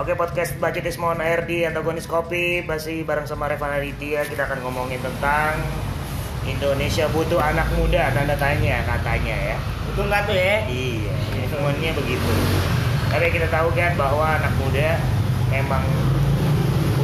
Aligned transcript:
Oke 0.00 0.16
podcast 0.16 0.56
on 0.96 1.20
Air 1.20 1.44
di 1.44 1.60
Antagonis 1.60 2.08
Kopi. 2.08 2.64
Masih 2.64 3.04
bareng 3.04 3.28
sama 3.28 3.52
Revan 3.52 3.68
Aditya 3.68 4.24
Kita 4.24 4.48
akan 4.48 4.64
ngomongin 4.64 4.96
tentang 4.96 5.60
Indonesia 6.48 7.04
butuh 7.12 7.36
anak 7.36 7.68
muda 7.76 8.08
Tanda 8.08 8.32
tanya 8.40 8.80
katanya 8.88 9.36
ya. 9.36 9.56
Betul 9.84 10.08
nggak 10.08 10.24
tuh 10.24 10.32
ya? 10.40 10.64
Iya 10.72 11.12
semuanya 11.52 11.92
begitu. 11.92 12.32
Tapi 13.12 13.28
kita 13.28 13.52
tahu 13.52 13.76
kan 13.76 13.92
bahwa 14.00 14.24
anak 14.40 14.48
muda 14.56 14.96
Memang 15.52 15.84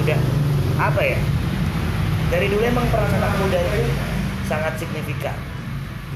Udah 0.01 0.17
Apa 0.81 1.01
ya? 1.05 1.21
Dari 2.33 2.49
dulu 2.49 2.65
emang 2.65 2.89
peran 2.89 3.13
anak 3.13 3.37
muda 3.45 3.61
itu 3.61 3.93
Sangat 4.49 4.81
signifikan. 4.81 5.37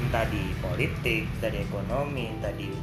Entah 0.01 0.25
di 0.33 0.49
politik 0.57 1.29
Entah 1.37 1.53
di 1.53 1.61
ekonomi 1.61 2.25
Entah 2.41 2.57
di 2.57 2.73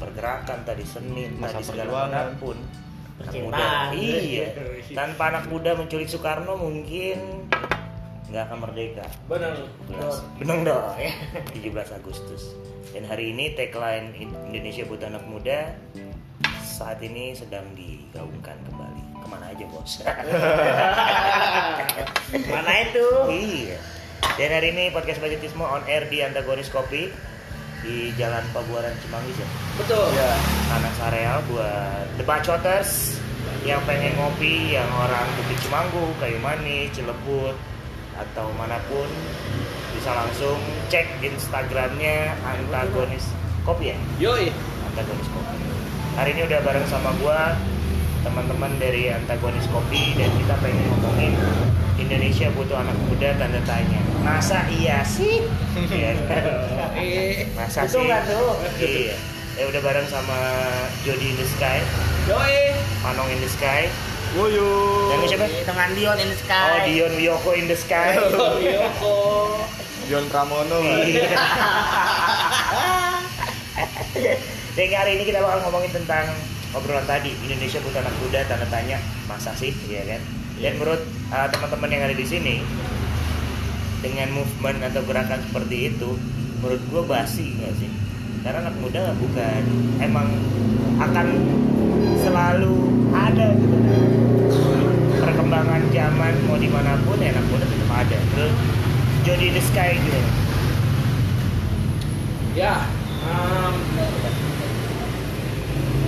pergerakan 0.00 0.64
Entah 0.64 0.72
di 0.72 0.86
seni 0.88 1.28
Entah 1.28 1.52
Masa 1.52 1.60
di 1.60 1.68
segala 1.68 1.92
perjuangan. 1.92 2.32
mana 2.32 2.40
pun. 2.40 2.56
Anak 2.56 2.81
Percintaan. 3.22 3.92
muda. 3.92 3.96
Iya. 3.96 4.46
Tanpa 4.92 5.22
anak 5.30 5.44
muda 5.48 5.74
menculik 5.74 6.08
Soekarno 6.08 6.56
mungkin 6.58 7.48
nggak 8.28 8.42
akan 8.48 8.58
merdeka. 8.64 9.04
Benar. 9.28 9.52
17 9.92 10.40
Benang 10.40 10.60
dong 10.64 10.84
ya. 10.96 11.12
17 11.52 11.98
Agustus. 12.00 12.56
Dan 12.92 13.04
hari 13.04 13.32
ini 13.32 13.52
tagline 13.52 14.12
Indonesia 14.48 14.84
butuh 14.84 15.08
anak 15.08 15.24
muda 15.24 15.72
saat 16.62 16.98
ini 17.04 17.36
sedang 17.36 17.64
digaungkan 17.76 18.56
kembali. 18.64 19.02
Ke 19.20 19.26
mana 19.28 19.52
aja 19.52 19.64
bos? 19.68 20.00
Mana 22.52 22.72
itu? 22.82 23.06
iya. 23.30 23.78
Dan 24.34 24.48
hari 24.48 24.72
ini 24.72 24.88
podcast 24.90 25.20
budgetisme 25.20 25.60
on 25.60 25.84
air 25.84 26.08
di 26.08 26.24
antagonis 26.24 26.72
kopi 26.72 27.12
di 27.82 28.14
Jalan 28.14 28.46
Pabuaran 28.54 28.94
Cimanggis 29.02 29.36
ya 29.36 29.48
Betul. 29.76 30.06
Ya. 30.14 30.32
Anak 30.78 30.92
Sareal 30.96 31.38
buat 31.50 32.06
The 32.16 32.24
Bacoters 32.24 33.18
yang 33.62 33.82
pengen 33.86 34.14
ngopi 34.18 34.74
yang 34.74 34.88
orang 34.90 35.26
Bukit 35.38 35.58
Cimanggu, 35.62 36.14
Kayu 36.18 36.38
Manis, 36.42 36.90
Cilebut 36.94 37.54
atau 38.18 38.46
mana 38.58 38.78
pun 38.86 39.08
bisa 39.96 40.10
langsung 40.12 40.58
cek 40.90 41.22
Instagramnya 41.22 42.34
antagonis 42.44 43.24
kopi 43.62 43.94
ya 43.94 43.98
Yoi. 44.20 44.50
antagonis 44.92 45.28
kopi 45.30 45.56
hari 46.18 46.36
ini 46.36 46.42
udah 46.44 46.60
bareng 46.60 46.86
sama 46.90 47.14
gua 47.22 47.56
teman-teman 48.22 48.70
dari 48.78 49.10
antagonis 49.10 49.66
kopi 49.66 50.14
dan 50.14 50.30
kita 50.32 50.54
pengen 50.58 50.86
ngomongin 50.88 51.34
Indonesia 51.96 52.48
butuh 52.52 52.76
anak 52.76 52.94
muda 53.04 53.34
tanda 53.34 53.58
tanya 53.62 53.98
masa 54.20 54.62
iya 54.70 55.02
sih 55.02 55.42
Iya? 55.90 56.14
Eh, 56.94 57.50
masa 57.52 57.82
betul 57.82 58.00
sih 58.00 58.06
nggak 58.06 58.22
tuh? 58.24 58.54
iya 58.78 59.14
ya 59.52 59.64
udah 59.66 59.80
bareng 59.80 60.06
sama 60.06 60.38
Jody 61.02 61.28
in 61.28 61.36
the 61.36 61.46
Sky 61.46 61.82
Yoi. 62.24 62.72
Manong 63.02 63.28
in 63.28 63.38
the 63.38 63.50
Sky 63.50 63.90
Woyo. 64.32 64.64
dan 65.12 65.28
siapa 65.28 65.44
Dengan 65.44 65.90
Dion 65.92 66.16
in 66.16 66.28
the 66.30 66.38
sky. 66.38 66.56
oh 66.64 66.80
Dion 66.86 67.12
Wiyoko 67.12 67.50
in 67.52 67.66
the 67.66 67.76
Sky 67.76 68.16
Yoko. 68.64 69.14
John 70.08 70.24
Pramono. 70.26 70.80
Iya. 70.80 71.36
Dan 74.72 74.88
hari 74.90 75.10
ini 75.14 75.24
kita 75.24 75.38
bakal 75.38 75.60
ngomongin 75.62 75.92
tentang 75.92 76.32
obrolan 76.72 77.04
tadi 77.04 77.36
Indonesia 77.44 77.78
butuh 77.84 78.00
anak 78.00 78.16
muda 78.20 78.40
tanda 78.48 78.66
tanya 78.72 78.98
masa 79.28 79.52
sih? 79.56 79.72
Ya 79.88 80.04
kan? 80.08 80.20
Dan 80.56 80.78
menurut 80.80 81.02
uh, 81.32 81.48
teman-teman 81.52 81.90
yang 81.92 82.02
ada 82.08 82.16
di 82.16 82.26
sini 82.26 82.64
dengan 84.00 84.28
movement 84.34 84.82
atau 84.82 85.00
gerakan 85.06 85.40
seperti 85.46 85.94
itu 85.94 86.18
menurut 86.60 86.82
gue 86.88 87.02
basi 87.04 87.46
nggak 87.60 87.72
sih? 87.76 87.90
Karena 88.42 88.66
anak 88.66 88.76
muda 88.82 89.14
bukan 89.20 89.62
emang 90.02 90.28
akan 90.98 91.26
selalu 92.22 92.74
ada 93.14 93.54
gitu 93.54 93.76
perkembangan 95.22 95.82
zaman 95.94 96.32
mau 96.50 96.58
di 96.58 96.66
mana 96.66 96.98
pun 97.06 97.18
ya 97.20 97.30
anak 97.30 97.46
muda 97.52 97.64
tetap 97.68 97.90
ada. 97.92 98.18
Terus 98.34 98.54
Jody 99.22 99.54
the 99.54 99.62
Sky 99.62 99.94
gitu. 100.00 100.20
Ya. 102.52 102.84
um, 103.28 103.74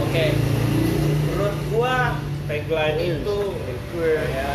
Oke. 0.05 0.25
Menurut 0.31 0.54
gua 1.75 2.15
tagline 2.47 3.19
itu 3.19 3.39
ya 4.31 4.51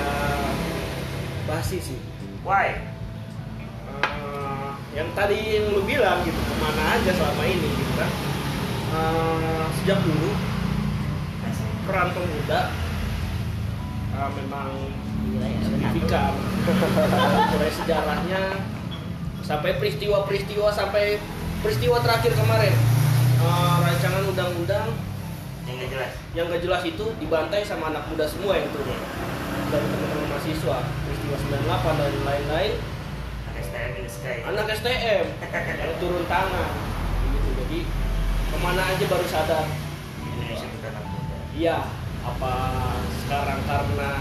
basi 1.43 1.77
sih. 1.83 1.99
why? 2.47 2.79
Eh, 3.99 4.69
yang 4.95 5.09
tadi 5.11 5.59
yang 5.59 5.75
lu 5.75 5.83
bilang 5.83 6.23
gitu 6.23 6.39
ke 6.39 6.55
mana 6.63 6.83
aja 6.95 7.11
selama 7.11 7.43
ini 7.43 7.69
gitu 7.75 7.93
kan. 7.99 8.11
Eh, 8.89 9.63
sejak 9.81 9.99
dulu 10.01 10.31
peran 11.89 12.09
pemuda 12.15 12.61
eh, 14.15 14.29
memang 14.39 14.69
signifikan. 15.65 16.33
Mulai 17.51 17.71
sejarahnya 17.73 18.43
sampai 19.43 19.81
peristiwa-peristiwa 19.81 20.69
sampai 20.71 21.17
peristiwa 21.59 21.97
terakhir 21.99 22.31
kemarin. 22.37 22.75
Eh, 23.39 23.75
rancangan 23.83 24.23
undang-undang 24.31 25.08
yang 25.69 25.77
gak 25.77 25.89
jelas? 25.93 26.11
Yang 26.33 26.45
gak 26.49 26.61
jelas 26.65 26.81
itu 26.89 27.05
dibantai 27.21 27.61
sama 27.61 27.93
anak 27.93 28.03
muda 28.09 28.25
semua 28.25 28.57
yang 28.57 28.65
itu. 28.65 28.79
Dari 29.69 29.85
teman-teman 29.85 30.25
mahasiswa 30.33 30.77
peristiwa 31.05 31.35
98 31.61 32.01
dan 32.01 32.13
lain-lain. 32.25 32.73
Anak 33.45 33.61
STM 33.61 33.91
in 33.93 34.03
the 34.03 34.11
Sky. 34.11 34.37
Anak 34.49 34.65
STM 34.73 35.25
yang 35.85 35.93
turun 36.01 36.25
tangan. 36.25 36.71
Gitu 37.29 37.49
jadi 37.53 37.79
ke 38.49 38.57
mana 38.57 38.81
aja 38.81 39.05
baru 39.05 39.27
sadar. 39.29 39.65
Indonesia 40.25 40.67
bukan 40.73 40.91
anak 40.97 41.05
muda. 41.13 41.37
Iya. 41.53 41.77
Apa 42.19 42.53
sekarang 43.25 43.61
karena 43.63 44.11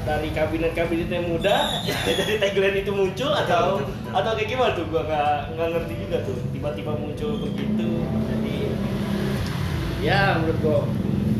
dari 0.00 0.32
kabinet-kabinet 0.32 1.12
yang 1.12 1.28
muda 1.28 1.84
jadi 2.08 2.40
tagline 2.40 2.80
itu 2.80 2.88
muncul 2.88 3.28
atau 3.36 3.84
atau 4.14 4.30
kayak 4.38 4.48
gimana 4.48 4.72
tuh? 4.72 4.86
Gua 4.88 5.02
nggak 5.04 5.58
nggak 5.58 5.68
ngerti 5.74 5.94
juga 6.06 6.16
tuh. 6.22 6.38
Tiba-tiba 6.54 6.92
muncul 6.96 7.30
begitu. 7.50 7.88
Jadi 8.30 8.56
ya 10.00 10.40
menurut 10.40 10.58
gua 10.64 10.80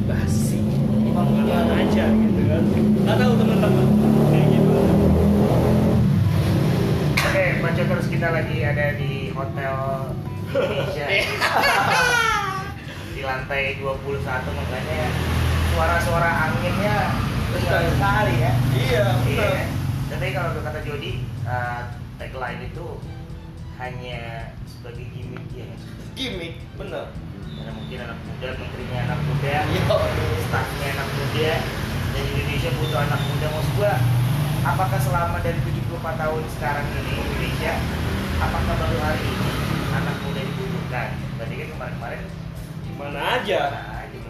basi. 0.05 0.61
Ke 0.61 1.11
mana 1.17 1.75
aja 1.81 2.05
gitu 2.13 2.41
kan? 2.47 2.63
Nggak 3.05 3.17
tahu 3.17 3.33
teman-teman. 3.41 3.87
Kayak 4.31 4.47
gitu. 4.53 4.81
Oke, 7.21 7.45
baca 7.65 7.83
terus 7.83 8.07
kita 8.13 8.29
lagi 8.31 8.57
ada 8.63 8.87
di 9.01 9.13
Hotel 9.33 9.77
Indonesia. 10.53 11.07
Di 13.11 13.29
lantai 13.29 13.77
21 13.77 14.17
makanya 14.33 15.03
suara-suara 15.77 16.31
anginnya 16.49 17.13
besar 17.53 17.85
sekali 17.93 18.35
ya. 18.41 18.53
Iya 18.73 19.07
Iya. 19.29 19.51
Tapi 20.09 20.27
kalau 20.33 20.57
kata 20.65 20.81
Jody, 20.89 21.21
uh, 21.45 21.85
tagline 22.17 22.65
itu 22.65 22.87
hanya 23.81 24.53
sebagai 24.69 25.09
gimmick 25.17 25.47
ya. 25.57 25.65
Gimmick 26.13 26.55
bener. 26.77 27.09
Karena 27.57 27.73
mungkin 27.77 27.99
anak 28.01 28.19
muda, 28.25 28.49
menterinya 28.57 28.99
anak 29.05 29.21
muda 29.27 29.55
Iya. 29.69 29.83
Staffnya 30.49 30.89
anak 30.97 31.09
muda 31.13 31.53
Dan 32.11 32.25
Indonesia 32.25 32.71
butuh 32.77 33.01
anak 33.05 33.21
muda. 33.21 33.47
Maksud 33.53 33.73
gua, 33.77 33.93
apakah 34.65 34.99
selama 35.01 35.37
dari 35.45 35.59
74 35.61 36.21
tahun 36.21 36.43
sekarang 36.57 36.85
ini 36.89 37.13
Indonesia 37.21 37.73
Apakah 38.41 38.75
baru 38.81 38.99
hari 39.05 39.23
ini 39.25 39.51
anak 39.93 40.17
muda 40.25 40.41
dibutuhkan? 40.41 41.09
Berarti 41.37 41.55
kan 41.57 41.69
kemarin-kemarin 41.77 42.23
mana 43.01 43.21
aja? 43.41 43.63
Gitu. 44.13 44.29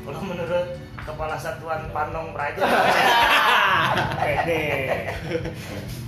Kalau 0.00 0.20
menurut 0.24 0.66
Kepala 1.00 1.36
Satuan 1.36 1.88
Panong 1.92 2.32
Praja 2.32 2.60
Pede. 4.20 4.64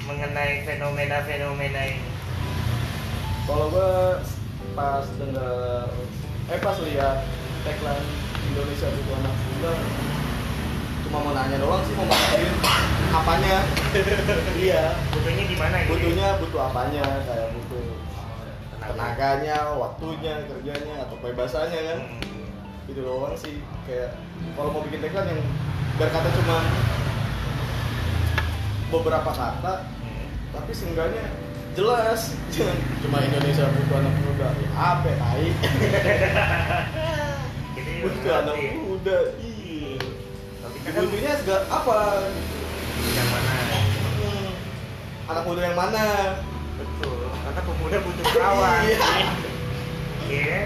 Mengenai 0.05 0.65
fenomena-fenomena 0.69 1.81
ini 1.93 2.22
Kalau 3.43 3.67
gue 3.69 3.93
pas 4.73 5.05
dengar 5.19 5.91
eh 6.47 6.59
pas 6.59 6.77
lihat 6.81 7.17
tagline 7.63 8.09
Indonesia 8.45 8.89
butuh 8.89 9.15
anak 9.15 9.35
muda 9.37 9.73
cuma 11.03 11.19
mau 11.21 11.33
nanya 11.33 11.57
doang 11.59 11.83
sih 11.83 11.93
mau 11.93 12.07
masain 12.07 12.49
apanya 13.11 13.59
iya 14.59 14.97
Butuhnya 15.13 15.45
gimana 15.45 15.77
gitu? 15.79 15.91
butuhnya 15.93 16.29
butuh 16.41 16.61
apanya 16.65 17.05
kayak 17.23 17.49
butuh 17.53 17.85
tenaganya 18.83 19.57
waktunya 19.77 20.35
kerjanya 20.47 20.95
atau 21.05 21.17
kebebasannya 21.21 21.81
kan 21.85 22.01
Hmm. 22.23 22.91
itu 22.91 23.01
doang 23.01 23.37
sih 23.37 23.61
kayak 23.85 24.17
kalau 24.53 24.73
mau 24.73 24.83
bikin 24.83 25.01
tagline 25.01 25.29
yang 25.31 25.41
berkata 25.95 26.29
cuma 26.33 26.57
beberapa 28.89 29.31
kata 29.31 29.75
Hmm. 30.01 30.27
tapi 30.51 30.73
seenggaknya 30.73 31.25
jelas 31.73 32.21
jangan 32.53 32.77
cuma 33.01 33.17
Indonesia 33.25 33.65
butuh 33.65 33.97
anak 33.97 34.15
muda 34.21 34.49
ya 34.53 34.69
apa 34.77 35.11
tai 35.17 35.47
butuh 38.05 38.33
anak 38.45 38.57
muda 38.77 39.19
iya 39.41 39.97
kita 40.83 40.89
kan 40.93 41.03
butuhnya 41.09 41.33
segala 41.41 41.63
apa 41.71 41.97
yang 43.03 43.29
mana? 43.31 43.55
Hmm, 44.21 44.51
anak 45.31 45.43
muda 45.47 45.61
yang 45.63 45.79
mana 45.79 46.07
Betul. 46.73 47.31
Karena 47.31 47.61
pemuda 47.63 47.97
butuh 48.03 48.25
kawan. 48.33 48.81
Iya. 48.83 48.99
Iya. 50.27 50.59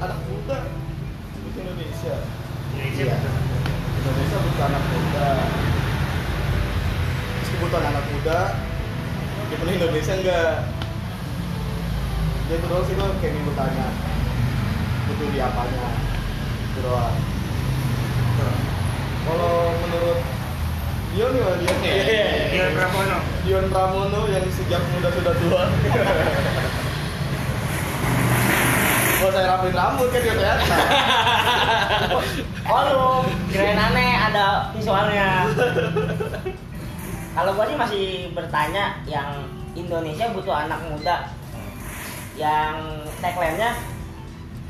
anak 0.00 0.18
muda 0.26 0.58
butuh 1.40 1.60
Indonesia 1.62 2.14
Indonesia 2.74 3.04
Iya. 3.06 3.16
butuh 3.16 3.32
muda. 3.32 3.58
Indonesia 4.00 4.36
butuh 4.40 4.64
anak 4.66 4.84
muda 4.90 5.28
meski 7.38 7.56
butuh 7.60 7.78
anak 7.80 8.04
muda 8.10 8.38
gimana 9.50 9.70
Indonesia 9.74 10.14
enggak. 10.14 10.54
Dia 12.46 12.54
itu 12.58 12.66
doang 12.70 12.84
sih 12.86 12.94
gue 12.94 13.08
kayak 13.18 13.34
minggu 13.34 13.52
tanya. 13.58 13.86
Butuh 15.10 15.26
di 15.34 15.38
apanya? 15.42 15.86
Itu 16.70 16.78
doang. 16.86 17.16
Kalau 19.20 19.54
menurut 19.84 20.20
Dion 21.10 21.30
nih 21.34 21.42
Dion? 21.42 21.78
Dion 22.54 22.72
Pramono. 22.78 23.18
Dion 23.42 23.66
Pramono 23.66 24.20
yang 24.30 24.46
sejak 24.54 24.82
muda 24.94 25.08
sudah 25.10 25.34
tua. 25.34 25.62
Oh 29.20 29.28
saya 29.28 29.52
rapiin 29.52 29.76
rambut 29.76 30.08
kan 30.08 30.24
dia 30.24 30.32
kelihatan. 30.32 30.80
Oh 32.64 32.80
lu, 32.88 33.08
kirain 33.52 33.76
aneh 33.76 34.16
ada 34.16 34.72
visualnya. 34.72 35.44
Kalau 37.30 37.50
gua 37.54 37.64
sih 37.66 37.78
masih 37.78 38.04
bertanya 38.34 38.98
yang 39.06 39.46
Indonesia 39.78 40.26
butuh 40.34 40.66
anak 40.66 40.82
muda 40.90 41.30
yang 42.34 43.04
tagline-nya 43.22 43.78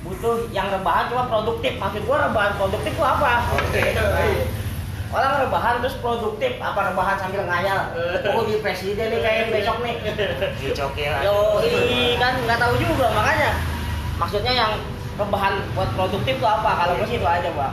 butuh 0.01 0.49
yang 0.53 0.69
rebahan 0.73 1.13
cuma 1.13 1.29
produktif. 1.29 1.77
Maksud 1.77 2.03
gua 2.09 2.29
rebahan 2.29 2.53
produktif 2.57 2.93
itu 2.93 3.05
apa? 3.05 3.49
Oke. 3.57 3.85
Orang 5.11 5.43
rebahan 5.43 5.83
terus 5.83 5.99
produktif, 5.99 6.55
apa 6.63 6.95
rebahan 6.95 7.19
sambil 7.19 7.43
ngayal? 7.43 7.91
Oh 8.31 8.47
di 8.47 8.63
presiden 8.63 9.11
nih 9.11 9.21
kayak 9.21 9.45
besok 9.51 9.83
nih. 9.83 9.99
Ya. 10.95 11.27
Yo, 11.27 11.59
ini 11.67 12.15
kan 12.15 12.39
nggak 12.47 12.61
tahu 12.63 12.75
juga 12.79 13.11
makanya. 13.11 13.59
Maksudnya 14.21 14.53
yang 14.55 14.73
rebahan 15.19 15.59
buat 15.75 15.91
produktif 15.99 16.39
itu 16.39 16.47
apa? 16.47 16.71
Kalau 16.85 16.93
gua 16.95 17.07
sih 17.09 17.19
itu 17.19 17.27
aja, 17.27 17.51
Pak. 17.51 17.73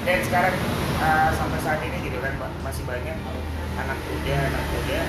Dan 0.00 0.18
sekarang 0.24 0.54
uh, 1.00 1.28
sampai 1.32 1.58
saat 1.60 1.80
ini 1.84 1.96
gitu 1.99 1.99
kan 2.38 2.52
masih 2.62 2.86
banyak 2.86 3.16
anak 3.74 3.98
muda 4.06 4.36
anak 4.38 4.64
muda 4.70 5.00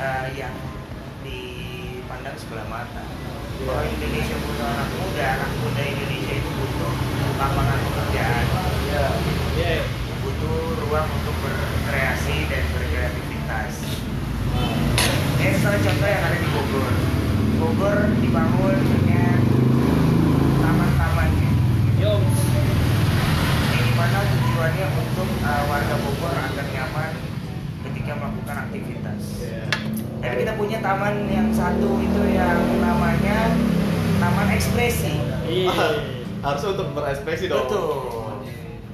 uh, 0.00 0.26
yang 0.32 0.54
dipandang 1.20 2.36
sebelah 2.40 2.66
mata. 2.72 3.04
Bahwa 3.62 3.84
Indonesia 3.86 4.36
butuh 4.42 4.66
anak 4.66 4.90
muda, 4.96 5.24
anak 5.38 5.50
muda 5.60 5.82
Indonesia 5.86 6.34
itu 6.34 6.50
butuh 6.50 6.92
lapangan 7.36 7.78
pekerjaan, 7.84 8.44
Iya 8.88 9.06
Iya. 9.54 9.76
butuh 10.24 10.58
ruang 10.82 11.08
untuk 11.20 11.36
berkreasi 11.42 12.48
dan 12.50 12.64
berkreativitas. 12.74 13.72
Ini 15.42 15.58
salah 15.58 15.80
contoh 15.82 16.08
yang 16.08 16.22
ada 16.22 16.38
di 16.38 16.48
Bogor. 16.54 16.92
Bogor 17.58 17.96
dibangun 18.22 18.76
dengan 18.78 19.38
taman-tamannya. 20.62 21.50
Yo. 21.98 22.14
Yang 23.74 23.82
di 23.86 23.92
mana 23.94 24.18
tujuannya 24.22 24.86
untuk 25.02 25.28
uh, 25.42 25.62
warga 25.66 25.94
Bogor 26.02 26.34
agar 26.34 26.66
nyaman 26.70 27.12
ketika 27.90 28.12
melakukan 28.18 28.56
aktivitas. 28.70 29.22
Dan 30.22 30.32
kita 30.38 30.54
punya 30.54 30.71
taman 30.82 31.30
yang 31.30 31.48
satu 31.54 32.02
itu 32.02 32.22
yang 32.34 32.58
namanya 32.82 33.54
Taman 34.18 34.50
Ekspresi. 34.50 35.14
Iya. 35.46 36.02
Harus 36.42 36.62
untuk 36.66 36.90
berekspresi 36.90 37.46
dong 37.46 37.70
Betul. 37.70 38.42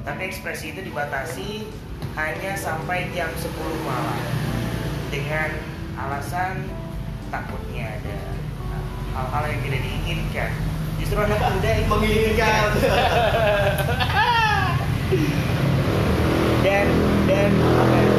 Tapi 0.05 0.21
ekspresi 0.29 0.77
itu 0.77 0.85
dibatasi 0.85 1.65
hanya 2.13 2.53
sampai 2.61 3.09
jam 3.17 3.33
10 3.33 3.49
malam 3.89 4.21
dengan 5.09 5.49
alasan 5.97 6.69
takutnya 7.33 7.89
ada 8.01 8.19
hal-hal 9.17 9.45
yang 9.49 9.61
tidak 9.65 9.81
diinginkan. 9.81 10.53
Justru 11.01 11.19
anak 11.25 11.41
muda 11.41 11.71
itu 11.73 11.89
Menginginkan 11.89 12.69
dan 16.67 16.87
dan 17.25 17.51
apa 17.55 17.97
ya, 17.97 18.17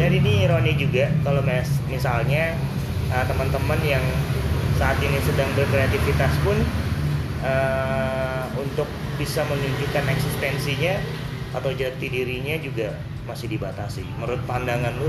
dan 0.00 0.10
ini 0.10 0.32
ironi 0.48 0.72
juga 0.74 1.12
kalau 1.22 1.44
mes 1.44 1.68
misalnya 1.86 2.56
uh, 3.12 3.24
teman-teman 3.26 3.80
yang 3.84 4.02
saat 4.76 4.98
ini 5.00 5.16
sedang 5.24 5.48
berkreativitas 5.56 6.32
pun 6.44 6.58
uh, 7.44 8.44
untuk 8.60 8.88
bisa 9.16 9.40
menunjukkan 9.48 10.04
eksistensinya 10.12 11.00
atau 11.56 11.72
jati 11.72 12.06
dirinya 12.12 12.60
juga 12.60 12.92
masih 13.24 13.48
dibatasi. 13.48 14.04
Menurut 14.20 14.40
pandangan 14.44 14.92
lu 15.00 15.08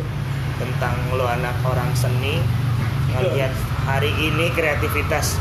tentang 0.58 0.96
lu 1.14 1.26
anak 1.28 1.54
orang 1.68 1.92
seni 1.94 2.40
ngelihat 3.14 3.52
hari 3.86 4.12
ini 4.20 4.52
kreativitas 4.56 5.38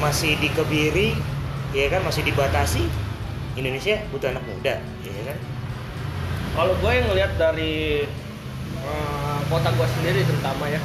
masih 0.00 0.36
dikebiri, 0.40 1.16
ya 1.76 1.88
kan 1.92 2.04
masih 2.04 2.24
dibatasi. 2.24 2.84
Indonesia 3.58 3.98
butuh 4.14 4.30
anak 4.30 4.46
muda, 4.46 4.78
ya 5.02 5.22
kan? 5.26 5.38
Kalau 6.54 6.74
gue 6.78 6.92
yang 6.92 7.06
ngelihat 7.10 7.32
dari 7.34 8.06
eh, 8.78 9.38
kota 9.50 9.68
gue 9.74 9.88
sendiri 9.98 10.22
terutama 10.22 10.70
ya 10.70 10.80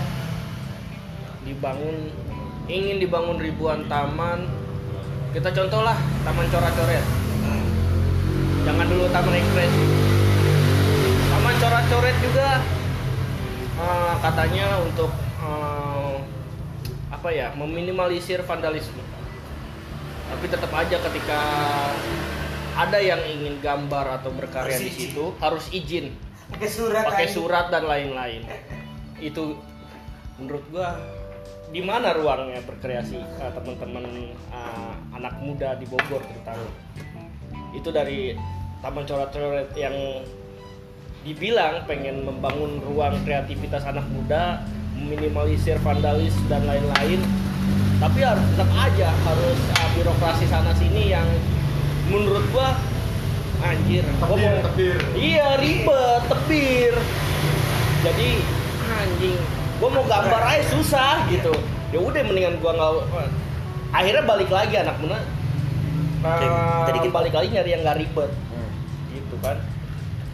dibangun 1.56 2.12
ingin 2.68 3.00
dibangun 3.00 3.40
ribuan 3.40 3.88
taman 3.88 4.44
kita 5.32 5.50
contoh 5.56 5.82
lah 5.88 5.96
taman 6.28 6.46
coret-coret 6.52 7.06
jangan 8.68 8.86
dulu 8.92 9.06
taman 9.10 9.34
ekspresi 9.40 9.84
taman 11.32 11.56
coret-coret 11.64 12.16
juga 12.20 12.50
eh, 13.80 14.14
katanya 14.20 14.68
untuk 14.84 15.12
eh, 15.40 16.16
apa 17.26 17.30
ya 17.34 17.50
meminimalisir 17.58 18.46
vandalisme. 18.46 19.02
Tapi 20.26 20.46
tetap 20.46 20.70
aja 20.74 20.98
ketika 21.10 21.42
ada 22.76 23.00
yang 23.02 23.18
ingin 23.26 23.58
gambar 23.66 24.22
atau 24.22 24.30
berkarya 24.30 24.78
Harus 24.78 24.84
di 24.84 24.90
izin. 24.94 25.02
situ 25.10 25.26
harus 25.42 25.66
izin. 25.74 26.06
Pakai 26.54 26.70
surat 26.70 27.04
pakai 27.08 27.28
surat 27.30 27.66
dan 27.74 27.90
lain-lain. 27.90 28.46
Itu 29.18 29.58
menurut 30.38 30.62
gua 30.70 31.02
di 31.74 31.82
mana 31.82 32.14
ruangnya 32.14 32.62
berkreasi 32.66 33.18
eh, 33.18 33.52
teman-teman 33.54 34.06
eh, 34.54 34.94
anak 35.16 35.34
muda 35.42 35.78
di 35.80 35.86
Bogor 35.90 36.22
terutama 36.22 36.68
itu 37.76 37.90
dari 37.92 38.36
taman 38.80 39.04
coret-coret 39.04 39.74
yang 39.76 39.96
dibilang 41.26 41.84
pengen 41.90 42.22
membangun 42.22 42.80
ruang 42.86 43.18
kreativitas 43.26 43.82
anak 43.84 44.06
muda 44.14 44.62
meminimalisir 44.96 45.82
vandalis 45.82 46.34
dan 46.48 46.64
lain-lain 46.70 47.20
tapi 47.98 48.20
harus 48.22 48.46
tetap 48.54 48.70
aja 48.76 49.10
harus 49.26 49.60
eh, 49.74 49.90
birokrasi 49.98 50.46
sana 50.46 50.72
sini 50.78 51.10
yang 51.12 51.28
menurut 52.12 52.46
gua 52.54 52.78
anjir 53.66 54.06
gua 54.22 54.36
Tebir, 54.38 54.54
mau 54.54 54.66
tebir. 54.70 54.98
Iya 55.18 55.48
ribet, 55.58 56.22
tebir. 56.30 56.94
Jadi 58.06 58.30
anjing, 58.86 59.40
gua 59.76 59.90
mau 59.92 60.04
gambar 60.04 60.42
aja 60.46 60.64
susah 60.70 61.26
gitu. 61.28 61.52
Ya 61.90 62.00
udah 62.00 62.22
mendingan 62.22 62.58
gua 62.58 62.72
nggak. 62.72 62.92
Akhirnya 63.92 64.24
balik 64.24 64.50
lagi 64.50 64.76
anak 64.76 64.98
muda. 64.98 65.20
Nah, 66.20 66.42
tadi 66.84 67.00
kita- 67.00 67.14
balik 67.14 67.32
lagi 67.32 67.48
nyari 67.50 67.70
yang 67.70 67.82
nggak 67.82 67.98
ribet, 67.98 68.32
Hmm. 68.50 68.70
gitu 69.10 69.36
kan. 69.40 69.62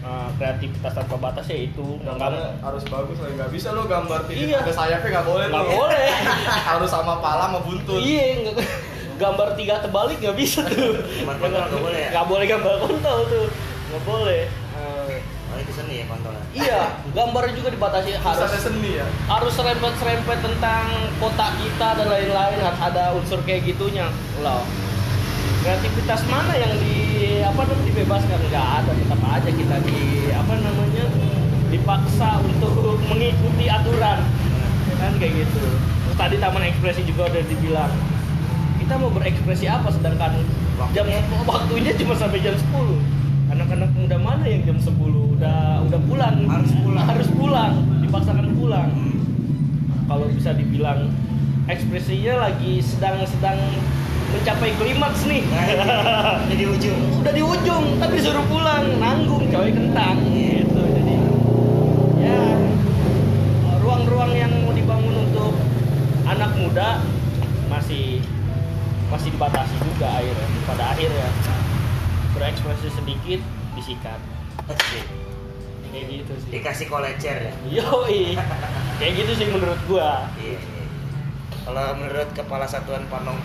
Nah, 0.01 0.33
kreativitas 0.33 0.93
tanpa 0.95 1.13
batas 1.15 1.45
ya 1.45 1.62
itu 1.62 1.83
nggak 2.00 2.15
Gambarnya 2.15 2.57
harus 2.60 2.83
bagus 2.83 3.17
lah, 3.19 3.29
nggak 3.29 3.50
bisa 3.51 3.69
lo 3.69 3.86
gambar 3.86 4.19
titik 4.24 4.50
Iya. 4.50 4.57
ada 4.62 4.74
sayapnya 4.74 5.10
nggak 5.12 5.27
boleh 5.27 5.45
nggak 5.45 5.67
boleh. 5.67 6.07
harus 6.71 6.89
sama 6.89 7.19
pala 7.19 7.45
sama 7.45 7.60
buntut. 7.60 8.00
Iya, 8.00 8.25
nggak- 8.41 8.89
gambar 9.19 9.48
tiga 9.53 9.77
terbalik 9.77 10.17
nggak 10.17 10.33
bisa 10.33 10.65
tuh. 10.65 10.98
Nggak 11.21 11.69
boleh 11.75 12.00
ya? 12.00 12.10
Nggak 12.10 12.25
boleh 12.25 12.45
gambar 12.48 12.74
kontol 12.79 13.19
tuh, 13.29 13.45
nggak 13.91 14.01
boleh. 14.01 14.41
Nah, 14.71 15.05
Oh 15.51 15.57
itu 15.60 15.71
seni 15.71 16.01
ya 16.01 16.05
kontolnya. 16.07 16.40
Iya, 16.51 17.00
gambar 17.15 17.51
juga 17.55 17.70
dibatasi 17.72 18.15
harus 18.20 18.43
Harus 18.43 18.63
seni 18.63 19.00
ya. 19.00 19.08
harus 19.27 19.53
serempet-serempet 19.55 20.38
tentang 20.43 20.86
kota 21.20 21.48
kita 21.60 21.88
dan 21.96 22.08
lain-lain 22.08 22.60
harus 22.60 22.81
ada 22.81 23.15
unsur 23.15 23.39
kayak 23.48 23.67
gitunya. 23.67 24.08
Loh 24.43 24.63
kreativitas 25.62 26.25
mana 26.25 26.58
yang 26.58 26.74
di 26.81 26.96
apa 27.46 27.62
namanya 27.62 27.86
dibebaskan? 27.86 28.39
Nggak 28.50 28.67
ada 28.81 28.91
tetap 28.98 29.22
aja 29.22 29.50
kita 29.53 29.75
di 29.86 30.01
apa 30.34 30.53
namanya 30.58 31.05
dipaksa 31.70 32.41
untuk 32.41 32.98
mengikuti 33.05 33.65
aturan. 33.70 34.20
Kan 34.98 35.13
kayak 35.22 35.34
gitu. 35.46 35.63
Terus 36.05 36.17
tadi 36.17 36.36
taman 36.41 36.65
ekspresi 36.65 37.01
juga 37.05 37.29
udah 37.29 37.43
dibilang. 37.46 37.93
Kita 38.81 38.93
mau 38.98 39.13
berekspresi 39.13 39.65
apa 39.70 39.88
sedangkan 39.93 40.41
jam 40.98 41.05
waktunya 41.46 41.93
cuma 41.93 42.17
sampai 42.17 42.41
jam 42.41 42.58
10 42.58 43.20
anak-anak 43.51 43.91
muda 44.00 44.17
mana 44.17 44.43
yang 44.48 44.63
jam 44.63 44.77
10 44.79 44.96
udah 45.36 45.84
udah 45.84 46.00
pulang. 46.08 46.38
Harus 46.48 46.72
pulang. 46.79 47.05
harus 47.05 47.29
pulang. 47.36 47.74
Dipaksakan 48.00 48.48
pulang. 48.55 48.89
Kalau 50.08 50.25
bisa 50.31 50.51
dibilang 50.55 51.12
ekspresinya 51.67 52.48
lagi 52.48 52.79
sedang-sedang 52.79 53.60
mencapai 54.31 54.72
klimaks 54.79 55.27
nih. 55.27 55.43
Nah, 55.51 56.39
ini 56.48 56.55
jadi 56.55 56.65
ujung. 56.72 57.00
udah 57.20 57.34
di 57.36 57.43
ujung 57.43 57.86
tapi 58.01 58.15
suruh 58.24 58.46
pulang. 58.48 58.86
Nanggung 58.98 59.51
coy 59.51 59.70
kentang. 59.75 60.17
Gitu 60.31 60.81
jadi 60.96 61.15
ya 62.24 62.39
ruang-ruang 63.84 64.31
yang 64.31 64.51
mau 64.63 64.72
dibangun 64.72 65.27
untuk 65.27 65.51
anak 66.24 66.55
muda 66.55 67.03
masih 67.67 68.24
masih 69.12 69.27
dibatasi 69.36 69.75
juga 69.84 70.08
akhirnya 70.08 70.48
pada 70.63 70.84
akhirnya 70.96 71.27
berekspresi 72.41 72.89
sedikit 72.89 73.41
disikat 73.77 74.17
Asik. 74.65 75.05
kayak 75.93 76.05
gitu 76.10 76.33
sih 76.41 76.50
dikasih 76.57 76.88
kolecer 76.89 77.38
ya 77.38 77.53
yoi 77.69 78.33
kayak 78.98 79.13
gitu 79.21 79.31
sih 79.38 79.45
menurut 79.53 79.77
gua 79.86 80.25
iya 80.41 80.57
iya. 80.57 80.86
kalau 81.69 81.93
menurut 82.01 82.29
kepala 82.33 82.65
satuan 82.65 83.05
Panong 83.13 83.38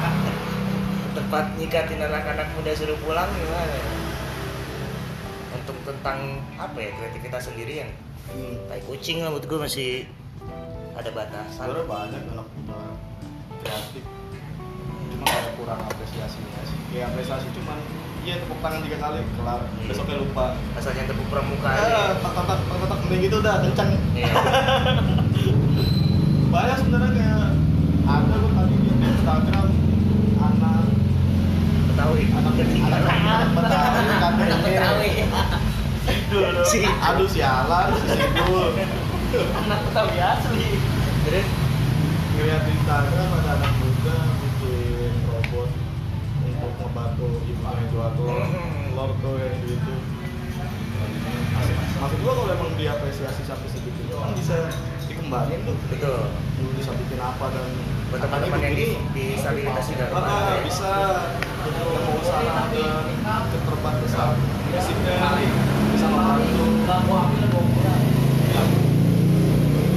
tempat 1.20 1.44
nyikatin 1.60 2.00
anak-anak 2.00 2.48
muda 2.56 2.72
suruh 2.72 2.96
pulang 3.04 3.28
gimana 3.36 3.78
untuk 5.60 5.76
tentang 5.84 6.40
apa 6.56 6.78
ya 6.80 6.90
kreativitas 6.96 7.52
sendiri 7.52 7.84
yang 7.84 7.92
Hmm. 8.30 8.54
tai 8.70 8.78
kucing 8.86 9.26
lah 9.26 9.34
menurut 9.34 9.46
gue 9.50 9.58
masih 9.58 9.90
ada 10.94 11.10
batasan 11.10 11.66
Sebenarnya 11.66 11.86
banyak 11.90 12.22
anak 12.30 12.46
muda 12.54 12.78
kreatif. 13.66 14.04
Cuma 15.10 15.24
kayak 15.26 15.50
kurang 15.58 15.80
apresiasinya 15.82 16.62
sih. 16.62 16.79
Ya 16.90 17.06
apresiasi 17.06 17.46
cuman 17.54 17.78
iya 18.20 18.36
tepuk 18.36 18.58
tangan 18.58 18.82
tiga 18.82 18.98
kali 18.98 19.22
kelar. 19.34 19.60
Besoknya 19.86 20.16
lupa. 20.18 20.46
asalnya 20.74 21.06
tepuk 21.06 21.26
pramuka 21.30 21.66
Ah, 21.66 21.72
aja 21.72 22.00
tak 22.18 22.32
tak 22.34 22.44
tak 22.44 22.58
tak 22.60 22.76
tak 22.84 22.98
mending 23.00 23.20
gitu 23.24 23.36
udah 23.38 23.54
kencang. 23.62 23.90
Iya. 24.12 24.30
Banyak 26.52 26.76
sebenarnya 26.78 27.10
kayak 27.14 27.42
ada 28.02 28.34
gue 28.34 28.50
tadi 28.50 28.74
di 28.74 28.90
Instagram 28.90 29.68
anak 30.40 30.84
Betawi 31.86 32.22
anak 32.26 32.52
ketinggalan 32.58 33.02
anak 33.06 33.48
Betawi 33.54 34.02
Anak. 34.10 34.32
Betawi. 34.34 35.10
Aduh 37.06 37.28
sialan 37.30 37.86
si 37.94 38.06
Sidul. 38.10 38.70
anak 39.30 39.78
betawi 39.86 40.16
asli 40.18 40.68
terus 41.22 41.46
Ngeliat 42.34 42.62
di 42.66 42.72
Instagram 42.72 43.28
ada 43.36 43.50
anak 43.54 43.72
muda 43.78 43.99
telur, 47.10 47.40
Hmm. 48.28 48.90
telur 48.90 49.10
tuh 49.18 49.34
yang 49.36 49.56
gitu. 49.62 49.94
Maksud 52.00 52.18
gua 52.20 52.32
kalau 52.32 52.50
emang 52.50 52.70
diapresiasi 52.74 53.42
sampai 53.44 53.68
segitu 53.68 54.00
kan 54.10 54.32
bisa 54.32 54.56
dikembangin 55.04 55.60
tuh. 55.62 55.76
betul 55.86 56.20
Lu 56.56 56.68
bisa 56.72 56.90
bikin 56.94 57.18
apa 57.18 57.46
dan 57.50 57.66
buat 58.08 58.20
teman-teman 58.20 58.60
yang 58.62 58.74
di 58.74 58.86
disabilitas 59.12 59.84
juga 59.86 60.04
Ah, 60.10 60.24
ah, 60.24 60.56
bisa 60.60 60.90
mau 61.60 62.16
usaha 62.16 62.40
dan 62.68 63.04
keterbatasan 63.50 64.30
fisiknya 64.66 65.14
bisa 65.90 66.06
membantu. 66.06 66.64
Ya. 67.80 68.62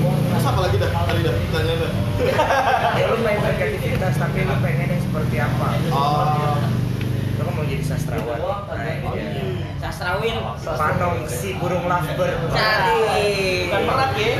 Terus 0.03 0.45
apa 0.45 0.59
lagi 0.61 0.75
dah? 0.77 0.91
Tadi 0.91 1.21
dah, 1.23 1.35
tanya 1.49 1.73
dah. 1.77 1.91
ya 2.99 3.05
lu 3.09 3.17
pengen 3.21 3.41
berkreativitas 3.41 4.13
tapi 4.15 4.39
lu 4.43 4.55
pengen 4.59 4.87
yang 4.87 5.01
seperti 5.01 5.35
apa 5.39 5.67
Oh, 5.89 6.55
jadi 7.73 7.85
sastrawan 7.89 8.37
nah 8.37 9.09
oh 9.09 9.13
dia 9.17 9.29
iya. 9.33 9.81
Sastrawin. 9.81 10.35
Panong 10.63 11.27
si 11.27 11.57
burung 11.57 11.83
lovebird 11.89 12.37
Cari. 12.53 13.67
bukan 13.67 13.81
merak 13.89 14.11
ya 14.15 14.33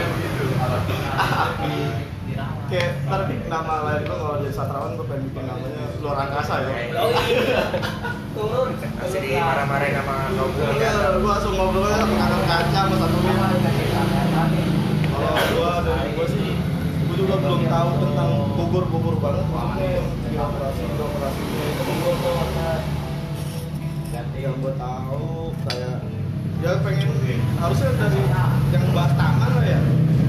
Kayak 2.71 3.05
ntar 3.05 3.29
nama 3.51 3.75
lain 3.85 4.01
gua 4.07 4.17
kalau 4.17 4.35
jadi 4.41 4.53
sastrawan 4.55 4.97
gua 4.97 5.05
pengen 5.05 5.29
bikin 5.29 5.45
namanya 5.45 5.83
luar 6.01 6.17
angkasa 6.25 6.53
ya. 6.63 6.69
Oh 6.97 7.09
iya. 7.27 7.63
Turun. 8.33 8.69
masih 8.73 9.19
dimarah-marahin 9.19 9.93
sama 9.99 10.15
bumi 10.33 10.73
Iya, 10.79 10.89
kan 10.89 11.13
gua 11.21 11.31
langsung 11.37 11.53
ngobrolnya 11.53 11.97
sama 12.01 12.15
kakak 12.17 12.43
kaca 12.49 12.79
sama 12.81 12.95
satu 12.97 13.17
Kalau 15.13 15.33
gua 15.53 15.71
dari 15.85 16.09
gua 16.17 16.25
sih, 16.29 16.49
gua 17.05 17.15
juga 17.19 17.35
belum 17.45 17.61
tahu 17.67 17.89
tentang 17.99 18.29
bubur-bubur 18.57 19.15
banget 19.21 19.45
maksudnya 19.53 19.87
yang 20.01 20.07
birokrasi 20.33 20.81
birokrasinya 20.87 21.65
itu 21.69 22.92
yang 24.13 24.55
gua 24.62 24.74
tahu 24.77 25.50
kayak 25.65 25.98
ya 26.62 26.72
pengen 26.86 27.10
harusnya 27.58 27.89
dari 27.98 28.22
yang 28.70 28.84
bahas 28.93 29.13
taman 29.17 29.50
lah 29.58 29.65
ya. 29.65 29.79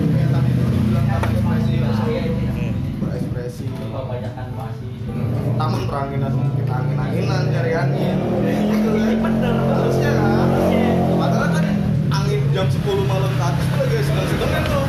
Kayak 0.09 0.29
tadi 0.33 0.51
itu 0.51 0.65
dibilang 0.73 1.07
taman 1.07 1.29
ekspresi 1.31 1.75
harusnya 1.85 2.23
Hmm. 2.55 2.73
berekspresi. 3.05 3.67
Kebanyakan 3.69 4.47
masih 4.57 4.93
taman 5.55 5.83
peranginan 5.85 6.33
kita 6.57 6.73
angin 6.75 6.97
anginan 6.97 7.43
nyari 7.53 7.73
angin 7.77 8.17
gitu 8.73 8.89
kan. 8.97 9.17
Bener. 9.21 9.55
Harusnya 9.69 10.11
kan. 10.17 10.49
Padahal 11.21 11.49
kan 11.53 11.65
angin 12.09 12.41
jam 12.57 12.67
10 12.73 13.05
malam 13.05 13.31
ke 13.31 13.45
atas 13.45 13.67
tuh 13.69 13.79
lagi 13.85 13.97
sedang 14.01 14.27
sedangnya 14.33 14.61
tuh 14.65 14.85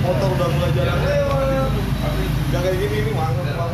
motor 0.00 0.28
udah 0.34 0.48
mulai 0.56 0.70
jalan 0.72 0.98
lewat. 1.04 1.70
Gak 2.50 2.60
kayak 2.66 2.76
gini 2.82 2.96
nih 3.06 3.14
wangi 3.14 3.40
gitu 3.46 3.69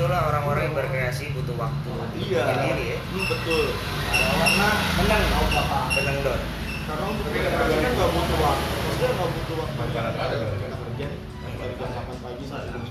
dan 0.00 0.08
di 0.08 0.16
situlah 0.16 0.20
orang-orang 0.32 0.62
yang 0.64 0.74
berkreasi 0.80 1.24
butuh 1.36 1.56
waktu 1.60 1.90
iya. 2.24 2.40
sendiri 2.48 2.84
ya. 2.96 2.98
Hmm, 3.04 3.26
betul. 3.28 3.66
Karena 4.08 4.70
Menang. 4.96 5.24
benang 5.92 6.18
don 6.24 6.40
karena 6.90 7.04
untuk 7.06 7.26
rekreasi 7.28 7.76
kan 7.84 7.92
nggak 7.92 8.10
butuh 8.16 8.38
waktu. 8.40 8.70
Maksudnya 8.80 9.10
nggak 9.12 9.30
butuh 9.30 9.56
waktu. 9.60 9.76
Kita 9.76 10.76
kerja. 10.80 11.08
Dari 11.60 11.74
jam 11.76 11.90
8 11.92 12.24
pagi 12.24 12.44
sampai 12.48 12.68
jam 12.72 12.82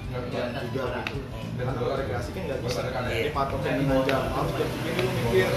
9 0.53 0.69
juga 0.69 0.89
gitu. 1.09 1.17
Karena 1.57 1.71
kalau 1.73 1.95
rekreasi 1.97 2.29
kan 2.29 2.41
nggak 2.45 2.59
bisa. 2.61 2.79
dipatokin 3.09 3.73
dengan 3.81 3.99
jam. 4.05 4.21
Harus 4.29 4.53
jam 4.53 4.67
lu 4.69 5.09
mikir. 5.09 5.49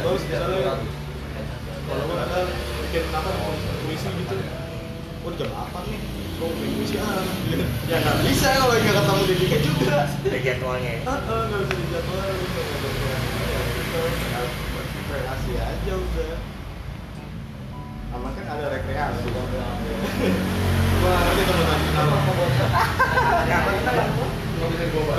terus 0.00 0.22
misalnya 0.24 0.72
kalau 1.90 2.04
ada 2.16 2.38
bikin 2.88 3.04
apa 3.12 3.30
puisi 3.84 4.08
gitu. 4.16 4.36
Oh 5.28 5.32
jam 5.36 5.50
8 5.52 5.92
nih 5.92 6.19
gue 6.40 6.96
ah 6.96 7.20
gitu. 7.52 7.64
ya 7.84 7.96
nggak 8.00 8.16
bisa 8.24 8.48
kalau 8.56 8.72
nggak 8.72 8.96
ketemu 8.96 9.22
di 9.28 9.34
tiga 9.44 9.58
juga. 9.60 9.98
Ada 10.08 10.38
jadwalnya. 10.40 10.90
Ya 10.96 11.00
Ah, 11.04 11.20
ah, 11.20 11.42
nggak 11.52 11.60
bisa 11.68 11.74
dijadwalin 11.76 12.36
nggak 12.40 12.64
ya, 13.44 14.42
rekreasi 14.80 15.52
aja 15.60 15.92
udah. 16.00 16.36
Sama 18.08 18.28
kan 18.32 18.44
ada 18.48 18.66
rekreasi 18.72 19.26
kan. 19.28 19.46
Gua 21.00 21.10
nggak 21.12 21.22
ngerti 21.28 21.42
teman 21.44 21.66
tadi 21.68 21.88
nama 21.92 22.16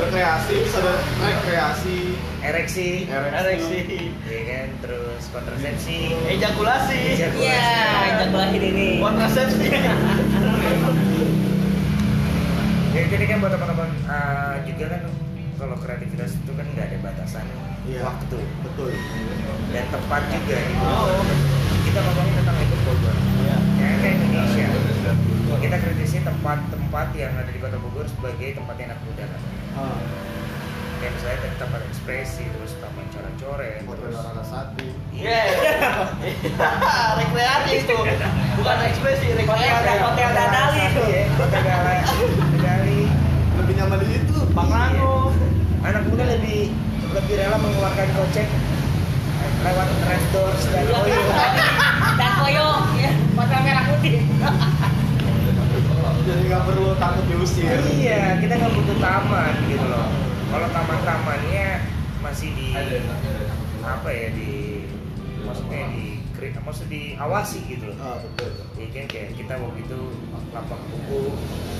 rekreasi 0.01 0.55
ada 0.73 0.93
rekreasi. 1.21 1.97
Ereksi. 2.41 3.05
Ereksi. 3.05 3.79
Ya 4.25 4.41
kan? 4.49 4.67
Terus 4.81 5.23
kontrasepsi. 5.29 5.97
Ejakulasi. 6.33 6.99
Ejakulasi. 7.13 7.45
Iya, 7.45 7.69
ejakulasi 8.17 8.57
ini. 8.57 8.89
kontrasepsi 8.97 9.69
Ya, 12.91 13.01
jadi 13.07 13.23
kan 13.23 13.37
buat 13.39 13.53
teman-teman 13.55 13.89
uh, 14.03 14.55
juga 14.67 14.85
kan 14.91 15.01
kalau 15.55 15.75
kreativitas 15.79 16.35
itu 16.35 16.51
kan 16.57 16.65
nggak 16.75 16.85
ada 16.91 16.97
batasan 16.99 17.45
Iya. 17.81 18.05
waktu 18.05 18.37
betul 18.61 18.93
dan 19.73 19.85
tempat 19.89 20.21
juga 20.29 20.57
gitu. 20.57 20.85
Kita 21.81 21.99
ngomongin 22.03 22.33
tentang 22.37 22.57
itu 22.61 22.75
Bogor. 22.85 23.15
Iya. 23.41 23.57
Ya 23.81 23.89
kayak 23.97 24.15
Indonesia. 24.21 24.67
Kita 25.61 25.75
kritisi 25.77 26.17
tempat-tempat 26.21 27.07
yang 27.17 27.33
ada 27.37 27.49
di 27.49 27.59
Kota 27.61 27.77
Bogor 27.81 28.05
sebagai 28.05 28.53
tempatnya 28.53 28.93
anak 28.93 28.99
muda 29.01 29.23
kan. 29.25 29.41
Ah, 29.77 29.97
Kayak 31.01 31.17
misalnya 31.17 31.37
tadi 31.41 31.55
tempat 31.57 31.81
ekspresi, 31.83 32.43
terus 32.45 32.71
taman 32.77 33.05
coret-coret, 33.09 33.81
hotel 33.81 34.05
terus 34.05 34.21
Larasati 34.21 34.87
Iya. 35.11 35.41
rekreasi 37.19 37.71
itu 37.81 37.97
bukan 38.55 38.77
ekspresi 38.85 39.25
rekreasi 39.33 39.97
Hotel 39.99 40.29
Dadali 40.29 40.81
itu. 40.87 41.01
Iya, 41.03 41.23
Hotel 41.35 41.61
Dadali. 41.65 42.99
Lebih 43.57 43.73
nyaman 43.75 43.97
di 43.99 44.07
situ 44.11 44.37
Bang 44.51 44.69
Rano 44.69 45.29
Anak 45.81 46.05
muda 46.05 46.23
lebih 46.27 46.69
lebih 47.11 47.33
rela 47.35 47.57
mengeluarkan 47.57 48.07
kocek 48.13 48.47
lewat 49.61 49.87
red 50.03 50.23
doors 50.31 50.63
dan 50.69 50.85
Iya. 50.85 50.95
oil. 50.97 51.21
Dan 52.21 52.31
koyo, 52.37 52.67
ya, 52.95 53.09
warna 53.33 53.57
merah 53.59 53.83
putih. 53.87 54.21
jadi 56.21 56.41
nggak 56.45 56.63
perlu 56.63 56.93
takut 56.95 57.25
diusir 57.25 57.81
Iya, 57.89 58.37
kita 58.37 58.53
nggak 58.55 58.71
butuh 58.71 58.97
taman 58.97 59.53
gitu 59.65 59.85
loh. 59.85 60.05
Kalau 60.51 60.67
taman-tamannya 60.69 61.67
masih 62.19 62.49
di 62.53 62.69
apa 63.81 64.09
ya 64.11 64.27
di 64.29 64.51
maksudnya 65.41 65.81
di 65.89 66.21
maksud 66.61 66.87
diawasi 66.87 67.59
gitu 67.65 67.89
loh. 67.89 67.97
ah 67.97 68.17
betul 68.19 68.51
Ya 68.75 68.87
kan 68.93 69.05
kayak 69.07 69.29
kita 69.33 69.53
waktu 69.57 69.79
itu 69.81 69.99
lapak 70.51 70.79
buku 70.87 71.21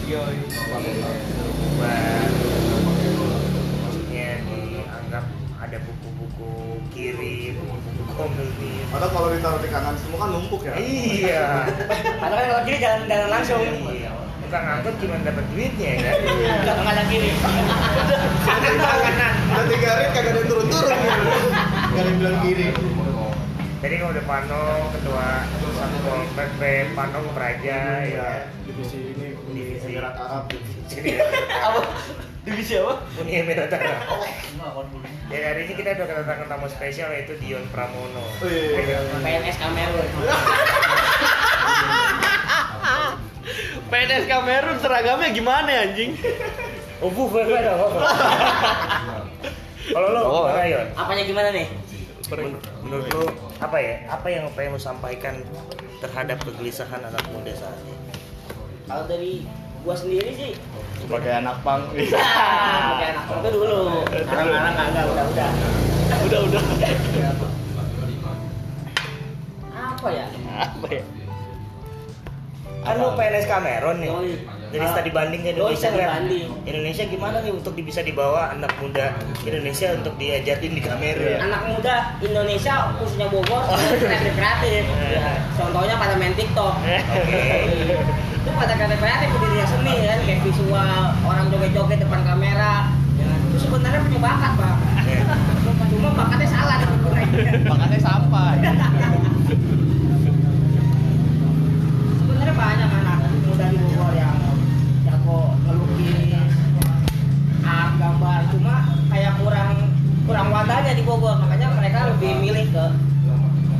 Iya, 0.02 0.22
buat 1.78 2.30
maksudnya 3.80 4.28
dianggap 4.44 5.26
ada 5.62 5.78
buku-buku 5.78 6.52
kiri, 6.90 7.54
buku-buku 7.54 8.02
komunis. 8.12 8.82
padahal 8.90 9.12
kalau 9.14 9.28
ditaruh 9.30 9.62
di 9.62 9.70
kanan 9.70 9.96
semua 9.96 10.18
kan 10.20 10.30
numpuk 10.34 10.62
ya 10.66 10.74
Iya. 10.76 11.46
Padahal 12.18 12.40
kan 12.40 12.48
kalau 12.50 12.64
kiri 12.66 12.78
jalan 12.82 13.02
jalan 13.06 13.30
langsung. 13.30 13.62
Iya. 13.88 14.01
Bukan 14.52 14.68
ngangkut 14.68 14.96
gimana 15.00 15.24
dapat 15.24 15.48
duitnya 15.56 15.92
kan? 15.96 16.16
Enggak 16.28 16.76
ada 16.84 17.04
kiri. 17.08 17.32
udah 19.48 19.64
tiga 19.72 19.88
hari 19.96 20.06
kagak 20.12 20.28
ada 20.28 20.40
yang 20.44 20.48
turun-turun 20.52 20.92
gitu. 20.92 21.22
Gak 21.72 22.04
ada 22.04 22.12
bilang 22.20 22.38
kiri 22.44 22.68
Tadi 23.80 23.94
kan 23.96 24.08
udah 24.12 24.26
Panong, 24.28 24.84
ketua 24.92 25.48
Satpol 25.72 26.20
PP 26.36 26.62
Panong 26.92 27.28
Praja 27.32 27.80
ya. 28.04 28.52
divisi 28.68 29.16
ini 29.16 29.40
Divisi. 29.56 29.88
Emirat 29.88 30.20
Arab 30.20 30.52
Jadi 30.92 31.10
apa 31.72 31.82
Divisi 32.44 32.74
apa? 32.76 32.94
Uni 33.24 33.32
Emirat 33.32 33.72
Arab. 33.72 34.04
Ya 35.32 35.48
hari 35.48 35.64
ini 35.64 35.80
kita 35.80 35.96
udah 35.96 36.08
kedatangan 36.12 36.48
tamu 36.52 36.68
spesial 36.68 37.08
yaitu 37.16 37.40
Dion 37.40 37.64
Pramono. 37.72 38.20
Oh, 38.20 38.52
iya, 38.52 39.00
iya. 39.00 39.00
PNS 39.24 39.58
Kamerun 39.64 40.12
PNS 43.92 44.24
Kamerun 44.26 44.78
seragamnya 44.80 45.30
gimana 45.30 45.68
ya, 45.68 45.82
anjing? 45.86 46.16
Oh, 46.98 47.10
bu, 47.10 47.28
bu, 47.28 47.38
bu, 47.38 47.52
ada 47.52 47.76
apa? 47.76 47.88
Kalau 49.84 50.08
lo, 50.10 50.22
Oh, 50.24 50.44
gimana, 50.48 50.64
Yon? 50.66 50.88
apanya 50.96 51.24
gimana 51.26 51.50
nih 51.52 51.68
Men- 52.32 52.56
Menurut 52.82 53.08
lo 53.12 53.24
apa 53.60 53.78
ya? 53.78 54.08
Apa 54.08 54.28
yang 54.28 54.48
pengen 54.56 54.72
lo 54.72 54.80
sampaikan 54.80 55.44
terhadap 56.00 56.40
kegelisahan 56.42 57.04
anak 57.04 57.20
muda 57.28 57.52
saat 57.52 57.76
ini? 57.82 58.00
kalau 58.88 59.04
dari 59.06 59.44
gua 59.82 59.92
sendiri 59.94 60.32
sih 60.32 60.52
Sebagai 60.98 61.32
anak 61.34 61.60
pang. 61.60 61.84
ah, 61.92 62.96
pakai 62.96 63.08
anak 63.10 63.24
itu 63.28 63.50
dulu 63.52 63.80
sekarang-sekarang 64.08 64.74
kagak 64.74 65.06
udah 65.06 65.26
udah 65.28 65.50
Udah, 66.22 66.40
udah. 66.40 66.64
apa 69.74 70.08
ya 70.10 70.26
Apa 70.72 70.88
ya? 70.90 71.04
Kan 72.82 72.96
lo 72.98 73.14
PNS 73.14 73.46
Kamerun 73.46 73.98
nih. 74.00 74.12
Jadi 74.72 74.82
Ah. 74.82 74.96
tadi 74.96 75.10
banding 75.12 75.42
ke 75.42 75.52
Oh, 75.52 75.68
Indonesia 75.68 75.92
study 75.92 76.00
kan? 76.00 76.24
Indonesia 76.64 77.04
gimana 77.06 77.38
nih 77.40 77.52
untuk 77.52 77.76
bisa 77.76 78.00
dibawa 78.00 78.56
anak 78.56 78.72
muda 78.80 79.12
Indonesia 79.44 79.92
untuk 79.94 80.16
diajarin 80.16 80.72
di 80.72 80.80
Kamerun? 80.80 81.38
anak 81.38 81.62
muda 81.68 81.96
Indonesia 82.18 82.74
khususnya 82.96 83.28
Bogor 83.28 83.68
kreatif 84.00 84.32
kreatif 84.32 84.84
Iya. 84.88 85.44
contohnya 85.54 86.00
pada 86.00 86.16
main 86.16 86.32
TikTok 86.32 86.74
Oke. 86.80 87.44
itu 88.32 88.50
pada 88.50 88.74
kreatif 88.74 88.96
kreatif 88.98 89.28
di 89.28 89.40
dunia 89.44 89.66
seni 89.68 89.94
kan 90.02 90.20
kayak 90.24 90.40
visual 90.42 90.96
orang 91.22 91.46
joget-joget 91.52 92.00
depan 92.00 92.22
kamera 92.24 92.74
itu 93.52 93.58
sebenarnya 93.60 94.00
punya 94.02 94.20
bakat 94.24 94.52
pak 94.56 94.76
Ya. 95.04 95.22
cuma 95.92 96.10
bakatnya 96.16 96.48
salah 96.48 96.80
Makanya 97.68 98.00
sampai. 98.00 98.56
banyak 102.62 102.90
anak 102.94 103.18
muda 103.42 103.66
di 103.74 103.78
Bogor 103.82 104.14
yang 104.14 104.38
jago 105.10 105.58
ngelukis 105.66 106.54
art 107.66 107.92
gambar. 107.98 108.40
Cuma 108.54 108.76
kayak 109.10 109.34
kurang 109.42 109.70
kurang 110.30 110.48
wadahnya 110.54 110.94
di 110.94 111.02
Bogor. 111.02 111.42
Makanya 111.42 111.74
mereka 111.74 112.14
lebih 112.14 112.32
milih 112.38 112.66
ke 112.70 112.86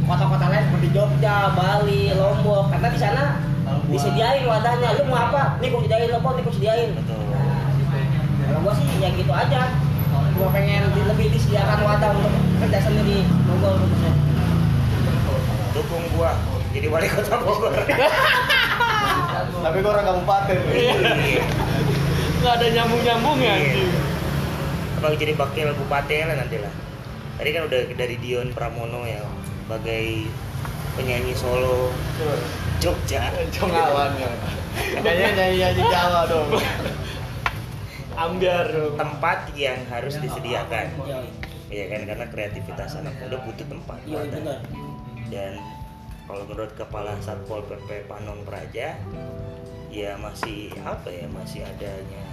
kota-kota 0.10 0.46
lain 0.50 0.66
seperti 0.66 0.88
Jogja, 0.98 1.54
Bali, 1.54 2.10
Lombok. 2.18 2.74
Karena 2.74 2.88
di 2.90 3.00
sana 3.00 3.24
disediain 3.86 4.50
wadahnya. 4.50 4.98
Lu 4.98 5.14
mau 5.14 5.30
apa? 5.30 5.62
Nih 5.62 5.70
gua 5.70 5.82
sediain 5.86 6.10
Lombok 6.10 6.34
nih 6.42 6.44
gua 6.50 6.56
sediain. 6.58 6.90
Betul. 6.98 7.22
kalau 8.42 8.60
gua 8.66 8.74
sih 8.74 8.86
ya 8.98 9.10
gitu 9.14 9.30
aja. 9.30 9.62
Gua 10.42 10.50
pengen 10.50 10.90
lebih 11.06 11.30
disediakan 11.30 11.86
wadah 11.86 12.10
untuk 12.18 12.34
kerja 12.66 12.82
seni 12.82 13.02
di 13.06 13.18
Bogor 13.46 13.78
khususnya 13.78 14.12
Dukung 15.72 16.04
gua 16.18 16.34
jadi 16.74 16.88
wali 16.90 17.08
kota 17.14 17.36
Bogor. 17.46 17.78
Tapi 19.62 19.78
gue 19.80 19.92
orang 19.92 20.06
kabupaten. 20.08 20.58
Iya. 20.72 20.94
Nggak 22.42 22.54
ada 22.58 22.68
nyambung-nyambung 22.74 23.38
ya, 23.38 23.54
Iya. 23.54 23.70
anjing. 23.70 23.92
Abang 24.98 25.14
jadi 25.18 25.34
wakil 25.34 25.68
bupati 25.78 26.14
lah 26.26 26.36
nanti 26.38 26.58
lah. 26.62 26.74
Tadi 27.38 27.50
kan 27.54 27.62
udah 27.66 27.82
dari 27.98 28.16
Dion 28.22 28.54
Pramono 28.54 29.02
ya 29.06 29.22
sebagai 29.66 30.30
penyanyi 30.94 31.34
solo 31.34 31.90
Jogja. 32.82 33.30
Jongawan 33.50 34.14
ya. 34.18 34.30
Kayaknya 35.02 35.28
nyanyi-nyanyi 35.38 35.84
Jawa 35.90 36.22
dong. 36.30 36.50
Ambiar 38.14 38.66
dong. 38.70 38.94
Tempat 38.98 39.54
yang 39.58 39.80
harus 39.90 40.18
disediakan. 40.18 40.86
Yoi. 41.06 41.30
Iya 41.72 41.86
kan 41.88 42.02
karena 42.04 42.26
kreativitas 42.28 43.00
anak 43.00 43.16
muda 43.24 43.38
butuh 43.48 43.64
tempat. 43.64 43.98
Bener. 44.04 44.60
Dan 45.32 45.54
kalau 46.32 46.48
menurut 46.48 46.72
kepala 46.74 47.12
Satpol 47.20 47.60
PP 47.62 48.08
Panon 48.08 48.40
Praja 48.42 48.96
ya 49.92 50.16
masih 50.16 50.72
apa 50.82 51.12
ya 51.12 51.28
masih 51.28 51.60
adanya 51.62 52.24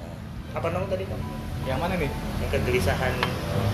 apa 0.49 0.71
nong 0.71 0.87
tadi 0.87 1.03
Pak? 1.03 1.19
Yang 1.67 1.79
mana 1.79 1.95
nih? 1.99 2.09
Yang 2.41 2.51
kegelisahan 2.55 3.13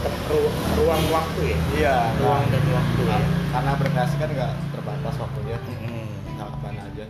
te- 0.01 0.21
ru- 0.27 0.51
ruang 0.75 1.05
waktu 1.07 1.41
ya 1.47 1.59
Iya. 1.77 1.97
ruang 2.19 2.43
dan 2.49 2.65
waktu 2.67 3.01
ya. 3.05 3.19
Karena 3.53 3.73
berkreasi 3.77 4.15
kan 4.17 4.29
nggak 4.33 4.53
terbatas 4.73 5.15
waktunya. 5.15 5.59
Mm-mm. 5.61 6.09
Nggak 6.35 6.49
kapan 6.51 6.75
aja. 6.81 7.05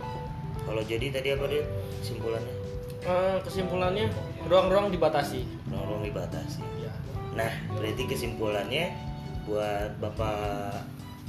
Kalau 0.61 0.81
jadi 0.83 1.05
tadi 1.09 1.27
apa 1.31 1.45
dia 1.47 1.63
simpulannya? 2.03 2.55
Eh, 3.01 3.37
kesimpulannya 3.41 4.05
ruang-ruang 4.45 4.91
dibatasi. 4.91 5.41
Ruang 5.71 6.03
dibatasi. 6.03 6.61
Ya. 6.77 6.91
Nah, 7.33 7.49
berarti 7.73 8.03
kesimpulannya 8.05 8.93
buat 9.47 9.97
Bapak 9.97 10.83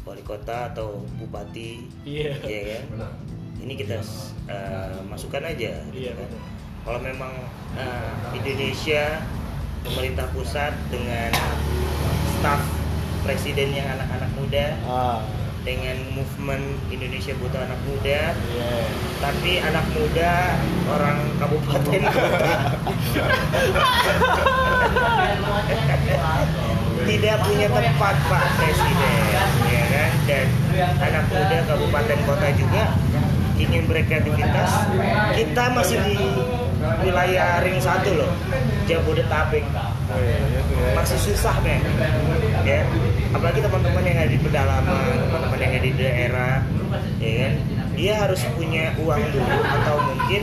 Wali 0.07 0.23
Kota 0.23 0.71
atau 0.71 1.03
Bupati, 1.19 1.83
Iya. 2.07 2.39
ya 2.39 2.61
kan? 2.71 2.83
Ini 3.59 3.75
kita 3.75 3.99
eh, 4.47 4.95
masukkan 5.05 5.43
aja. 5.43 5.83
gitu 5.85 5.93
Iya, 5.93 6.15
kan. 6.15 6.23
betul. 6.23 6.41
Kalau 6.87 7.01
memang 7.03 7.33
eh, 7.75 8.15
Indonesia 8.33 9.21
pemerintah 9.83 10.31
pusat 10.31 10.73
dengan 10.87 11.35
staf 12.33 12.63
presiden 13.21 13.73
yang 13.73 13.87
anak-anak 13.91 14.31
muda 14.33 14.67
Ah. 14.85 15.21
dengan 15.63 15.97
movement 16.13 16.65
Indonesia 16.89 17.35
butuh 17.37 17.59
anak 17.59 17.81
muda 17.83 18.31
Iya. 18.31 18.87
tapi 19.19 19.59
anak 19.59 19.83
muda 19.91 20.55
orang 20.87 21.19
kabupaten 21.37 22.01
tidak 27.07 27.37
punya 27.43 27.69
tempat 27.69 28.15
Pak 28.27 28.45
Presiden 28.57 29.21
dan 30.27 30.47
anak 31.01 31.25
muda 31.31 31.59
kabupaten 31.71 32.19
kota 32.27 32.49
juga 32.59 32.83
ingin 33.57 33.89
berkreativitas 33.89 34.71
kita 35.33 35.65
masih 35.73 35.97
di 36.05 36.19
wilayah 37.01 37.65
ring 37.65 37.81
satu 37.81 38.13
loh 38.13 38.33
Jabodetabek. 38.87 39.67
Masih 40.95 41.19
susah 41.19 41.59
men. 41.67 41.83
Ya. 42.63 42.87
Apalagi 43.35 43.59
teman-teman 43.59 44.03
yang 44.07 44.19
ada 44.23 44.31
di 44.31 44.39
pedalaman 44.39 45.03
teman-teman 45.27 45.59
yang 45.59 45.73
ada 45.75 45.83
di 45.83 45.93
daerah 45.99 46.55
ya 47.19 47.33
kan? 47.43 47.53
Dia 47.97 48.13
harus 48.23 48.41
punya 48.55 48.95
uang 49.03 49.23
dulu 49.35 49.59
atau 49.65 49.97
mungkin 50.15 50.43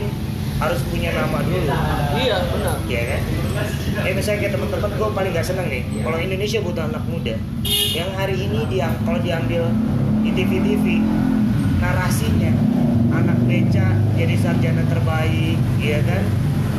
harus 0.64 0.80
punya 0.88 1.10
nama 1.12 1.38
dulu. 1.44 1.68
Iya, 2.16 2.36
benar. 2.48 2.76
ya 2.88 3.02
kan? 3.04 3.20
Eh 4.04 4.12
misalnya 4.16 4.38
kayak 4.48 4.52
teman-teman 4.58 4.90
gue 4.96 5.08
paling 5.14 5.30
gak 5.36 5.46
seneng 5.46 5.66
nih 5.70 5.82
kalau 6.02 6.18
Indonesia 6.18 6.58
butuh 6.64 6.84
anak 6.88 7.04
muda. 7.06 7.34
Yang 7.94 8.10
hari 8.16 8.36
ini 8.40 8.60
dia 8.72 8.88
kalau 9.04 9.20
diambil 9.20 9.68
di 10.24 10.30
TV-TV 10.32 11.04
narasinya 11.78 12.52
anak 13.14 13.38
beca 13.44 13.88
jadi 14.16 14.34
sarjana 14.40 14.82
terbaik 14.88 15.58
ya 15.78 16.00
kan? 16.02 16.22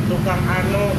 Tukang 0.06 0.42
anu 0.44 0.92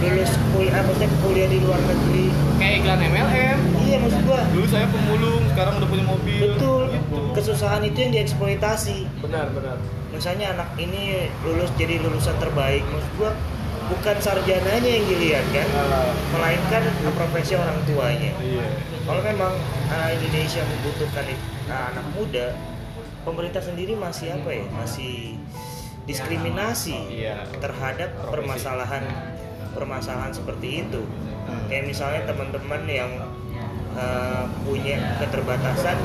lulus 0.00 0.32
kuliah 0.50 0.74
apa 0.74 0.86
maksudnya 0.86 1.10
kuliah 1.20 1.46
di 1.46 1.58
luar 1.58 1.80
negeri 1.80 2.26
Kayak 2.56 2.74
iklan 2.78 3.00
MLM. 3.02 3.58
iya 3.80 3.96
maksud 3.96 4.20
gua 4.22 4.40
Dulu 4.46 4.66
saya 4.66 4.86
pemulung, 4.86 5.42
sekarang 5.46 5.74
udah 5.76 5.88
punya 5.88 6.04
mobil. 6.04 6.38
betul 6.46 6.82
Gitu. 6.90 7.18
kesusahan 7.32 7.82
itu 7.82 7.98
yang 7.98 8.12
dieksploitasi 8.14 8.98
Benar, 9.20 9.46
benar. 9.50 9.76
misalnya 10.10 10.46
anak 10.52 10.68
ini 10.76 11.02
lulus 11.40 11.70
jadi 11.74 11.98
lulusan 11.98 12.36
terbaik 12.36 12.82
maksud 12.86 13.12
gua 13.16 13.32
bukan 13.88 14.16
sarjananya 14.16 14.86
yang 14.88 15.04
dilihat 15.04 15.44
kan 15.50 15.66
Ah, 15.72 16.06
melainkan 16.30 16.82
profesi 17.12 17.54
orang 17.54 17.74
tuanya 17.84 18.30
Iya. 18.36 18.66
kalau 19.02 19.20
memang 19.20 19.52
uh, 19.86 20.08
Indonesia 20.10 20.62
membutuhkan 20.62 21.26
uh, 21.66 21.84
anak 21.90 22.06
muda 22.12 22.46
pemerintah 23.20 23.58
sendiri 23.58 23.92
masih 23.94 24.32
apa 24.32 24.50
ya 24.50 24.64
masih 24.72 25.34
diskriminasi 26.04 26.94
Iya. 27.10 27.46
terhadap 27.58 28.10
Profesi. 28.14 28.30
permasalahan 28.32 29.02
permasalahan 29.74 30.32
seperti 30.34 30.86
itu 30.86 31.02
Hmm. 31.50 31.66
kayak 31.66 31.84
misalnya 31.90 32.22
teman-teman 32.30 32.82
yang 32.86 33.10
uh, 33.98 34.46
punya 34.62 35.18
keterbatasan 35.18 35.98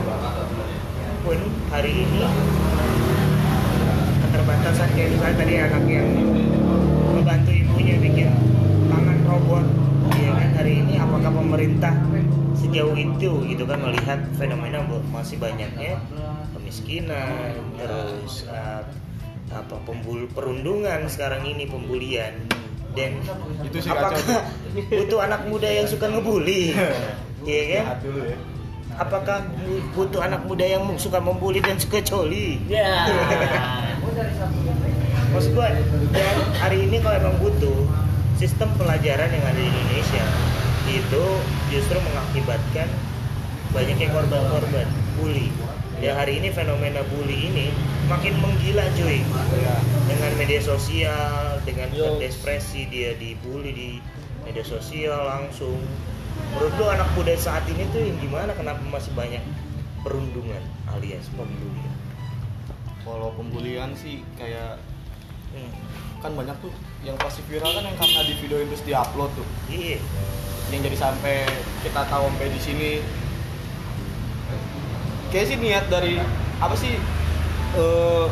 pun 1.21 1.38
hari 1.69 1.91
ini 2.06 2.25
keterbatasan 4.25 4.89
kayak 4.97 5.10
misalnya 5.13 5.36
tadi 5.38 5.54
anak 5.62 5.84
yang 5.86 6.10
membantu 7.13 7.51
ibunya 7.54 7.95
bikin 8.01 8.30
tangan 8.89 9.19
robot 9.30 9.65
ya 10.17 10.32
kan 10.34 10.49
hari 10.58 10.73
ini 10.82 10.93
apakah 10.97 11.30
pemerintah 11.30 11.93
sejauh 12.58 12.97
itu 12.97 13.32
gitu 13.45 13.63
kan 13.69 13.80
melihat 13.86 14.19
fenomena 14.39 14.82
masih 15.13 15.38
banyaknya 15.38 16.01
kemiskinan 16.58 17.54
terus 17.78 18.49
uh, 18.49 18.82
apa 19.54 19.78
pembul 19.86 20.25
perundungan 20.34 21.06
sekarang 21.06 21.45
ini 21.45 21.69
pembulian 21.69 22.34
dan 22.96 23.12
Itu 23.62 23.78
sih 23.78 23.90
apakah 23.90 24.16
kacau 24.16 24.42
butuh 25.00 25.20
anak 25.22 25.42
muda 25.46 25.68
yang 25.68 25.86
suka 25.86 26.08
ngebully 26.08 26.72
ya 27.46 27.62
kan 27.70 27.84
Jahat 27.86 28.00
dulu 28.02 28.22
ya. 28.24 28.38
apakah 28.96 29.38
bu- 29.58 29.86
butuh 29.94 30.22
anak 30.22 30.42
muda 30.44 30.66
yang 30.66 30.84
suka 30.96 31.20
membuli 31.20 31.60
dan 31.60 31.76
suka 31.76 32.00
coli 32.00 32.64
Ya. 32.66 33.06
maksud 35.30 35.52
gua 35.52 35.68
dan 36.10 36.36
hari 36.56 36.88
ini 36.88 36.98
kalau 36.98 37.20
emang 37.20 37.36
butuh 37.38 37.76
sistem 38.36 38.72
pelajaran 38.76 39.28
yang 39.28 39.44
ada 39.44 39.58
di 39.58 39.68
Indonesia 39.68 40.24
itu 40.88 41.24
justru 41.70 41.98
mengakibatkan 41.98 42.88
banyaknya 43.70 44.08
korban-korban 44.10 44.88
bully. 45.16 45.52
Ya 45.98 46.14
hari 46.14 46.40
ini 46.40 46.52
fenomena 46.52 47.04
bully 47.06 47.50
ini 47.50 47.68
makin 48.06 48.34
menggila 48.38 48.86
cuy 48.94 49.20
ya 49.60 49.76
dengan 50.06 50.32
media 50.38 50.62
sosial, 50.62 51.60
dengan 51.65 51.89
berekspresi 51.91 52.86
dia 52.89 53.18
dibully 53.18 53.72
di 53.74 53.89
media 54.46 54.62
sosial 54.62 55.26
langsung. 55.26 55.82
Menurut 56.54 56.74
lu 56.78 56.86
anak 56.88 57.10
muda 57.15 57.34
saat 57.36 57.65
ini 57.72 57.88
tuh 57.89 58.04
yang 58.04 58.18
gimana? 58.20 58.52
Kenapa 58.54 58.80
masih 58.88 59.12
banyak 59.18 59.41
perundungan 60.06 60.62
alias 60.94 61.26
pembulian? 61.34 61.96
kalau 63.06 63.30
pembulian 63.38 63.94
sih 63.94 64.26
kayak 64.34 64.82
Hmm. 65.56 65.72
kan 66.20 66.36
banyak 66.36 66.58
tuh 66.60 66.74
yang 67.06 67.15
pasti 67.15 67.39
viral 67.48 67.70
kan 67.80 67.86
yang 67.86 67.96
karena 67.96 68.28
di 68.28 68.34
video 68.44 68.60
itu 68.60 68.76
diupload 68.82 69.32
tuh 69.39 69.48
Iya. 69.72 70.04
yang 70.74 70.82
jadi 70.84 70.98
sampai 71.00 71.48
kita 71.80 72.02
tahu 72.12 72.28
sampai 72.28 72.50
di 72.52 72.60
sini 72.60 72.89
kayak 75.32 75.46
sih 75.48 75.56
niat 75.56 75.86
dari 75.88 76.20
apa 76.60 76.76
sih 76.76 77.00
eh, 77.76 78.26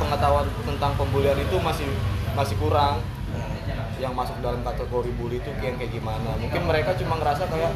pengetahuan 0.00 0.46
tentang 0.64 0.92
pembulian 0.96 1.36
itu 1.36 1.56
masih 1.60 1.88
masih 2.36 2.56
kurang. 2.60 3.00
Yang 4.00 4.16
masuk 4.16 4.36
dalam 4.40 4.64
kategori 4.64 5.12
bully 5.20 5.44
itu 5.44 5.50
yang 5.60 5.76
kayak 5.76 5.92
gimana? 5.92 6.32
Mungkin 6.40 6.64
mereka 6.64 6.96
cuma 6.96 7.20
ngerasa 7.20 7.44
kayak 7.52 7.68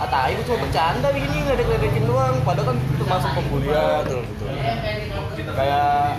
ah 0.00 0.08
tai 0.08 0.32
itu 0.32 0.48
cuma 0.48 0.64
bercanda 0.64 1.12
begini 1.12 1.44
ngeledek-ledekin 1.44 2.04
doang. 2.08 2.40
Padahal 2.40 2.72
kan 2.72 2.76
itu 2.80 3.04
masuk 3.04 3.30
pembulian 3.36 4.00
Betul 4.00 4.24
betul. 4.32 4.48
kayak 5.52 6.16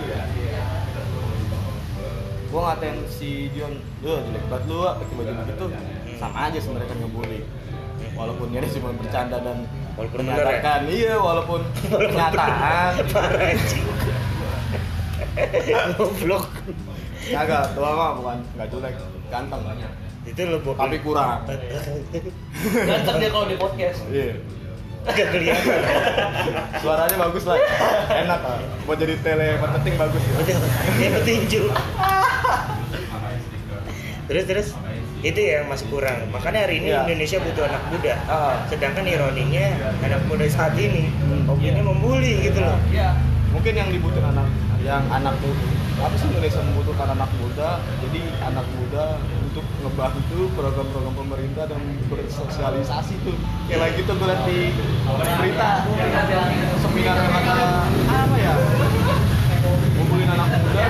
gua 2.54 2.60
ngatain 2.70 3.02
si 3.10 3.50
Dion 3.50 3.82
lu 4.06 4.14
jelek 4.22 4.44
banget 4.46 4.64
lu 4.70 4.78
pakai 4.86 5.14
baju 5.18 5.32
begitu. 5.42 5.66
Sama 6.14 6.38
aja 6.46 6.58
sebenarnya 6.62 6.88
kan 6.94 6.98
ngebully. 7.02 7.40
Walaupun 8.14 8.46
dia 8.54 8.62
cuma 8.78 8.94
bercanda 8.94 9.42
dan 9.42 9.66
Walaupun 9.94 10.18
ya? 10.18 10.26
menyatakan 10.26 10.80
iya 10.86 11.14
walaupun 11.14 11.60
kenyataan 12.10 12.92
Parah 13.14 13.42
anjing. 13.46 13.84
Goblok. 15.94 16.46
kagak 17.34 17.72
doang 17.72 17.94
mah 17.94 18.10
bukan 18.14 18.38
nggak 18.54 18.68
jelek 18.68 18.94
ganteng 19.26 19.60
Itu 20.24 20.40
lo 20.44 20.58
bokap. 20.58 20.80
tapi 20.82 20.96
kurang 21.00 21.40
Ganteng 22.84 23.16
dia 23.18 23.30
kalau 23.30 23.46
di 23.46 23.56
podcast. 23.56 24.00
iya 24.08 24.36
Agak 25.04 25.26
kelihatan. 25.30 25.80
suaranya 26.80 27.16
bagus 27.18 27.44
lah 27.44 27.60
enak 28.08 28.40
lah 28.40 28.56
buat 28.82 28.96
jadi 28.96 29.20
tele 29.20 29.56
marketing 29.58 29.94
bagus 29.96 30.22
ya. 30.22 30.34
Dia 30.96 31.08
petinju. 31.14 31.62
Terus 34.24 34.44
terus 34.46 34.68
itu 35.24 35.40
yang 35.40 35.64
masih 35.72 35.88
kurang. 35.88 36.28
Makanya 36.28 36.68
hari 36.68 36.84
ini 36.84 36.92
Iya. 36.92 37.08
Indonesia 37.08 37.38
butuh 37.40 37.64
anak 37.64 37.82
muda. 37.88 38.14
Ah. 38.28 38.54
Sedangkan 38.68 39.08
ironinya 39.08 39.66
anak 40.04 40.20
muda 40.28 40.44
saat 40.52 40.76
ini 40.76 41.08
hobinya 41.48 41.80
membuli 41.80 42.44
gitu 42.44 42.60
loh. 42.60 42.76
Iya. 42.92 43.16
Mungkin 43.56 43.72
yang 43.72 43.88
dibutuhkan 43.88 44.36
anak 44.36 44.48
yang 44.84 45.00
anak 45.08 45.32
tuh 45.40 45.56
apa 45.96 46.12
sih 46.20 46.28
Indonesia 46.28 46.60
membutuhkan 46.60 47.08
anak 47.16 47.30
muda 47.40 47.80
jadi 48.04 48.20
anak 48.44 48.66
muda 48.76 49.16
untuk 49.40 49.64
ngebantu 49.80 50.40
program-program 50.52 51.14
pemerintah 51.16 51.64
dan 51.72 51.80
bersosialisasi 52.12 53.16
tuh 53.24 53.32
kayak 53.64 53.80
lagi 53.80 54.00
tuh 54.04 54.12
gue 54.12 54.28
liat 54.28 54.40
di 54.44 54.58
berita 55.40 55.70
seminar 56.84 57.16
apa 57.16 58.36
ya 58.36 58.52
ngumpulin 59.96 60.28
anak 60.28 60.48
muda 60.60 60.84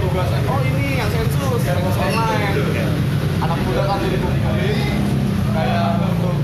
tugasnya 0.00 0.40
oh 0.48 0.60
ini 0.64 0.84
yang 1.04 1.10
sensus 1.12 1.60
yang 1.68 1.84
online 1.84 2.97
anak 3.38 3.58
muda 3.62 3.82
kan 3.84 3.96
jadi 4.00 4.16
kumpulin 4.18 4.78
kayak 5.48 5.86
untuk 6.02 6.36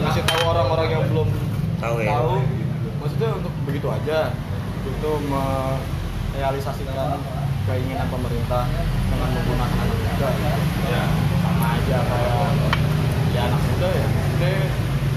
ngasih 0.00 0.22
tahu 0.24 0.42
orang-orang 0.46 0.88
yang 0.90 1.04
belum 1.10 1.28
Tahu 1.76 1.96
ya. 2.00 2.08
tahu 2.08 2.40
maksudnya 2.96 3.28
untuk 3.36 3.52
begitu 3.62 3.84
aja 3.86 4.18
itu 4.82 5.10
merealisasikan 5.26 7.20
keinginan 7.66 8.06
pemerintah 8.08 8.64
dengan 9.04 9.28
menggunakan 9.28 9.76
anak 9.76 9.96
muda 9.98 10.28
ya 10.86 11.04
sama 11.42 11.66
aja 11.74 11.98
kayak 12.00 12.48
ya 13.30 13.40
anak 13.44 13.60
muda 13.62 13.88
ya 13.90 14.06
gede 14.06 14.54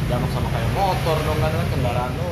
jangan 0.10 0.30
sama 0.30 0.48
kayak 0.50 0.70
motor 0.74 1.18
dong 1.22 1.40
kan 1.40 1.52
kan 1.54 1.68
kendaraan 1.70 2.12
yang 2.12 2.26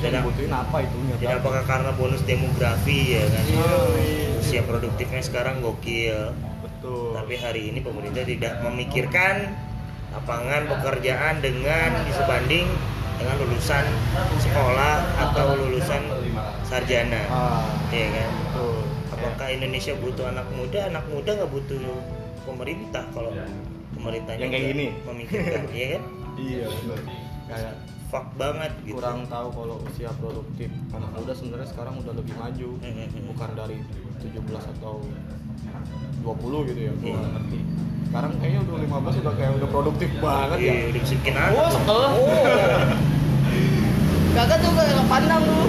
Tidak- 0.00 0.20
dibutuhin 0.20 0.52
apa 0.52 0.76
itunya 0.80 1.14
Tidak 1.16 1.38
apakah 1.40 1.62
karena 1.64 1.90
bonus 1.92 2.22
demografi 2.22 3.16
ya 3.16 3.24
kan? 3.24 3.40
Iya. 3.42 4.36
Usia 4.36 4.60
produktifnya 4.60 5.16
sekarang 5.18 5.64
gokil. 5.64 6.36
Betul 6.84 7.16
Tapi 7.16 7.34
hari 7.40 7.62
ini 7.72 7.80
pemerintah 7.80 8.24
tidak 8.28 8.60
memikirkan 8.60 9.56
lapangan 10.12 10.62
pekerjaan 10.68 11.40
dengan 11.40 11.90
sebanding 12.12 12.68
dengan 13.16 13.36
lulusan 13.40 13.84
sekolah 14.36 14.94
atau 15.16 15.46
lulusan 15.56 16.02
sarjana. 16.68 17.24
ah 17.32 17.64
Iya 17.88 18.06
kan? 18.12 18.30
betul 18.44 18.76
Apakah 19.14 19.48
Indonesia 19.48 19.94
butuh 19.96 20.26
anak 20.28 20.46
muda? 20.52 20.90
Anak 20.92 21.06
muda 21.08 21.30
nggak 21.32 21.50
butuh 21.50 21.80
pemerintah 22.44 23.06
kalau 23.16 23.32
pemerintahnya 23.96 24.44
Yang 24.44 24.52
kayak 24.52 24.66
gini? 24.76 24.86
memikirkan, 25.08 25.62
iya 25.78 25.86
kan? 25.96 26.02
iya 26.36 26.64
benar 26.68 27.00
kayak 27.48 27.74
Fuck 28.04 28.30
banget 28.38 28.70
gitu. 28.86 28.94
kurang 28.94 29.26
tahu 29.26 29.48
kalau 29.50 29.76
usia 29.90 30.06
produktif 30.22 30.70
anak 30.94 31.10
muda 31.18 31.32
sebenarnya 31.34 31.66
sekarang 31.66 31.98
udah 31.98 32.14
lebih 32.14 32.34
maju 32.38 32.68
bukan 33.26 33.50
dari 33.58 33.78
17 34.22 34.38
atau 34.78 35.02
20 36.20 36.66
gitu 36.66 36.80
ya 36.80 36.92
gue 36.92 37.04
Iya. 37.04 37.16
nggak 37.16 37.32
ngerti 37.32 37.58
sekarang 38.04 38.32
kayaknya 38.38 38.60
udah 38.62 38.78
15 38.78 39.18
udah 39.18 39.34
kayak 39.34 39.52
udah 39.54 39.68
produktif 39.68 40.10
banget 40.18 40.56
ya 40.56 40.62
Iya, 40.62 40.86
udah 40.86 41.00
bisa 41.00 41.14
bikin 41.16 41.34
anak. 41.34 41.52
Oh, 41.52 41.68
sekel. 41.68 41.98
Kagak 44.34 44.56
tuh 44.56 44.70
gak 44.72 45.04
pandang 45.04 45.42
lu. 45.42 45.60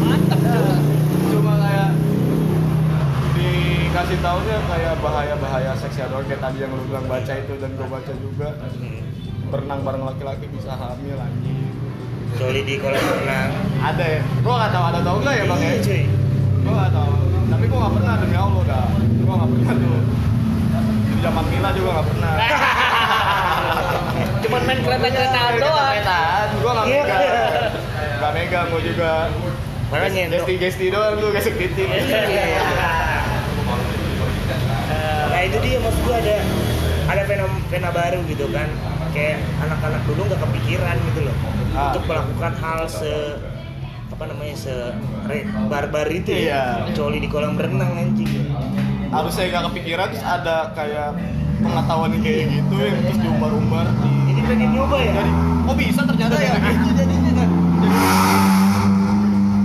Mantap 0.00 0.40
juga. 0.40 0.76
cuma 1.28 1.52
kayak 1.56 1.90
dikasih 3.32 4.18
taunya 4.20 4.56
kayak 4.64 4.94
bahaya-bahaya 4.98 5.72
seksual 5.76 6.20
kayak 6.20 6.40
tadi 6.40 6.60
yang 6.60 6.70
lu 6.70 6.84
bilang 6.84 7.04
baca 7.04 7.32
itu 7.32 7.52
dan 7.54 7.70
gue 7.72 7.88
baca 7.88 8.12
juga 8.14 8.48
Hmm. 8.74 9.00
berenang 9.50 9.80
bareng 9.82 10.04
laki-laki 10.04 10.46
bisa 10.48 10.72
hamil 10.72 11.16
anjing 11.16 11.72
Kecuali 12.32 12.60
di 12.62 12.74
kolam 12.76 12.98
renang. 12.98 13.50
ada 13.80 14.04
ya 14.08 14.20
gua 14.40 14.54
nggak 14.56 14.72
tahu 14.72 14.84
ada 14.84 15.00
tau 15.00 15.16
nggak 15.20 15.32
ya 15.32 15.44
bang 15.44 15.60
ya 15.60 15.72
Iya, 15.72 15.98
gua 16.64 16.74
gua 17.74 17.90
nggak 17.90 17.94
pernah 17.98 18.14
demi 18.22 18.36
allah 18.38 18.62
dah 18.70 18.86
gua 19.26 19.34
nggak 19.34 19.50
pernah 19.50 19.74
tuh. 19.74 19.98
Di 21.10 21.16
zaman 21.26 21.44
Mila 21.50 21.70
juga 21.74 21.90
nggak 21.90 22.06
pernah. 22.06 22.32
Cuman 24.46 24.60
main 24.62 24.78
kereta-keretaan 24.78 25.52
doang. 25.58 25.86
Keretaan, 25.90 26.46
gua 26.62 26.70
nggak 26.70 26.86
Iya. 26.86 27.02
megang 27.02 27.22
nggak 28.14 28.32
megang 28.38 28.66
gua 28.70 28.80
juga. 28.86 29.12
Makanya 29.90 30.22
gesti 30.38 30.54
gesti 30.54 30.86
doang 30.94 31.18
tuh 31.18 31.28
gesek 31.34 31.54
titik 31.58 31.90
Nah 35.34 35.40
itu 35.42 35.56
dia 35.58 35.76
maksud 35.82 36.02
gua 36.06 36.16
ada 36.22 36.36
ada 37.04 37.22
fenomena 37.26 37.90
baru 37.90 38.18
gitu 38.30 38.46
kan. 38.54 38.70
Kayak 39.10 39.42
anak-anak 39.66 40.02
dulu 40.06 40.30
nggak 40.30 40.40
kepikiran 40.46 40.96
gitu 41.10 41.20
loh. 41.26 41.36
Ah. 41.74 41.90
untuk 41.90 42.06
melakukan 42.06 42.54
hal 42.62 42.86
se 42.86 43.34
apa 44.06 44.24
namanya 44.26 44.54
se 44.54 44.74
barbar 45.66 46.06
itu 46.08 46.30
Iya. 46.30 46.84
ya 46.86 46.92
coli 46.92 47.18
di 47.18 47.26
kolam 47.26 47.54
renang 47.54 47.92
anjing 47.94 48.30
harusnya 49.08 49.44
nggak 49.48 49.64
kepikiran 49.70 50.06
terus 50.08 50.22
ada 50.22 50.56
kayak 50.72 51.16
pengetahuan 51.56 52.12
kayak 52.18 52.50
gitu 52.50 52.74
yang 52.76 52.98
terus 53.00 53.18
diumbar-umbar 53.20 53.86
ini 54.26 54.40
pengen 54.42 54.70
nyoba 54.72 54.96
ya 54.98 55.12
jadi 55.14 55.30
oh 55.64 55.74
bisa 55.74 56.00
ternyata 56.04 56.36
ya 56.36 56.52
gitu 56.64 56.90
jadinya 56.92 57.32
kan 57.34 57.48
Jadi- 57.74 58.02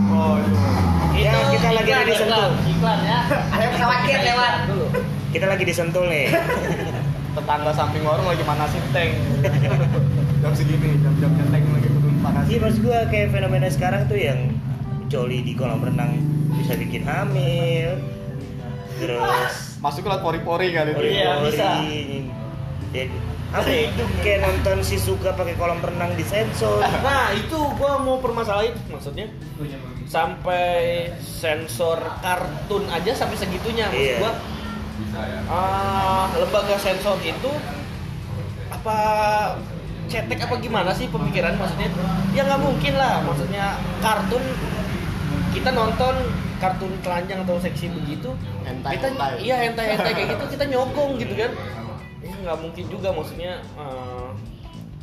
oh 0.10 0.36
iya 1.14 1.30
Ya, 1.30 1.36
kita 1.52 1.70
lagi 1.74 1.92
ada 1.92 2.06
di 2.06 2.16
Sentul. 2.16 2.50
iklan, 2.66 3.00
ya. 3.04 3.20
Ada 3.54 3.66
pesawat 3.70 3.98
lewat. 4.08 4.54
kita 5.30 5.46
lagi 5.46 5.64
di 5.64 5.74
Sentul 5.74 6.08
nih 6.08 6.32
tetangga 7.40 7.72
samping 7.72 8.04
warung 8.04 8.28
lagi 8.28 8.44
manasin 8.44 8.84
tank? 8.92 9.16
Jam 10.44 10.52
segini 10.52 11.00
jam-jamnya 11.00 11.46
tank 11.48 11.64
lagi 11.72 11.88
turun 11.88 12.16
panas. 12.20 12.44
Iya 12.46 12.58
maksud 12.60 12.80
gua 12.84 13.00
kayak 13.08 13.28
fenomena 13.32 13.68
sekarang 13.68 14.02
tuh 14.06 14.20
yang 14.20 14.40
coli 15.08 15.42
di 15.42 15.56
kolam 15.56 15.82
renang 15.82 16.20
bisa 16.54 16.76
bikin 16.76 17.02
hamil 17.02 17.98
terus 19.00 19.80
masuk 19.80 20.04
ke 20.04 20.20
pori-pori 20.20 20.76
kali 20.76 20.92
itu. 20.92 21.02
Iya, 21.16 21.40
pori-pori 21.40 21.48
bisa. 21.56 21.70
jadi 22.92 23.16
apa 23.50 23.66
ya, 23.66 23.82
itu 23.90 24.04
kayak 24.22 24.40
nonton 24.46 24.78
si 24.86 25.02
suka 25.02 25.34
pakai 25.34 25.58
kolam 25.58 25.82
renang 25.82 26.14
di 26.14 26.22
sensor. 26.22 26.84
Nah 27.08 27.34
itu 27.34 27.58
gua 27.80 27.98
mau 27.98 28.20
permasalahin 28.20 28.76
maksudnya. 28.92 29.26
Sampai 30.06 31.10
sensor 31.22 31.98
kartun 32.22 32.86
aja 32.90 33.12
sampai 33.14 33.38
segitunya 33.38 33.88
maksud 33.90 34.04
Iya. 34.04 34.18
gua 34.22 34.32
ah, 35.50 36.26
lembaga 36.36 36.76
sensor 36.76 37.18
itu 37.22 37.52
apa 38.70 38.98
cetek 40.10 40.40
apa 40.42 40.56
gimana 40.58 40.90
sih 40.90 41.06
pemikiran 41.10 41.54
maksudnya 41.56 41.90
ya 42.34 42.42
nggak 42.46 42.62
mungkin 42.62 42.94
lah 42.98 43.22
maksudnya 43.22 43.78
kartun 44.02 44.42
kita 45.54 45.70
nonton 45.74 46.16
kartun 46.58 46.92
telanjang 47.06 47.46
atau 47.46 47.58
seksi 47.62 47.90
begitu 47.94 48.34
Hentai, 48.66 48.98
kita 48.98 49.08
hentai. 49.14 49.34
iya 49.42 49.56
hentai 49.70 49.94
hentai 49.96 50.12
kayak 50.14 50.28
gitu 50.38 50.46
kita 50.58 50.66
nyokong 50.70 51.18
gitu 51.22 51.34
kan 51.38 51.52
ya 52.20 52.34
nggak 52.36 52.58
mungkin 52.58 52.86
juga 52.90 53.10
maksudnya 53.14 53.62
eh, 53.78 54.30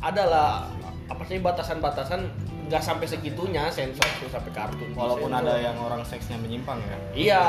adalah 0.03 0.67
apa 1.07 1.23
sih 1.23 1.39
batasan-batasan 1.39 2.27
nggak 2.67 2.83
sampai 2.83 3.07
segitunya 3.07 3.71
sensor 3.71 4.03
tuh 4.19 4.27
sampai 4.27 4.51
kartun 4.51 4.91
Walaupun 4.91 5.31
sensor. 5.31 5.47
ada 5.47 5.53
yang 5.55 5.79
orang 5.79 6.03
seksnya 6.03 6.35
menyimpang 6.35 6.83
ya. 6.83 6.97
Iya, 7.15 7.43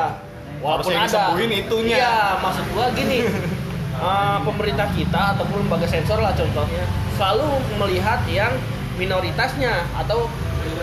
walaupun 0.59 0.93
Harusnya 0.95 1.31
ada. 1.35 1.55
itunya. 1.55 1.97
Iya, 1.99 2.17
maksud 2.43 2.65
gua 2.75 2.87
gini. 2.95 3.19
eh, 4.09 4.39
pemerintah 4.47 4.89
kita 4.95 5.21
ataupun 5.37 5.67
lembaga 5.67 5.87
sensor 5.91 6.23
lah 6.23 6.33
contohnya 6.35 6.85
selalu 7.19 7.47
melihat 7.83 8.23
yang 8.31 8.55
minoritasnya 8.95 9.87
atau 9.95 10.31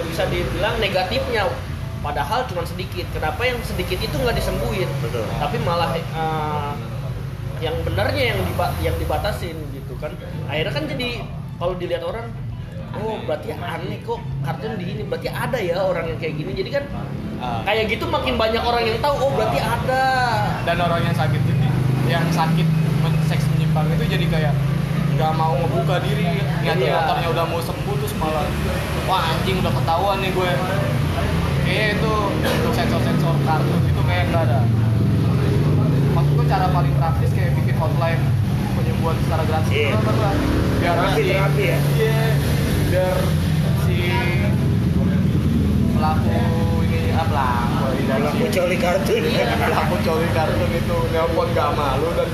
bisa 0.07 0.27
dibilang 0.31 0.75
negatifnya 0.79 1.47
padahal 1.99 2.45
cuma 2.45 2.61
sedikit 2.67 3.07
kenapa 3.11 3.41
yang 3.43 3.57
sedikit 3.65 3.97
itu 3.97 4.15
nggak 4.15 4.37
disembuhin 4.37 4.87
Betul. 5.01 5.25
tapi 5.39 5.57
malah 5.63 5.95
eh, 5.95 6.73
yang 7.63 7.75
benarnya 7.87 8.35
yang 8.35 8.39
diba- 8.43 8.75
yang 8.83 8.95
dibatasin 8.99 9.55
gitu 9.71 9.93
kan 9.97 10.11
akhirnya 10.51 10.73
kan 10.75 10.83
jadi 10.91 11.09
kalau 11.55 11.73
dilihat 11.79 12.03
orang 12.03 12.27
oh 12.97 13.15
berarti 13.21 13.49
aneh 13.51 13.99
kok 13.99 14.17
kartun 14.41 14.75
di 14.75 14.85
ini 14.89 15.03
berarti 15.03 15.27
ada 15.27 15.57
ya 15.57 15.75
orang 15.79 16.05
yang 16.07 16.17
kayak 16.17 16.35
gini 16.35 16.51
jadi 16.53 16.71
kan 16.73 16.85
Ah. 17.35 17.59
kayak 17.63 17.91
gitu 17.91 18.07
makin 18.07 18.35
banyak 18.35 18.59
orang 18.59 18.83
yang 18.85 18.95
tahu 18.97 19.15
oh 19.19 19.29
berarti 19.29 19.59
ada 19.59 20.05
dan 20.63 20.77
orang 20.79 21.03
yang 21.03 21.11
sakit 21.13 21.35
itu 21.37 21.53
yang 22.05 22.23
sakit 22.31 22.63
seks 23.25 23.43
menyimpang 23.49 23.85
itu 23.91 24.07
jadi 24.07 24.25
kayak 24.25 24.53
nggak 25.11 25.31
mau 25.33 25.51
ngebuka 25.53 25.99
diri 26.01 26.31
lihat 26.61 26.75
Iya. 26.75 26.95
dokternya 26.95 27.27
udah 27.29 27.45
mau 27.45 27.59
sembuh 27.59 27.95
terus 27.97 28.15
malah 28.15 28.47
wah 29.05 29.19
anjing 29.29 29.59
udah 29.59 29.73
ketahuan 29.73 30.17
nih 30.17 30.31
gue 30.31 30.51
kayaknya 31.61 31.87
itu 31.93 32.13
untuk 32.33 32.71
sensor 32.73 33.01
sensor 33.01 33.35
kartun 33.41 33.81
itu 33.83 34.01
kayak 34.01 34.23
nggak 34.27 34.43
ada 34.45 34.59
maksud 36.09 36.31
gue 36.33 36.45
cara 36.45 36.67
paling 36.69 36.93
praktis 36.95 37.29
kayak 37.29 37.51
bikin 37.53 37.75
hotline 37.75 38.21
penyembuhan 38.73 39.15
secara 39.21 39.43
gratis 39.43 39.75
Bang? 40.15 40.37
biar 40.77 40.95
si- 41.11 41.27
terapi 41.29 41.63
ya? 41.65 41.77
iya 41.93 42.19
biar 42.85 43.17
si 43.81 43.97
pelaku 45.91 46.37
ini 46.85 47.11
apa 47.13 47.47
pelaku 48.05 48.64
Coli 48.75 48.91
kartun. 48.91 49.23
pelaku 49.55 49.95
coli 50.03 50.27
kartun 50.35 50.71
itu 50.75 50.97
nelpon 51.15 51.47
gak 51.55 51.71
malu 51.79 52.11
dan 52.19 52.27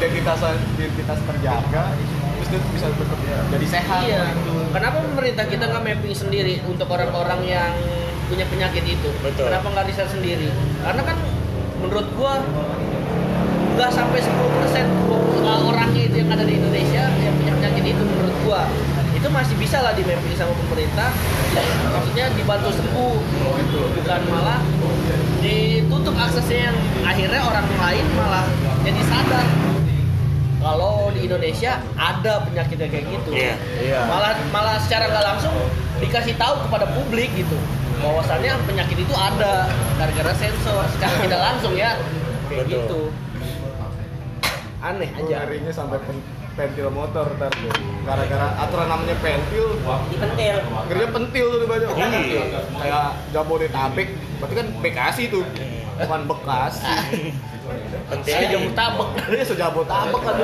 identitas 0.00 0.40
identitas 0.80 1.18
terjaga 1.28 1.92
terus 1.92 2.48
dia 2.48 2.60
bisa 2.72 2.86
bekerja 2.96 3.36
jadi 3.52 3.66
sehat. 3.68 4.00
Iya. 4.08 4.24
Gitu. 4.32 4.52
kenapa 4.72 4.96
pemerintah 5.04 5.44
kita 5.44 5.64
nggak 5.68 5.82
mapping 5.84 6.16
sendiri 6.16 6.54
untuk 6.64 6.88
orang-orang 6.88 7.40
yang 7.44 7.72
punya 8.32 8.48
penyakit 8.48 8.84
itu? 8.88 9.10
Betul. 9.20 9.52
kenapa 9.52 9.66
nggak 9.76 9.86
riset 9.92 10.08
sendiri? 10.08 10.48
Karena 10.80 11.02
kan 11.04 11.16
menurut 11.84 12.08
gua 12.16 12.40
nggak 13.76 13.90
sampai 13.92 14.24
10% 14.24 14.32
uh, 14.32 15.68
orangnya 15.68 16.02
itu 16.08 16.16
yang 16.18 16.30
ada 16.32 16.48
di 16.48 16.56
Indonesia 16.56 17.04
yang 17.20 17.34
punya 17.36 17.52
penyakit 17.60 17.84
itu 17.92 18.02
menurut 18.08 18.36
gua. 18.48 18.64
Itu 19.12 19.28
masih 19.34 19.58
bisa 19.60 19.82
lah 19.84 19.92
di 19.98 20.06
mapping 20.06 20.32
sama 20.38 20.54
pemerintah. 20.56 21.10
Ya, 21.52 21.62
maksudnya 21.90 22.26
dibantu 22.38 22.70
sembuh. 22.70 23.18
Bukan 23.98 24.20
malah 24.30 24.62
ditutup 25.38 26.14
aksesnya 26.14 26.68
yang 26.68 26.76
akhirnya 27.02 27.40
orang 27.40 27.66
lain 27.68 28.04
malah 28.14 28.44
jadi 28.82 29.02
sadar. 29.04 29.46
Kalau 30.58 31.14
di 31.14 31.22
Indonesia 31.22 31.78
ada 31.94 32.42
penyakit 32.42 32.76
yang 32.76 32.90
kayak 32.90 33.06
gitu. 33.08 33.30
Iya. 33.30 33.54
Iya. 33.78 33.98
malah 34.10 34.34
malah 34.50 34.76
secara 34.82 35.06
nggak 35.06 35.24
langsung 35.24 35.54
dikasih 35.98 36.34
tahu 36.34 36.66
kepada 36.66 36.86
publik 36.92 37.30
gitu. 37.32 37.54
Bahwasannya 37.98 38.58
penyakit 38.62 38.98
itu 38.98 39.14
ada 39.14 39.70
gara-gara 39.94 40.34
sensor. 40.34 40.82
Secara 40.92 41.14
tidak 41.24 41.40
langsung 41.40 41.72
ya. 41.72 41.94
Kayak 42.50 42.66
Betul. 42.66 42.74
gitu. 42.74 43.00
Aneh 44.78 45.10
aja 45.10 45.42
ngerinya 45.42 45.72
sampai 45.74 45.98
pen- 46.00 46.26
pentil 46.54 46.90
motor 46.90 47.26
ntar 47.34 47.50
tuh. 47.50 47.70
gara-gara 48.02 48.50
aturan 48.58 48.86
namanya 48.88 49.14
pentil. 49.18 49.66
Dipentil. 50.10 50.56
Ngerinya 50.90 51.10
pentil 51.12 51.46
tuh 51.46 51.58
di 51.58 51.66
banyak 51.66 51.88
Iya. 51.94 52.42
kayak 52.74 53.04
Jabodetabek 53.30 54.08
berarti 54.38 54.54
kan 54.54 54.66
Bekasi 54.78 55.22
tuh 55.28 55.44
bukan 55.96 56.20
bekas 56.26 56.74
Penting 58.08 58.32
saya 58.32 58.46
aja. 58.46 58.54
jamu 58.54 58.70
tabek 58.72 59.08
sejabotabek 59.42 60.20
kan 60.20 60.34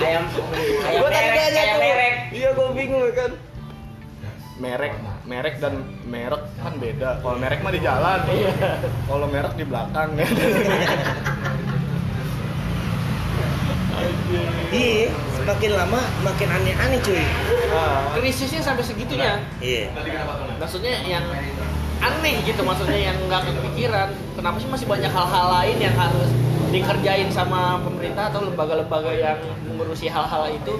ayam 0.00 0.24
ayam 0.80 0.98
Gua 0.98 1.08
tadi 1.08 1.28
ayam 1.28 1.76
tuh. 1.76 1.82
merek 1.82 2.14
Iya, 2.30 2.48
gue 2.50 2.68
bingung 2.72 3.04
kan. 3.12 3.30
Merek, 4.54 4.92
merek 5.24 5.54
dan 5.58 5.74
merek 6.04 6.42
kan 6.56 6.72
beda. 6.74 7.20
Kalau 7.20 7.36
merek 7.36 7.58
mah 7.60 7.70
di 7.70 7.80
jalan. 7.80 8.18
Kalau 9.04 9.26
merek 9.28 9.54
di 9.54 9.64
belakang. 9.64 10.08
Iya, 14.70 15.06
semakin 15.32 15.70
lama 15.72 16.00
makin 16.20 16.48
aneh-aneh 16.50 16.98
cuy. 16.98 17.22
Nah, 17.68 18.10
krisisnya 18.14 18.60
sampai 18.60 18.82
segitunya 18.82 19.38
Iya. 19.58 19.90
maksudnya 20.56 20.98
yang 21.04 21.22
aneh 22.04 22.34
gitu 22.44 22.60
maksudnya 22.60 23.00
yang 23.12 23.16
nggak 23.26 23.48
kepikiran. 23.48 24.08
Kenapa 24.36 24.56
sih 24.60 24.68
masih 24.68 24.86
banyak 24.88 25.12
hal-hal 25.12 25.46
lain 25.60 25.76
yang 25.80 25.94
harus 25.96 26.28
dikerjain 26.68 27.28
sama 27.30 27.78
pemerintah 27.80 28.28
atau 28.28 28.44
lembaga-lembaga 28.44 29.12
yang 29.14 29.38
mengurusi 29.64 30.10
hal-hal 30.10 30.50
itu? 30.52 30.74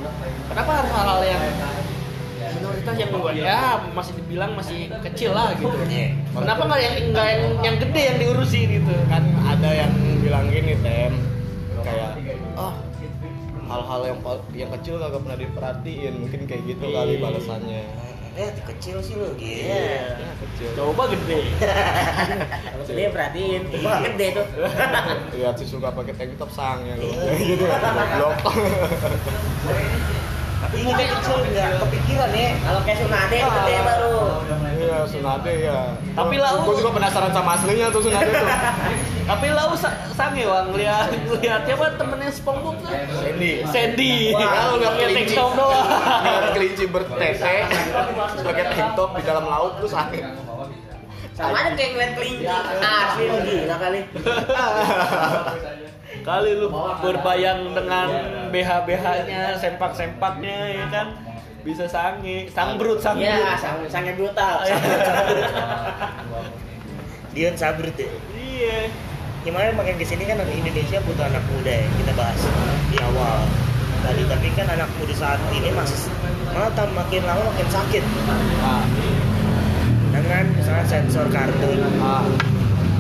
Kenapa 0.51 0.71
harus 0.83 0.93
hal-hal 0.93 1.21
yang 1.25 1.43
minoritas 2.55 2.95
yang 3.01 3.11
ya 3.35 3.81
masih 3.97 4.13
dibilang 4.21 4.53
masih 4.53 4.93
kecil 5.11 5.33
lah 5.33 5.57
gitu? 5.57 5.73
Iya. 5.89 6.13
kenapa 6.37 6.63
nggak 6.69 6.81
yang 6.81 6.95
nggak 7.15 7.27
yang 7.27 7.43
yang 7.63 7.77
gede 7.81 8.03
yang 8.05 8.19
diurusi 8.21 8.61
gitu? 8.69 8.95
Kan 9.09 9.23
ada 9.49 9.71
yang 9.73 9.93
bilang 10.21 10.47
gini, 10.53 10.77
Tem. 10.85 11.13
Kayak 11.85 12.13
oh 12.57 12.75
hal-hal 13.65 14.01
yang 14.13 14.19
yang 14.53 14.71
kecil 14.81 15.01
kagak 15.01 15.21
pernah 15.25 15.39
diperhatiin. 15.41 16.13
Mungkin 16.21 16.41
kayak 16.45 16.63
gitu 16.69 16.87
kali 16.93 17.17
balasannya 17.17 18.14
Eh, 18.35 18.51
kecil 18.67 18.99
sih 18.99 19.15
lo 19.15 19.31
gitu. 19.39 19.47
Iya. 19.47 20.11
ya 20.19 20.33
kecil. 20.43 20.69
Coba 20.75 21.07
gede. 21.07 21.55
Kalau 22.75 22.85
gede 22.91 23.05
perhatiin. 23.15 23.63
Wah 23.87 23.99
gede 24.03 24.27
tuh. 24.35 24.47
Lihat 25.39 25.55
si 25.55 25.65
suka 25.71 25.95
pakai 25.95 26.19
tank 26.19 26.35
top 26.35 26.51
sang 26.51 26.83
ya 26.83 26.99
gitu 26.99 27.63
goblok. 27.63 28.35
Tapi 30.65 30.77
kita 30.83 31.03
kecil 31.15 31.37
nggak 31.47 31.71
kepikiran 31.79 32.31
ya. 32.35 32.51
kalau 32.59 32.81
kayak 32.83 32.99
sunade 33.07 33.39
gede 33.39 33.75
baru. 33.87 34.17
Iya 34.75 34.99
Sunade 35.07 35.53
ya 35.65 35.81
Tapi 36.13 36.35
lah, 36.37 36.51
gue 36.61 36.75
juga 36.77 36.91
penasaran 36.93 37.33
sama 37.33 37.51
aslinya 37.57 37.89
tuh 37.95 38.03
Sunade 38.03 38.33
tuh 38.35 38.49
tapi 39.25 39.47
lau 39.51 39.73
sa- 39.73 39.97
sange 40.13 40.45
wang. 40.45 40.73
Lihat 40.73 41.09
lihat. 41.41 41.61
Siapa 41.65 41.97
temennya 41.97 42.29
SpongeBob 42.29 42.77
tuh. 42.79 42.93
Sandy. 42.93 43.53
Sandy. 43.65 44.15
Wah, 44.31 44.45
kalau 44.45 44.75
nggak 44.77 44.91
pakai 44.91 45.05
tank 45.05 45.15
kelinci. 45.17 45.35
top 45.35 45.51
doang. 45.55 45.87
Kelinci 46.53 46.85
bertete 46.87 47.53
sebagai 48.37 48.65
tank 48.71 48.91
top 48.93 49.11
di 49.17 49.23
dalam 49.23 49.45
laut 49.45 49.73
tuh 49.79 49.89
sakit 49.89 50.25
sama 51.35 51.67
aja 51.67 51.75
kayak 51.75 51.91
ngeliat 51.93 52.13
kelinci. 52.15 52.45
Asli 52.47 53.25
lu 53.27 53.39
gila 53.43 53.77
kali. 53.77 54.01
Kali 56.25 56.51
lu 56.55 56.71
berbayang 57.03 57.75
dengan 57.75 58.07
BH 58.49 58.71
BH-nya 58.87 59.59
sempak 59.59 59.93
sempaknya 59.93 60.57
ya 60.73 60.87
kan? 60.87 61.07
Bisa 61.67 61.91
sange. 61.91 62.47
Sangbrut 62.47 63.03
sangbrut. 63.05 63.27
ya 63.27 63.59
sang 63.59 63.83
sangat 63.91 64.15
brutal. 64.15 64.63
Dion 67.35 67.55
Sabrut 67.59 67.99
ya. 67.99 68.07
iya 68.39 68.79
Gimana 69.45 69.77
makin 69.77 70.01
ke 70.01 70.05
sini 70.09 70.25
kan 70.25 70.41
Indonesia 70.41 70.99
butuh 71.05 71.29
anak 71.29 71.45
muda 71.53 71.69
ya. 71.69 71.87
Kita 72.01 72.13
bahas 72.17 72.41
di 72.89 72.97
awal 72.97 73.45
tadi. 74.01 74.23
Tapi 74.25 74.47
kan 74.57 74.67
anak 74.73 74.89
muda 74.97 75.13
saat 75.13 75.41
ini 75.53 75.69
masih 75.71 76.09
malah 76.55 76.71
makin 76.95 77.23
lama 77.27 77.43
makin 77.51 77.67
sakit 77.67 78.03
ah, 78.63 78.87
dengan 80.15 80.45
misalnya 80.55 80.87
sensor 80.87 81.27
kartun. 81.29 81.79
ah, 82.01 82.25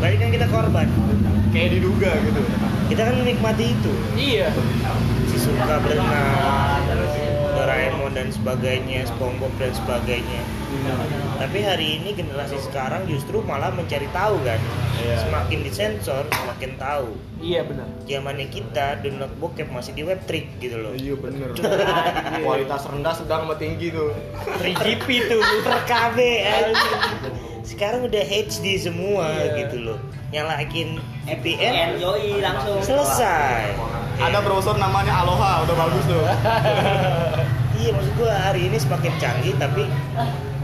Berarti 0.03 0.17
kan 0.21 0.31
kita 0.31 0.47
korban. 0.53 0.89
kayak 1.55 1.71
diduga 1.79 2.11
gitu 2.27 2.43
Kita 2.91 3.01
kan 3.07 3.15
menikmati 3.15 3.79
itu. 3.79 3.93
iya 4.19 4.51
Si 5.31 5.39
suka 5.39 5.79
berenang, 5.81 6.83
Doraemon 7.55 8.13
dan 8.13 8.29
sebagainya, 8.29 9.07
SpongeBob 9.07 9.55
dan 9.57 9.71
sebagainya. 9.71 10.43
Tapi 11.35 11.59
hari 11.61 11.99
ini 11.99 12.15
generasi 12.15 12.57
sekarang 12.63 13.05
justru 13.05 13.43
malah 13.43 13.69
mencari 13.71 14.07
tahu 14.11 14.39
kan. 14.43 14.61
Iya. 15.03 15.17
Semakin 15.27 15.59
disensor, 15.67 16.23
semakin 16.31 16.71
tahu. 16.79 17.09
iya 17.45 17.61
benar 17.61 17.85
Zamannya 18.09 18.49
kita 18.49 19.05
download 19.05 19.29
bokep 19.37 19.69
masih 19.69 19.93
di 19.93 20.01
web 20.01 20.17
trick 20.25 20.49
gitu 20.65 20.81
loh. 20.81 20.97
iya 20.97 21.13
bener 21.13 21.53
kualitas 22.41 22.89
rendah 22.89 23.13
sedang 23.13 23.45
sama 23.45 23.59
tinggi 23.61 23.93
tuh 23.93 24.17
3GP 24.65 25.09
tuh 25.29 25.41
Per 25.61 25.79
KB. 25.85 26.19
Sekarang 27.65 28.09
udah 28.09 28.25
HD 28.25 28.81
semua 28.81 29.29
gitu 29.61 29.77
loh. 29.83 29.99
Nyalain 30.33 30.89
VPN 31.29 31.73
enjoy 31.95 32.41
langsung 32.41 32.81
selesai. 32.81 33.77
ada 34.15 34.39
browser 34.41 34.79
namanya 34.79 35.21
Aloha 35.21 35.63
udah 35.63 35.75
bagus 35.75 36.05
tuh 36.07 36.23
Iya 37.83 37.91
maksud 37.93 38.15
gua 38.15 38.31
hari 38.31 38.71
ini 38.71 38.79
semakin 38.79 39.13
canggih 39.19 39.53
tapi 39.59 39.85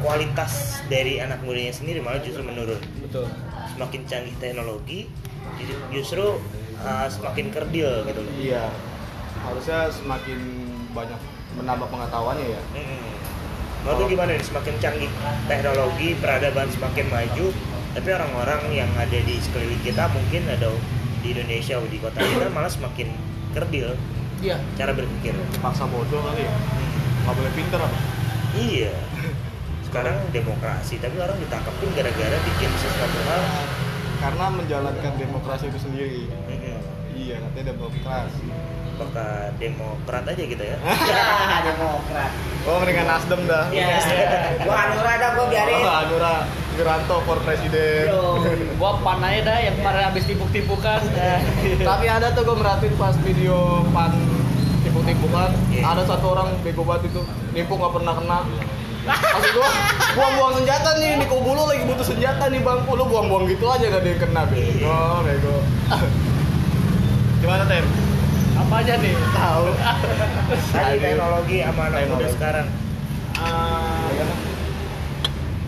kualitas 0.00 0.52
dari 0.86 1.18
anak 1.18 1.40
mudanya 1.40 1.70
sendiri 1.70 1.98
malah 1.98 2.18
justru 2.18 2.40
menurun 2.40 2.80
betul 3.00 3.28
semakin 3.68 4.00
canggih 4.04 4.34
teknologi 4.36 5.06
ju- 5.56 5.82
justru 5.90 6.40
uh, 6.78 7.06
semakin 7.06 7.46
kerdil 7.48 8.04
gitu 8.04 8.20
loh 8.20 8.32
Iya. 8.34 8.64
Harusnya 9.40 9.88
semakin 9.88 10.36
banyak 10.90 11.16
menambah 11.54 11.88
pengetahuannya 11.88 12.46
ya. 12.50 12.60
Mm-mm. 12.72 13.00
Menurut 13.80 13.96
lu 13.98 14.06
gimana 14.10 14.30
nih 14.30 14.44
semakin 14.44 14.74
canggih 14.76 15.08
teknologi 15.46 16.12
peradaban 16.14 16.68
semakin 16.68 17.06
maju 17.08 17.46
tapi 17.90 18.08
orang-orang 18.08 18.60
yang 18.70 18.90
ada 18.94 19.18
di 19.18 19.34
sekeliling 19.36 19.80
kita 19.80 20.06
mungkin 20.08 20.44
ada 20.46 20.68
di 21.18 21.32
Indonesia 21.32 21.74
atau 21.74 21.88
di 21.88 21.98
kota 21.98 22.20
kita 22.20 22.46
malah 22.54 22.68
semakin 22.68 23.08
kerdil 23.50 23.96
iya 24.38 24.56
cara 24.74 24.92
berpikir 24.92 25.32
Paksa 25.58 25.84
bodoh 25.84 26.20
kali 26.22 26.44
ya. 26.44 26.52
Nggak 27.20 27.34
boleh 27.34 27.52
pinter 27.52 27.80
apa? 27.80 27.98
iya 28.52 28.92
sekarang 29.90 30.16
demokrasi 30.30 30.94
tapi 30.96 31.18
orang 31.18 31.34
ditangkapin 31.36 31.90
gara-gara 31.92 32.38
bikin 32.46 32.70
sesuatu 32.78 33.18
hal 33.26 33.42
Karena 34.20 34.46
menjalankan 34.52 35.12
demokrasi 35.16 35.66
itu 35.66 35.80
sendiri. 35.80 36.22
Mm-mm. 36.46 36.78
Iya, 37.10 37.40
katanya 37.42 37.74
demokrasi. 37.74 38.46
apakah 38.92 39.48
demokrat 39.56 40.28
aja 40.28 40.42
gitu 40.44 40.60
ya 40.60 40.76
Demokrat. 41.72 42.30
Oh, 42.68 42.76
mendingan 42.78 43.08
Nasdem 43.08 43.48
dah. 43.48 43.64
Ya, 43.72 43.96
gua 44.60 44.76
Hanura 44.76 45.12
dah 45.16 45.30
gua 45.32 45.46
biarin. 45.48 45.80
Oh, 45.80 45.88
Anura 45.88 46.34
Wiranto 46.76 47.16
for 47.24 47.40
presiden. 47.40 48.12
Yo. 48.12 48.44
gua 48.76 49.00
pan 49.00 49.24
aja 49.24 49.40
dah 49.42 49.58
yang 49.58 49.74
kemarin 49.74 50.04
habis 50.04 50.22
timpuk-timpukan 50.22 51.00
Tapi 51.88 52.06
ada 52.06 52.28
tuh 52.30 52.44
gue 52.44 52.54
merhatiin 52.54 52.92
pas 52.94 53.16
video 53.18 53.56
pan 53.88 54.12
timpuk-timpukan, 54.80 55.48
Iya. 55.68 55.82
ada 55.86 56.02
satu 56.04 56.32
orang 56.32 56.56
bego 56.60 56.84
banget 56.84 57.08
itu, 57.08 57.20
nimpuk 57.52 57.76
nggak 57.76 57.94
pernah 57.94 58.12
kena. 58.12 58.38
Maksud 59.08 59.52
gua, 59.56 59.70
buang-buang 60.12 60.54
senjata 60.60 60.90
nih, 61.00 61.16
di 61.20 61.26
Kobulu 61.26 61.64
lagi 61.64 61.82
butuh 61.88 62.04
senjata 62.04 62.52
nih 62.52 62.60
bang, 62.60 62.80
lu 62.84 63.04
buang-buang 63.08 63.48
gitu 63.48 63.64
aja 63.68 63.88
gak 63.88 64.04
ada 64.04 64.08
yang 64.12 64.20
kena 64.20 64.42
bego, 64.48 65.00
bego. 65.24 65.56
Gimana 67.40 67.64
tem? 67.64 67.86
apa 68.60 68.86
aja 68.86 68.94
nih? 69.02 69.14
Tahu. 69.34 69.66
tadi 70.70 70.98
teknologi 71.02 71.58
sama 71.64 71.82
anak 71.90 72.06
muda 72.06 72.28
sekarang. 72.30 72.68
Ah, 73.34 74.06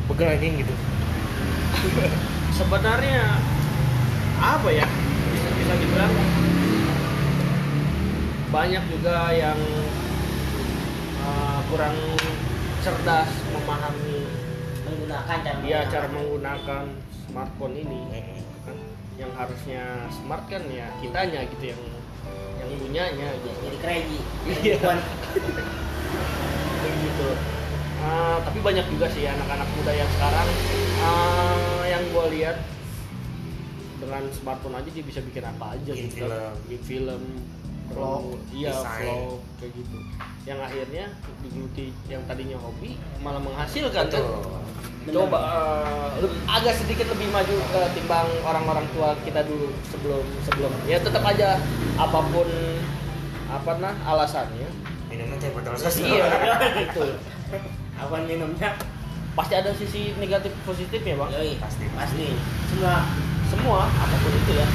pegel 0.06 0.28
anjing 0.38 0.54
gitu. 0.62 0.74
Sebenarnya 2.62 3.42
apa 4.38 4.68
ya? 4.70 4.86
Bisa 5.34 5.48
bisa 5.56 5.72
dibilang 5.82 6.14
banyak 8.52 8.84
juga 8.92 9.32
yang 9.32 9.58
uh, 11.26 11.58
kurang 11.72 11.96
cerdas 12.82 13.30
memahami 13.48 14.26
Menggunakan 14.82 15.36
cara 15.38 15.58
dia 15.62 15.78
menggunakan. 15.80 15.88
cara 15.88 16.06
menggunakan 16.10 16.84
smartphone 17.14 17.74
ini 17.76 18.00
kan 18.62 18.76
yang 19.14 19.32
harusnya 19.32 19.82
smart 20.10 20.44
kan 20.46 20.62
ya 20.66 20.90
kitanya 20.98 21.46
gitu 21.48 21.64
yang 21.70 21.82
yang 22.58 22.70
punyanya 22.78 23.28
gitu. 23.38 23.48
jadi 23.62 23.78
crazy. 23.78 24.18
Iya. 24.46 24.78
gitu 27.02 27.28
Ah, 28.02 28.42
tapi 28.42 28.58
banyak 28.58 28.82
juga 28.90 29.06
sih 29.06 29.22
anak-anak 29.22 29.68
muda 29.78 29.94
yang 29.94 30.10
sekarang 30.10 30.48
ah, 30.98 31.86
yang 31.86 32.02
gue 32.02 32.26
lihat 32.34 32.58
dengan 33.96 34.26
smartphone 34.34 34.74
aja 34.74 34.90
dia 34.90 35.04
bisa 35.06 35.22
bikin 35.22 35.46
apa 35.46 35.78
aja 35.78 35.92
Bikin 35.94 36.10
gitu 36.10 36.26
film. 36.26 36.50
bikin 36.66 36.82
film 36.82 37.22
Vlog, 37.88 38.24
iya 38.50 38.70
vlog 38.72 39.42
kayak 39.56 39.72
gitu. 39.74 39.98
Yang 40.42 40.58
akhirnya 40.62 41.04
digeluti 41.40 41.86
yang 42.06 42.22
tadinya 42.24 42.58
hobi 42.58 42.94
malah 43.18 43.38
menghasilkan 43.38 44.06
kan? 44.06 44.22
Betul. 45.02 45.26
coba 45.26 45.38
eh, 45.42 46.22
le- 46.22 46.38
agak 46.46 46.78
sedikit 46.78 47.10
lebih 47.10 47.26
maju 47.28 47.56
ketimbang 47.74 48.22
orang-orang 48.40 48.86
tua 48.94 49.18
kita 49.20 49.42
dulu 49.42 49.74
sebelum 49.84 50.22
sebelum. 50.42 50.70
Ya 50.86 50.98
tetap 50.98 51.22
aja 51.22 51.58
apa 51.96 52.18
pun 52.24 52.46
apa 53.48 53.70
nah 53.76 53.94
alasannya. 54.04 54.70
Minumnya 55.10 55.36
teh 55.36 55.50
botol 55.50 55.74
sos. 55.74 55.98
Iya 55.98 56.24
gitu 56.80 57.18
Apa 57.98 58.16
minumnya? 58.22 58.78
pasti 59.32 59.56
ada 59.56 59.72
sisi 59.72 60.12
negatif 60.14 60.52
positifnya 60.62 61.16
bang? 61.16 61.30
Yoi, 61.32 61.56
Pasti. 61.56 61.84
pasti. 61.92 62.26
Semua 62.68 62.94
semua 63.48 63.78
apa 63.88 64.14
pun 64.14 64.28
itu 64.30 64.52
ya. 64.54 64.66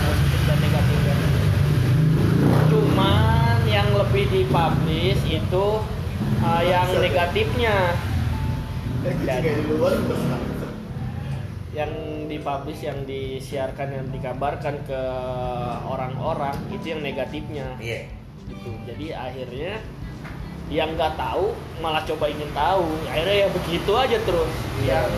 Positif 0.00 0.40
dan 0.46 0.56
negatifnya 0.58 1.14
cuman 3.00 3.58
yang 3.64 3.88
lebih 3.96 4.24
dipublish 4.28 5.22
itu 5.24 5.66
uh, 6.44 6.62
yang 6.62 6.88
negatifnya. 7.00 7.96
Yang 11.70 11.92
dipublish 12.28 12.80
yang 12.84 12.98
disiarkan 13.08 13.88
yang 13.88 14.06
dikabarkan 14.12 14.74
ke 14.84 15.00
orang-orang 15.88 16.56
itu 16.68 16.92
yang 16.92 17.00
negatifnya. 17.00 17.72
Iya. 17.80 18.10
Gitu. 18.52 18.70
Jadi 18.84 19.06
akhirnya 19.16 19.72
yang 20.68 20.94
nggak 20.94 21.16
tahu 21.16 21.56
malah 21.80 22.04
coba 22.04 22.28
ingin 22.28 22.50
tahu. 22.52 22.84
Akhirnya 23.08 23.36
ya 23.46 23.48
begitu 23.48 23.92
aja 23.96 24.18
terus. 24.20 24.52
Yang 24.84 25.08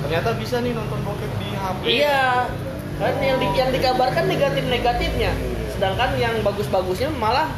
Ternyata 0.00 0.32
bisa 0.38 0.58
nih 0.64 0.72
nonton 0.74 1.00
bokep 1.04 1.32
di 1.38 1.48
HP. 1.54 1.80
iya. 1.86 2.46
Kan 3.00 3.14
yang 3.20 3.38
di- 3.40 3.56
yang 3.56 3.70
dikabarkan 3.72 4.28
negatif 4.28 4.64
negatifnya 4.68 5.32
sedangkan 5.80 6.12
yang 6.20 6.36
bagus-bagusnya 6.44 7.08
malah 7.16 7.48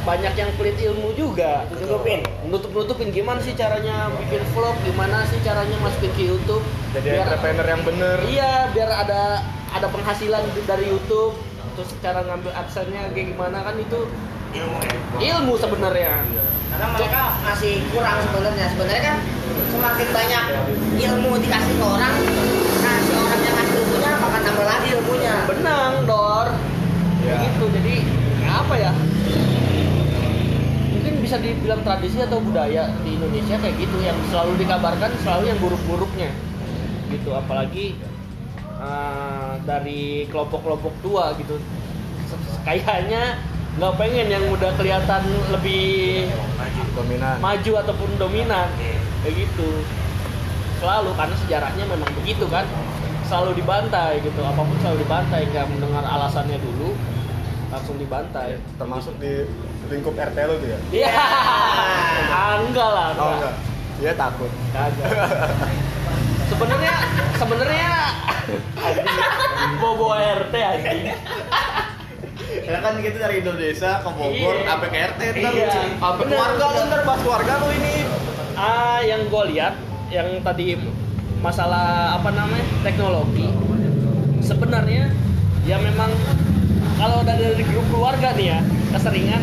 banyak 0.00 0.32
yang 0.32 0.48
pelit 0.56 0.80
ilmu 0.80 1.12
juga 1.12 1.68
Tutupin. 1.68 2.24
nutup 2.48 2.72
nutupin 2.72 3.12
gimana 3.12 3.36
sih 3.36 3.52
caranya 3.52 4.08
bikin 4.16 4.40
vlog 4.56 4.72
gimana 4.80 5.28
sih 5.28 5.36
caranya 5.44 5.76
masukin 5.76 6.08
ke 6.16 6.24
YouTube 6.24 6.64
Jadi 6.96 7.12
Biar- 7.12 7.28
entrepreneur 7.28 7.66
yang 7.68 7.82
bener. 7.84 8.16
Iya, 8.24 8.52
biar 8.72 8.90
ada 8.90 9.44
ada 9.70 9.86
penghasilan 9.92 10.40
dari 10.64 10.88
YouTube. 10.88 11.36
Terus 11.76 11.92
cara 12.00 12.24
ngambil 12.24 12.50
adsense-nya 12.50 13.12
kayak 13.12 13.30
gimana 13.30 13.60
kan 13.60 13.76
itu 13.76 14.08
ilmu 14.50 14.76
ya 15.20 15.36
ilmu 15.36 15.54
sebenarnya. 15.54 16.24
karena 16.72 16.86
mereka 16.90 17.20
masih 17.44 17.84
kurang 17.92 18.18
sebenarnya. 18.24 18.66
Sebenarnya 18.72 19.02
kan 19.04 19.18
semakin 19.68 20.08
banyak 20.10 20.44
ilmu 20.98 21.30
dikasih 21.38 21.74
ke 21.76 21.84
orang, 21.84 22.14
nah 22.80 22.96
si 23.04 23.12
orang 23.12 23.40
yang 23.44 23.54
ngasih 23.54 23.76
ilmunya 23.76 24.10
akan 24.16 24.40
tambah 24.40 24.64
lagi 24.66 24.88
ilmunya. 24.96 25.34
Benang, 25.46 25.92
Dor. 26.08 26.46
Iya. 27.24 27.36
Gitu. 27.44 27.64
Jadi 27.70 27.94
apa 28.46 28.74
ya? 28.76 28.92
Mungkin 30.90 31.14
bisa 31.24 31.36
dibilang 31.38 31.80
tradisi 31.86 32.18
atau 32.20 32.38
budaya 32.42 32.90
di 33.04 33.16
Indonesia 33.16 33.56
kayak 33.60 33.76
gitu 33.78 33.96
yang 34.02 34.18
selalu 34.28 34.52
dikabarkan 34.60 35.10
selalu 35.22 35.44
yang 35.52 35.58
buruk-buruknya. 35.62 36.30
Gitu, 37.10 37.30
apalagi 37.34 37.98
uh, 38.78 39.58
dari 39.66 40.26
kelompok-kelompok 40.30 40.94
tua 41.02 41.34
gitu. 41.36 41.58
Kayaknya 42.62 43.40
nggak 43.78 43.94
pengen 43.96 44.26
yang 44.26 44.44
udah 44.50 44.74
kelihatan 44.74 45.22
lebih 45.54 46.26
maju 46.58 46.82
Dominan. 46.98 47.36
maju 47.38 47.72
ataupun 47.86 48.10
dominan 48.18 48.66
kayak 49.22 49.34
gitu 49.46 49.68
selalu 50.82 51.14
karena 51.14 51.36
sejarahnya 51.46 51.84
memang 51.86 52.10
begitu 52.18 52.50
kan 52.50 52.66
selalu 53.30 53.54
dibantai 53.54 54.18
gitu 54.20 54.40
apa 54.40 54.58
pun 54.58 54.74
selalu 54.76 54.98
dibantai 55.00 55.46
nggak 55.46 55.66
mendengar 55.68 56.02
alasannya 56.02 56.58
dulu 56.58 56.98
langsung 57.70 57.94
dibantai 57.96 58.58
Termasuk 58.74 59.14
di 59.16 59.46
lingkup 59.86 60.12
RT 60.12 60.38
lo 60.40 60.54
tuh 60.56 60.68
ya? 60.68 60.78
iya 60.90 61.14
Ah, 62.28 62.58
enggak 62.60 62.90
lah 62.90 63.08
Oh 63.14 63.30
enggak. 63.32 63.54
Dia 63.96 64.12
takut. 64.14 64.50
kagak 64.70 65.06
sebenarnya 66.48 66.94
sebenarnya 67.36 67.90
bobo 69.80 70.10
RT 70.12 70.54
anjing 70.56 71.04
Karena 72.60 72.80
kan 72.80 72.92
gitu 72.98 73.16
dari 73.16 73.36
Indonesia 73.38 73.90
ke 73.98 74.10
Bogor 74.10 74.54
Iya. 74.56 74.66
sampai 74.66 74.88
ke 74.88 74.98
RT 75.06 75.20
ntar 75.32 75.52
Iya. 75.52 75.70
sampai 75.96 76.24
keluarga 76.24 76.64
lu 76.66 76.80
ntar 76.84 77.00
bahas 77.04 77.20
keluarga 77.20 77.52
lu 77.56 77.68
ini. 77.72 77.94
ah 78.52 78.98
yang 79.00 79.22
gue 79.24 79.42
lihat 79.48 79.74
yang 80.08 80.28
tadi 80.40 80.74
masalah 81.40 82.20
apa 82.20 82.30
namanya 82.36 82.64
teknologi 82.84 83.48
sebenarnya 84.44 85.08
ya 85.64 85.76
memang 85.80 86.12
kalau 87.00 87.24
dari, 87.24 87.56
dari 87.56 87.64
grup 87.64 87.86
keluarga 87.88 88.36
nih 88.36 88.56
ya 88.56 88.58
keseringan 88.92 89.42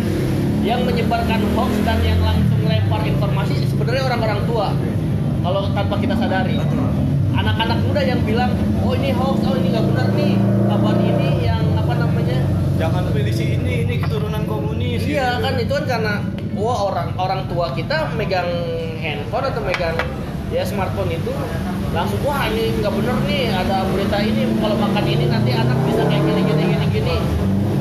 yang 0.67 0.83
menyebarkan 0.83 1.41
hoax 1.55 1.71
dan 1.87 1.97
yang 2.03 2.19
langsung 2.19 2.59
lempar 2.67 3.01
informasi 3.07 3.65
sebenarnya 3.71 4.03
orang-orang 4.03 4.41
tua. 4.43 4.67
Kalau 5.41 5.71
tanpa 5.71 5.95
kita 5.95 6.15
sadari. 6.19 6.59
Anak-anak 7.37 7.79
muda 7.85 8.01
yang 8.01 8.19
bilang 8.27 8.51
oh 8.83 8.91
ini 8.97 9.15
hoax 9.15 9.47
oh 9.47 9.55
ini 9.55 9.71
nggak 9.71 9.85
benar 9.93 10.07
nih. 10.11 10.35
Kabar 10.67 10.95
ini 10.99 11.29
yang 11.47 11.63
apa 11.79 11.93
namanya? 11.95 12.39
Jangan 12.75 13.03
pilih 13.15 13.33
si 13.33 13.55
ini, 13.55 13.87
ini 13.87 13.95
keturunan 14.03 14.43
komunis. 14.43 15.07
Iya 15.07 15.39
kan 15.39 15.55
itu 15.55 15.71
kan 15.71 15.85
karena 15.87 16.13
wah 16.59 16.91
orang 16.91 17.09
orang 17.15 17.41
tua 17.47 17.71
kita 17.71 18.11
megang 18.19 18.49
handphone 18.99 19.45
atau 19.47 19.61
megang 19.63 19.95
ya 20.51 20.67
smartphone 20.67 21.15
itu 21.15 21.31
langsung 21.95 22.19
wah 22.27 22.45
ini 22.51 22.75
nggak 22.77 22.93
bener 22.93 23.17
nih 23.25 23.43
ada 23.51 23.87
berita 23.89 24.17
ini 24.19 24.43
kalau 24.59 24.75
makan 24.75 25.05
ini 25.07 25.25
nanti 25.31 25.51
anak 25.55 25.77
bisa 25.87 26.03
kayak 26.05 26.23
gini 26.23 26.41
gini 26.43 26.63
gini 26.73 26.85
gini. 26.91 27.15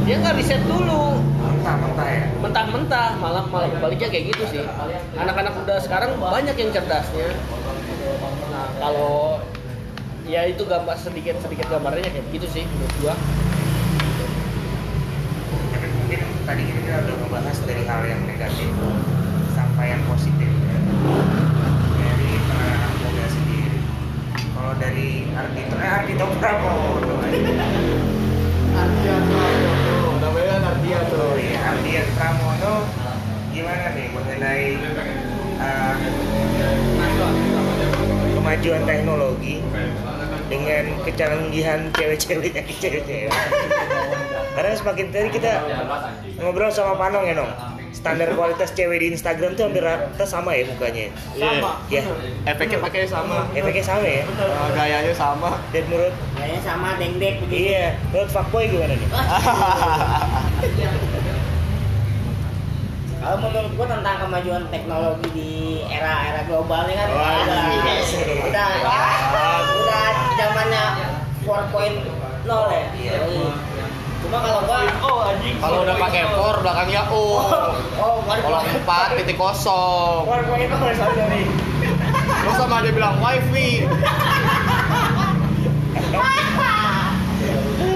Dia 0.06 0.22
nggak 0.22 0.38
riset 0.38 0.62
dulu. 0.70 1.18
Mentah-mentah 1.42 2.06
ya? 2.06 2.22
Mentah-mentah 2.38 3.08
malah 3.18 3.44
malah 3.50 3.68
baliknya 3.82 4.06
kayak 4.06 4.30
gitu 4.30 4.44
sih. 4.46 4.62
Anak-anak 5.18 5.52
muda 5.58 5.82
sekarang 5.82 6.14
banyak 6.18 6.54
yang 6.54 6.70
cerdasnya. 6.70 7.34
Nah 8.54 8.66
kalau 8.78 9.42
ya 10.26 10.46
itu 10.46 10.62
gambar 10.62 10.94
sedikit 10.98 11.38
sedikit 11.42 11.66
gambarnya 11.70 12.06
kayak 12.10 12.26
gitu 12.30 12.46
sih 12.50 12.62
menurut 12.62 12.94
gua. 13.02 13.14
Tapi 15.74 15.86
mungkin 15.90 16.20
tadi 16.46 16.62
kita 16.70 17.02
udah 17.02 17.14
ngebahas 17.26 17.58
dari 17.66 17.82
hal 17.82 18.02
yang 18.06 18.20
negatif 18.26 18.70
sampai 19.58 19.90
yang 19.90 20.02
positif 20.06 20.50
ya. 20.50 20.78
dari 21.96 22.30
anak 22.50 22.92
muda 23.02 23.26
sendiri 23.30 23.78
kalau 24.54 24.65
dari 24.76 25.24
Ardito 25.32 25.74
eh 25.80 25.90
Ardito 25.90 26.24
Pramono 26.36 27.14
Ardian 28.76 29.22
Pramono 29.24 30.10
namanya 30.20 30.54
Ardian 30.74 31.02
tuh 31.08 31.20
oh 31.20 31.34
iya 31.36 31.60
Ardian 31.72 32.06
Pramono. 32.16 32.74
Gimana 33.56 33.88
nih 33.96 34.12
mengenai 34.12 34.76
uh, 35.56 35.96
kemajuan 38.36 38.82
teknologi 38.84 39.64
dengan 40.52 40.84
kecanggihan 41.08 41.80
cewek-cewek 41.96 42.52
yang 42.52 42.68
cewek-cewek. 42.68 43.32
Karena 44.52 44.72
semakin 44.76 45.06
tadi 45.08 45.28
kita 45.32 45.64
ngobrol 46.36 46.68
sama 46.68 47.00
Panong 47.00 47.24
ya 47.24 47.32
Nong 47.32 47.75
standar 47.96 48.28
kualitas 48.36 48.76
cewek 48.76 49.00
di 49.00 49.16
Instagram 49.16 49.56
tuh 49.56 49.72
hampir 49.72 49.80
rata 49.80 50.28
sama 50.28 50.52
ya 50.52 50.68
mukanya. 50.68 51.08
Sama. 51.32 51.80
Ya 51.88 52.04
efeknya 52.44 52.78
pakai 52.84 53.08
sama. 53.08 53.48
Efeknya 53.56 53.84
sama 53.88 54.04
ya? 54.04 54.22
Eh, 54.28 54.68
gayanya 54.76 55.14
sama. 55.16 55.56
Dan 55.72 55.88
menurut? 55.88 56.12
Kayaknya 56.36 56.60
sama 56.60 57.00
deng-deng 57.00 57.40
begitu. 57.40 57.72
iya. 57.72 57.96
Menurut 58.12 58.28
fuckboy 58.28 58.68
gimana 58.68 58.92
nih? 58.92 59.08
Kalau 63.26 63.42
menurut 63.42 63.74
gua 63.74 63.86
tentang 63.90 64.22
kemajuan 64.22 64.62
teknologi 64.70 65.26
di 65.34 65.82
era-era 65.90 66.46
global 66.46 66.86
ini 66.86 66.94
kan 66.94 67.08
Wah, 67.10 67.42
udah, 67.42 67.64
iya. 67.74 68.06
udah 68.38 68.70
udah 69.82 70.06
zamannya 70.38 70.84
4.0 71.42 72.46
ya. 72.46 72.86
Iya. 72.94 73.18
Cuma 74.26 74.42
kalau 74.42 74.60
gua 74.66 74.78
oh 75.06 75.18
anjing. 75.30 75.54
kalau 75.62 75.86
udah 75.86 75.96
pakai 76.02 76.22
for 76.34 76.58
belakangnya 76.58 77.02
O. 77.14 77.38
Oh, 78.02 78.18
kalau 78.26 78.60
empat 78.66 79.14
titik 79.22 79.38
kosong. 79.38 80.26
4.0 80.26 80.98
soalnya 80.98 81.26
nih. 81.30 81.46
lu 82.42 82.50
sama 82.58 82.82
aja 82.82 82.90
bilang 82.90 83.22
wifi 83.22 83.86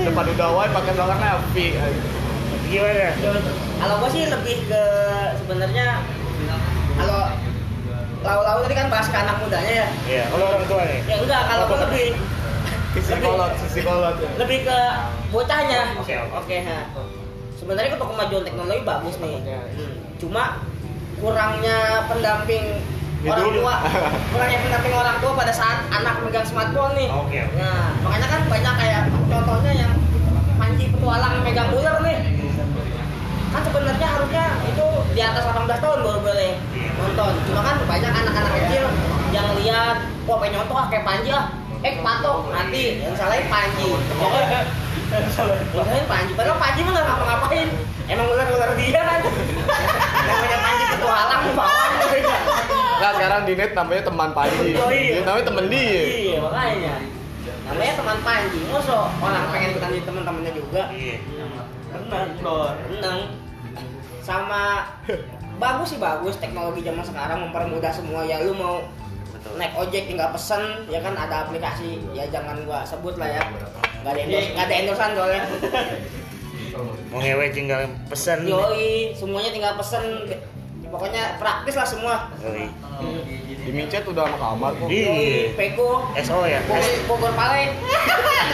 depan 0.07 0.27
udah 0.39 0.49
wifi 0.55 0.71
pakai 0.75 0.93
belakangnya 0.95 1.35
V. 1.51 1.55
Gimana? 2.71 3.11
Kalau 3.83 3.95
gua 3.99 4.11
sih 4.15 4.23
lebih 4.31 4.57
ke 4.71 4.83
sebenarnya 5.43 5.87
kalau 6.95 7.23
lau-lau 8.21 8.63
tadi 8.63 8.75
kan 8.79 8.87
bahas 8.87 9.09
ke 9.11 9.17
anak 9.17 9.37
mudanya 9.43 9.73
ya. 9.83 9.89
ya 10.07 10.25
kalau 10.31 10.47
orang 10.47 10.67
tua 10.71 10.83
nih. 10.87 11.01
Ya 11.11 11.17
enggak, 11.19 11.43
kalau 11.51 11.65
gua 11.67 11.79
lebih 11.91 12.07
sisi 12.91 13.15
kolot 13.17 13.53
sisi 13.63 13.81
kolot 13.83 14.15
lebih 14.37 14.67
ke 14.67 14.79
bocahnya. 15.31 15.95
Oke, 15.97 16.15
oke. 16.19 16.35
Oke, 16.43 16.57
ha. 16.67 16.79
Sebenarnya 17.55 17.95
untuk 17.95 18.09
kemajuan 18.11 18.43
teknologi 18.43 18.83
bagus 18.83 19.15
nih. 19.21 19.37
Hmm. 19.45 19.95
Cuma 20.19 20.45
kurangnya 21.21 22.09
pendamping 22.09 22.81
orang 23.21 23.53
tua, 23.53 23.75
kurangnya 24.33 24.59
pendamping 24.65 24.95
orang 24.97 25.17
tua 25.21 25.33
pada 25.37 25.53
saat 25.53 25.79
anak 25.93 26.25
megang 26.25 26.47
smartphone 26.49 26.97
nih. 26.97 27.09
Oke, 27.13 27.37
oke. 27.47 27.57
Nah, 27.61 27.95
makanya 28.01 28.29
kan 28.33 28.41
banyak 28.49 28.75
kayak 28.81 29.03
contohnya 29.29 29.73
yang 29.77 29.93
Panji 30.57 30.93
petualang 30.93 31.41
megang 31.41 31.73
ular 31.73 32.05
nih. 32.05 32.19
Kan 33.51 33.61
sebenarnya 33.65 34.07
harusnya 34.07 34.45
itu 34.63 34.87
di 35.11 35.21
atas 35.21 35.43
18 35.43 35.81
tahun 35.81 35.99
baru 36.05 36.21
boleh 36.21 36.53
Iya. 36.77 36.91
nonton. 36.97 37.33
Cuma 37.49 37.61
kan 37.65 37.77
banyak 37.83 38.13
anak-anak 38.13 38.53
kecil 38.61 38.85
yang 39.33 39.49
lihat, 39.57 39.97
wah 40.29 40.37
pengen 40.39 40.61
nyontoh 40.61 40.77
ah 40.77 40.87
kayak 40.89 41.05
Panji 41.05 41.31
ah. 41.33 41.49
Eh 41.81 41.95
patok 42.05 42.53
mati, 42.53 43.01
yang 43.01 43.17
salahin 43.17 43.49
Panji. 43.49 43.89
Yang 45.11 45.33
salahin 45.33 46.05
Panji, 46.05 46.33
padahal 46.37 46.59
Panji 46.61 46.81
mah 46.85 46.93
nggak 46.93 47.07
ngapa-ngapain. 47.09 47.69
Emang 48.11 48.27
ular-ular 48.29 48.71
dia 48.77 49.01
kan. 49.01 49.21
Namanya 50.29 50.59
Panji 50.61 50.85
petualang 50.93 51.43
bawang. 51.57 51.93
Nah 53.01 53.11
sekarang 53.17 53.41
di 53.49 53.53
net 53.57 53.73
namanya 53.73 54.03
teman 54.05 54.31
Panji 54.37 54.77
Oh, 54.77 54.93
iya. 54.93 55.13
Dia 55.17 55.23
namanya 55.25 55.47
temen 55.49 55.65
dia 55.73 56.03
Iya 56.05 56.37
makanya. 56.45 56.95
Namanya 57.65 57.95
teman 57.97 58.19
Panji, 58.21 58.61
mosok 58.69 59.07
orang 59.25 59.45
pengen 59.49 59.69
ikutan 59.73 59.91
di 59.97 60.03
teman-temannya 60.05 60.53
juga. 60.53 60.83
iya. 60.93 61.17
Tenang. 61.91 63.21
Sama 64.21 64.85
bagus 65.57 65.97
sih 65.97 66.01
bagus 66.01 66.37
teknologi 66.37 66.85
zaman 66.85 67.05
sekarang 67.05 67.49
mempermudah 67.49 67.93
semua 67.93 68.25
ya 68.25 68.41
lu 68.45 68.53
mau 68.57 68.85
betul. 69.33 69.53
Naik 69.57 69.73
ojek 69.79 70.03
tinggal 70.11 70.29
pesen 70.35 70.63
ya 70.91 70.99
kan 71.01 71.15
ada 71.15 71.47
aplikasi. 71.47 72.03
Ya 72.13 72.25
jangan 72.29 72.61
gua 72.67 72.83
sebut 72.83 73.15
lah 73.17 73.29
ya. 73.31 73.43
Nggak 74.03 74.13
ada 74.13 74.21
endorse 74.21 74.49
nggak 74.55 74.67
ada 74.67 74.75
endorsean 74.75 75.11
soalnya. 75.17 75.43
Mau 77.11 77.19
ngewe 77.19 77.47
tinggal 77.51 77.81
pesen. 78.07 78.39
Yoi 78.47 79.15
semuanya 79.15 79.51
tinggal 79.51 79.73
pesen. 79.79 80.05
Pokoknya 80.91 81.39
praktis 81.39 81.75
lah 81.79 81.87
semua. 81.87 82.15
Yoi. 82.43 82.67
Di 83.61 83.71
micet 83.71 84.03
udah 84.07 84.27
sama 84.27 84.39
kamar 84.39 84.71
kok. 84.75 84.89
Iya. 84.91 85.07
yoi 85.07 85.31
peko. 85.55 85.91
SO 86.19 86.43
ya? 86.47 86.61
Bogor, 86.67 86.95
Bogor 87.07 87.33
Pale. 87.39 87.71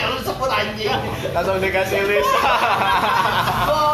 Lu 0.07 0.20
sebut 0.22 0.51
anjing 0.51 0.93
Langsung 1.33 1.59
dikasih 1.59 2.01
list 2.05 2.31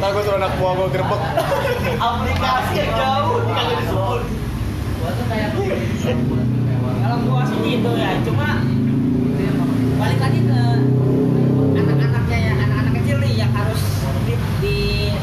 Ntar 0.00 0.08
gue 0.16 0.22
suruh 0.24 0.38
anak 0.40 0.52
buah 0.56 0.72
gue 0.80 0.88
gerbek. 0.96 1.20
Aplikasi 2.08 2.72
yang 2.80 2.90
jauh 2.96 3.36
kagak 3.44 3.76
disebut 3.84 4.20
kalau 7.00 7.16
gua 7.26 7.42
sih 7.48 7.58
gitu 7.64 7.90
ya 7.98 8.10
cuma 8.22 8.62
balik 9.98 10.20
lagi 10.22 10.40
ke 10.46 10.60
anak-anaknya 11.74 12.38
ya 12.38 12.52
anak-anak 12.54 12.92
kecil 13.02 13.16
nih 13.18 13.32
yang 13.34 13.52
harus 13.52 13.80
di, 14.24 14.34
di- 14.62 15.18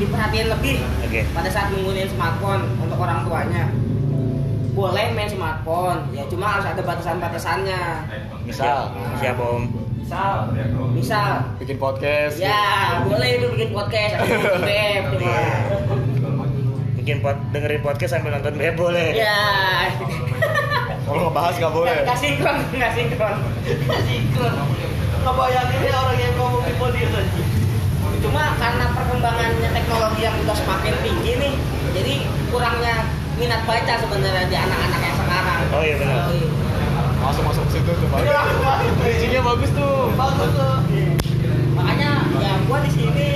diperhatiin 0.00 0.48
lebih 0.50 0.76
Oke. 1.04 1.20
pada 1.30 1.50
saat 1.52 1.70
menggunakan 1.70 2.10
smartphone 2.10 2.62
untuk 2.80 2.98
orang 2.98 3.22
tuanya. 3.28 3.64
Boleh 4.74 5.14
main 5.14 5.30
smartphone 5.30 6.10
ya 6.10 6.26
cuma 6.26 6.58
harus 6.58 6.66
ada 6.66 6.82
batasan-batasannya. 6.82 7.82
Misal 8.48 8.90
siapa 9.22 9.42
om 9.44 9.83
misal. 10.04 10.36
Misal. 10.92 11.32
Bikin 11.56 11.76
podcast. 11.80 12.36
Ya 12.36 13.00
boleh 13.08 13.40
itu 13.40 13.46
bikin 13.56 13.70
podcast. 13.72 14.12
Atau 14.20 14.28
bikin 14.36 14.60
BF 14.68 15.04
cuma 15.16 16.44
bikin 16.94 17.16
pot 17.20 17.36
dengerin 17.52 17.80
podcast 17.84 18.12
sambil 18.16 18.36
nonton 18.36 18.54
beb 18.56 18.76
boleh. 18.76 19.16
Ya. 19.16 19.88
Kalau 21.04 21.28
ngebahas 21.28 21.54
gak 21.56 21.72
boleh. 21.72 21.96
Nggak 22.04 22.18
sinkron 22.20 22.56
nggak 22.76 22.92
sinkron. 22.92 23.36
Sinkron. 24.08 24.54
Ngebayanginnya 25.24 25.92
orang 25.96 26.18
yang 26.20 26.34
ngomong 26.36 26.62
di 26.68 26.74
podium 26.76 27.12
cuma 28.24 28.56
karena 28.56 28.88
perkembangannya 28.96 29.68
teknologi 29.68 30.20
yang 30.24 30.32
udah 30.40 30.56
semakin 30.56 30.96
tinggi 31.04 31.32
nih 31.36 31.54
jadi 31.92 32.14
kurangnya 32.48 33.04
minat 33.36 33.60
baca 33.68 34.00
sebenarnya 34.00 34.48
di 34.48 34.56
anak-anak 34.56 35.00
yang 35.04 35.16
sekarang. 35.20 35.60
Oh 35.76 35.82
iya, 35.84 35.94
benar. 36.00 36.16
Oh, 36.24 36.32
iya. 36.32 36.73
Masuk 37.22 37.42
masuk 37.46 37.64
situ 37.70 37.92
tuh 37.92 38.08
bagus 38.10 38.34
Bridgingnya 38.98 39.40
bagus 39.42 39.70
tuh. 39.74 40.10
Bagus 40.14 40.50
tuh. 40.54 40.76
Makanya 41.74 42.10
ya 42.40 42.52
gua 42.66 42.78
di 42.82 42.90
sini 42.90 43.28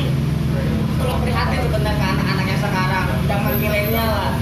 turut 0.99 1.19
prihatin 1.23 1.59
sebenarnya 1.63 1.95
ke 1.95 2.05
anak-anak 2.07 2.47
yang 2.47 2.61
sekarang. 2.61 3.07
Zaman 3.29 3.53
milenial 3.61 4.09
lah. 4.09 4.33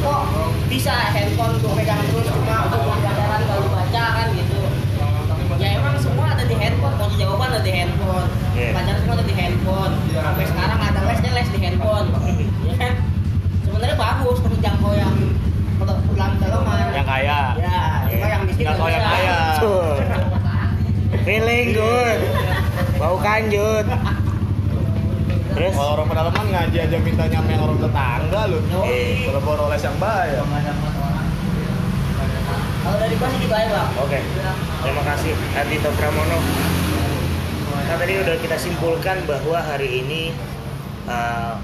Kok 0.00 0.22
bisa 0.66 0.94
handphone 1.14 1.54
tuh 1.62 1.70
pegang 1.76 2.02
terus 2.08 2.26
cuma 2.28 2.66
untuk 2.66 2.80
pelajaran 2.82 3.40
baru 3.46 3.66
baca 3.68 4.04
kan 4.16 4.26
gitu. 4.34 4.60
Ya 5.60 5.76
emang 5.76 5.96
semua 6.00 6.32
ada 6.32 6.44
di 6.48 6.56
handphone. 6.56 6.94
Kunci 6.96 7.16
jawaban 7.20 7.52
ada 7.52 7.62
di 7.62 7.72
handphone. 7.72 8.26
Iya. 8.56 8.72
pelajaran 8.74 8.98
semua 9.04 9.14
ada 9.20 9.26
di 9.28 9.34
handphone. 9.36 9.92
Sampai 10.10 10.44
sekarang 10.48 10.80
ada 10.80 11.00
lesnya 11.04 11.30
les 11.36 11.48
di 11.52 11.60
handphone. 11.60 12.06
Ya 12.64 12.74
kan? 12.80 12.94
Sebenarnya 13.64 13.96
bagus 13.96 14.38
untuk 14.40 14.60
jangkau 14.60 14.92
yang 14.96 15.14
pulang 15.80 16.32
pedalaman 16.36 16.79
Yang 17.00 17.08
kaya 17.16 17.38
ya 17.56 17.80
cuma 18.12 18.26
yang 18.28 18.42
miskin 18.44 18.64
Nggak 18.68 18.76
tahu 18.76 18.88
yang 18.92 19.04
kaya. 19.08 19.38
Tuh. 19.56 19.92
feeling 21.24 21.68
good 21.72 22.20
bau 23.00 23.16
kanjut 23.16 23.86
terus 25.50 25.72
Kalau 25.74 25.90
orang 25.96 26.06
pedalaman 26.12 26.46
ngaji 26.52 26.76
aja 26.84 26.96
minta 27.00 27.24
nyampe 27.24 27.52
orang 27.56 27.78
tetangga 27.80 28.42
lu 28.52 28.58
Eh. 28.84 29.24
Kalau 29.24 29.40
bawa 29.40 29.72
yang 29.80 29.96
bayar 29.96 30.44
kalau 32.80 32.96
dari 32.96 33.14
gua 33.16 33.28
sih 33.32 33.48
aja 33.48 33.70
bang 33.70 33.90
Oke, 34.00 34.20
terima 34.82 35.02
kasih 35.04 35.32
Ardito 35.52 35.90
Pramono. 36.00 36.38
Nah 37.76 37.96
tadi 38.00 38.12
udah 38.18 38.36
kita 38.40 38.56
simpulkan 38.56 39.20
bahwa 39.28 39.60
hari 39.60 40.00
ini 40.00 40.32
uh, 41.04 41.60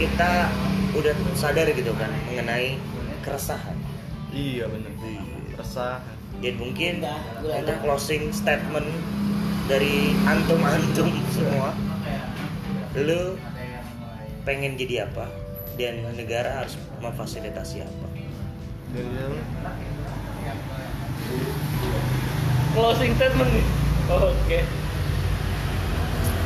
kita 0.00 0.48
udah 0.96 1.14
sadar 1.36 1.68
gitu 1.70 1.92
kan 1.94 2.08
mengenai 2.26 2.80
keresahan. 3.20 3.77
Iya 4.32 4.64
bener. 4.68 4.92
Resah. 5.56 6.04
Dan 6.38 6.54
mungkin 6.60 7.02
Udah, 7.02 7.18
gulana. 7.42 7.58
untuk 7.64 7.76
closing 7.82 8.30
statement 8.30 8.86
dari 9.66 10.14
antum-antum 10.22 11.10
semua. 11.34 11.74
Lu 12.94 13.34
pengen 14.46 14.78
jadi 14.78 15.10
apa? 15.10 15.26
Dan 15.78 16.02
negara 16.14 16.62
harus 16.62 16.78
memfasilitasi 17.02 17.82
apa? 17.82 18.06
Dari 18.94 19.10
yang 19.18 19.34
Closing 22.72 23.12
statement 23.18 23.50
nih. 23.50 23.66
Oke. 24.08 24.60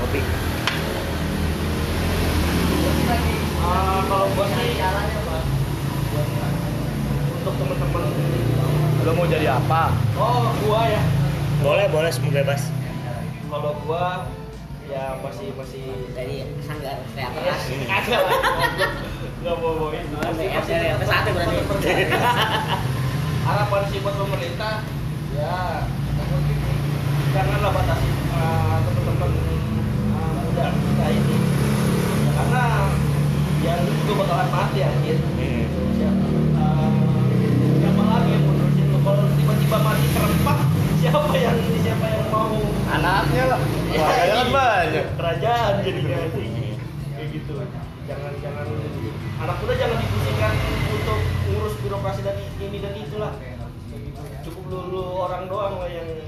kopi 0.02 0.20
Ah, 3.62 4.02
kalau 4.10 4.26
gua 4.34 4.46
sih 4.50 4.74
untuk 7.42 7.58
temen-temen 7.58 8.02
lo 9.02 9.10
mau 9.18 9.26
jadi 9.26 9.58
apa? 9.58 9.90
Oh 10.14 10.46
gua 10.62 10.86
ya. 10.86 11.02
Boleh 11.58 11.90
boleh 11.90 12.10
semua 12.14 12.38
bebas. 12.38 12.70
Kalau 13.50 13.74
gua 13.82 14.30
ya 14.86 15.18
masih 15.26 15.50
masih 15.58 15.90
Dari 16.14 16.46
sanggar 16.62 17.02
teater. 17.10 17.42
Ya, 17.42 17.50
lah. 17.50 18.22
lah 18.22 19.02
nggak 19.42 19.56
mau 19.58 19.74
mau 19.74 19.90
itu 19.90 20.14
Sampai 20.22 20.54
RT 20.54 21.02
satu 21.02 21.30
berarti. 21.34 21.56
harapan 23.46 23.82
sih 23.90 23.98
buat 24.06 24.14
pemerintah 24.14 24.86
ya 25.34 25.82
janganlah 27.34 27.74
batasi 27.74 28.08
uh, 28.38 28.78
teman-teman 28.86 29.30
uh, 30.14 30.30
muda 30.46 30.66
kita 30.70 31.06
ini. 31.10 31.36
Karena 32.38 32.64
yang 33.66 33.82
itu 33.82 34.12
bakalan 34.14 34.48
mati 34.54 34.78
anjir. 34.86 35.18
Hmm. 35.18 35.31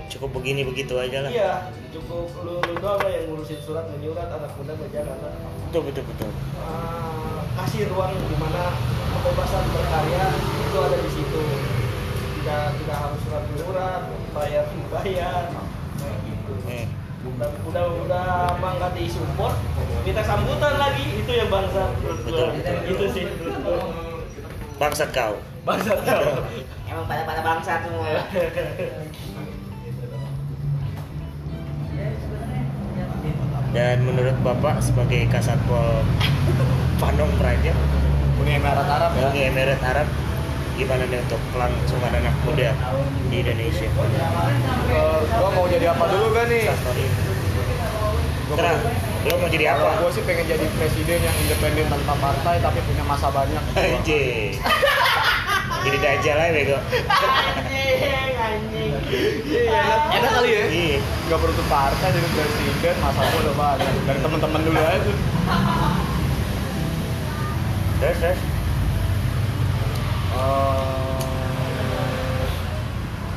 Cukup 0.07 0.31
begini 0.35 0.63
begitu 0.63 0.95
aja 0.95 1.25
lah 1.25 1.31
iya 1.31 1.53
cukup 1.91 2.29
lu, 2.43 2.61
lu 2.61 2.75
doang 2.77 3.01
lah 3.01 3.11
yang 3.11 3.25
ngurusin 3.29 3.59
surat 3.59 3.87
menyurat 3.89 4.29
anak 4.29 4.51
muda 4.55 4.73
berjalan 4.75 5.17
lah 5.19 5.35
betul 5.69 5.83
betul 5.87 6.05
betul 6.07 6.31
Ah, 6.59 7.41
kasih 7.57 7.87
ruang 7.89 8.13
di 8.13 8.37
mana 8.37 8.75
kebebasan 9.15 9.65
berkarya 9.69 10.25
itu 10.35 10.77
ada 10.77 10.97
di 10.97 11.11
situ 11.11 11.43
tidak 12.37 12.63
tidak 12.77 12.97
harus 12.99 13.21
surat 13.23 13.43
menyurat 13.47 14.03
bayar 14.33 14.65
bayar 14.91 15.43
kayak 15.97 16.19
gitu 16.23 16.53
Hmm. 16.65 16.87
udah 17.25 17.49
udah 17.65 17.85
udah 18.05 18.27
mah 18.61 18.73
nggak 18.77 18.93
disupport 18.95 19.57
kita 20.05 20.21
sambutan 20.21 20.77
lagi 20.77 21.05
itu 21.17 21.33
yang 21.33 21.49
bangsa. 21.49 21.89
Betul, 22.21 22.53
betul. 22.53 22.77
itu 22.85 23.05
sih 23.11 23.25
menurut 23.25 23.57
gua. 23.65 23.81
bangsat 24.77 25.09
kau 25.09 25.41
bangsa 25.65 25.97
tahu 26.05 26.25
Emang 26.85 27.09
pada 27.09 27.25
pada 27.25 27.41
bangsa 27.41 27.73
semua. 27.81 28.05
dan 33.75 34.07
menurut 34.07 34.39
bapak 34.47 34.79
sebagai 34.79 35.27
kasatpol 35.29 36.07
Panong 37.03 37.35
Praja 37.43 37.75
Uni 38.39 38.55
Emirat 38.55 38.87
Arab 38.87 39.11
ya 39.19 39.27
Uni 39.35 39.41
Emirat 39.51 39.83
Arab 39.83 40.07
gimana 40.75 41.03
nih 41.11 41.19
untuk 41.23 41.43
kelangsungan 41.51 42.13
anak 42.15 42.35
muda 42.47 42.71
di 43.31 43.37
Indonesia 43.43 43.87
Eh, 44.91 45.21
gua 45.27 45.51
mau 45.51 45.67
jadi 45.67 45.91
apa 45.91 46.05
dulu 46.07 46.27
kan 46.31 46.47
nih 46.47 46.71
Terang, 48.45 48.79
lo 49.27 49.35
mau 49.41 49.49
jadi 49.49 49.67
apa? 49.73 50.05
gue 50.05 50.11
sih 50.15 50.23
pengen 50.23 50.45
jadi 50.47 50.67
presiden 50.77 51.19
yang 51.19 51.37
independen 51.43 51.89
tanpa 51.91 52.13
partai 52.21 52.61
tapi 52.61 52.79
punya 52.85 53.03
masa 53.09 53.33
banyak. 53.33 53.63
Anjing. 53.81 54.61
Jadi 55.85 55.97
dajal 56.01 56.37
aja 56.41 56.53
bego. 56.53 56.79
anjing 56.81 58.35
anjing 58.35 58.91
Iya, 59.45 59.85
enak, 60.17 60.31
kali 60.33 60.51
ya. 60.51 60.65
Iya. 60.67 60.99
Gak 61.29 61.39
perlu 61.39 61.55
tuh 61.55 61.67
partai 61.69 62.09
jadi 62.09 62.29
presiden, 62.33 62.95
masa 62.99 63.21
gue 63.23 63.41
udah 63.45 63.57
banyak. 63.57 63.93
Dari 64.09 64.21
teman-teman 64.21 64.61
dulu 64.65 64.81
aja 64.81 64.99
tuh. 65.05 65.17
Terus 68.01 68.17
terus. 68.19 68.41
Eh, 70.35 71.25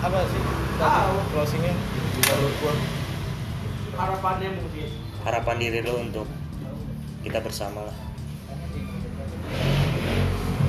apa 0.01 0.17
sih? 0.25 0.41
Tahu. 0.77 1.13
Closingnya 1.35 1.73
menurut 2.17 2.55
gue. 2.57 2.73
harapannya 3.97 4.53
mungkin 4.53 4.89
Harapan 5.25 5.55
diri 5.57 5.81
lo 5.81 5.97
untuk 5.97 6.29
kita 7.25 7.41
bersama 7.41 7.81
lah. 7.81 7.97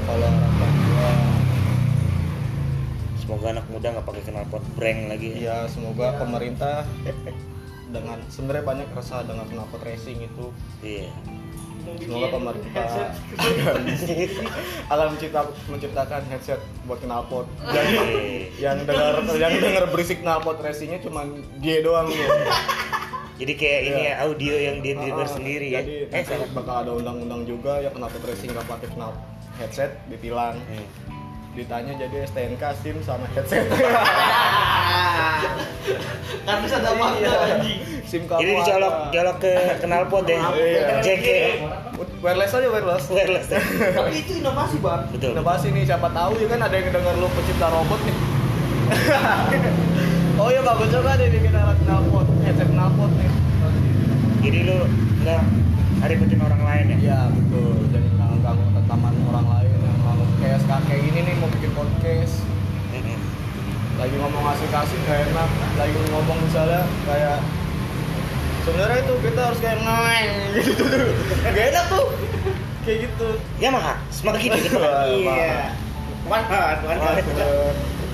Kalau 0.09 0.29
harapan 0.33 0.71
gue, 0.73 1.11
Semoga 3.29 3.53
anak 3.53 3.69
muda 3.69 3.93
nggak 3.93 4.07
pakai 4.09 4.23
knalpot 4.25 4.65
breng 4.73 5.01
lagi. 5.07 5.37
ya 5.37 5.69
semoga 5.69 6.17
pemerintah 6.17 6.89
dengan 7.95 8.25
sebenarnya 8.27 8.65
banyak 8.65 8.89
resah 8.91 9.21
dengan 9.21 9.45
knalpot 9.45 9.85
racing 9.85 10.17
itu 10.23 10.49
Iya. 10.81 11.13
semoga 11.99 12.29
pemerintah 12.31 12.73
headset. 12.73 13.11
akan 14.89 15.07
mencipta, 15.13 15.41
menciptakan 15.69 16.23
headset 16.27 16.57
buat 16.85 17.01
knalpot 17.01 17.45
jadi 17.67 17.93
Iya. 17.93 18.09
yang 18.57 18.77
dengar 18.83 19.21
yang 19.35 19.53
dengar 19.55 19.85
berisik 19.89 20.21
knalpot 20.21 20.57
racingnya 20.59 20.97
cuma 20.99 21.29
dia 21.61 21.85
doang 21.85 22.09
tuh 22.09 22.29
Jadi 23.39 23.53
kayak 23.55 23.81
ini 23.85 24.01
Iya. 24.03 24.09
ya 24.11 24.25
audio 24.25 24.55
yang 24.57 24.77
dia 24.81 24.95
denger 24.97 25.21
Ah, 25.23 25.31
sendiri 25.31 25.69
ya. 25.69 25.81
jadi 25.81 26.11
Eh 26.11 26.49
bakal 26.51 26.75
ada 26.81 26.93
undang-undang 26.93 27.45
juga 27.45 27.77
ya 27.77 27.93
knalpot 27.93 28.25
racing 28.25 28.51
nggak 28.51 28.65
pakai 28.65 28.89
knalpot 28.91 29.21
headset 29.57 30.01
ditilang 30.09 30.57
Hmm. 30.65 30.89
Ditanya 31.55 31.93
jadi 31.97 32.17
STNK 32.25 32.63
SIM 32.79 32.97
sama 33.03 33.25
headset 33.35 33.65
kan 36.45 36.57
bisa 36.65 36.77
ada 36.81 36.91
waktu 36.95 37.25
Iya. 37.25 37.33
anjing 37.61 37.81
SIM 38.09 38.23
kamu 38.25 38.41
Jadi 38.41 38.53
dicolok 38.57 38.95
colok 39.13 39.37
ke 39.37 39.53
knalpot 39.85 40.23
deh. 40.25 40.41
Iya. 40.41 41.05
JK 41.05 41.27
wireless 42.25 42.53
aja 42.53 42.69
wireless 42.73 43.05
wireless 43.13 43.47
tapi 43.53 44.11
itu 44.17 44.33
inovasi 44.41 44.77
bang 44.81 45.03
Betul. 45.13 45.31
Inovasi 45.37 45.67
nih 45.73 45.85
siapa 45.85 46.09
tahu 46.09 46.41
ya 46.41 46.47
kan 46.49 46.61
ada 46.65 46.73
yang 46.73 46.89
denger 46.89 47.15
lu 47.21 47.29
pencipta 47.29 47.69
robot 47.69 48.01
nih. 48.01 48.17
oh 50.41 50.49
iya 50.49 50.61
bagus 50.65 50.89
juga 50.89 51.21
deh 51.21 51.29
bikin 51.29 51.53
alat 51.53 51.77
knalpot, 51.85 52.27
headset 52.41 52.71
knalpot 52.73 53.11
nih. 53.13 53.29
Jadi 54.41 54.59
lu 54.65 54.79
nggak 55.21 55.41
haribetin 56.01 56.41
orang 56.41 56.63
lain 56.65 56.85
ya? 56.89 56.97
Iya 56.97 57.19
betul. 57.29 57.77
Jadi 57.93 58.09
nggak 58.17 58.31
ganggu 58.41 58.65
tataman 58.73 59.15
orang 59.29 59.47
lain 59.53 59.78
yang 60.39 60.55
mau 60.55 60.81
kayak 60.87 60.87
kayak 60.87 61.03
ini 61.03 61.19
nih 61.27 61.35
mau 61.43 61.51
bikin 61.51 61.71
podcast. 61.75 62.47
Lagi 63.99 64.15
ngomong 64.15 64.45
asik-asik 64.55 65.01
gak 65.11 65.27
enak. 65.27 65.51
Lagi 65.75 65.99
ngomong 66.15 66.39
misalnya 66.47 66.87
kayak 67.03 67.43
sebenarnya 68.63 68.99
itu 69.03 69.15
kita 69.27 69.41
harus 69.43 69.59
kayak 69.59 69.79
neng 69.83 70.31
gitu 70.63 70.83
tuh. 70.87 71.11
Gak 71.43 71.65
enak 71.75 71.85
tuh. 71.91 72.07
Kayak 72.87 72.99
gitu. 73.11 73.29
Yamaha 73.59 73.99
semakin 74.15 74.55
di 74.55 74.61
depan. 74.71 75.07
Iya. 75.11 75.75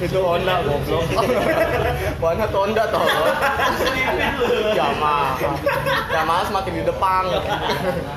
Itu 0.03 0.19
Honda 0.19 0.59
goblok. 0.67 1.07
Mana 2.23 2.45
tuh 2.51 2.61
Honda 2.67 2.85
toh? 2.91 3.05
Yamaha. 4.75 5.55
Yamaha 6.11 6.43
semakin 6.51 6.73
di 6.81 6.83
depan. 6.83 7.23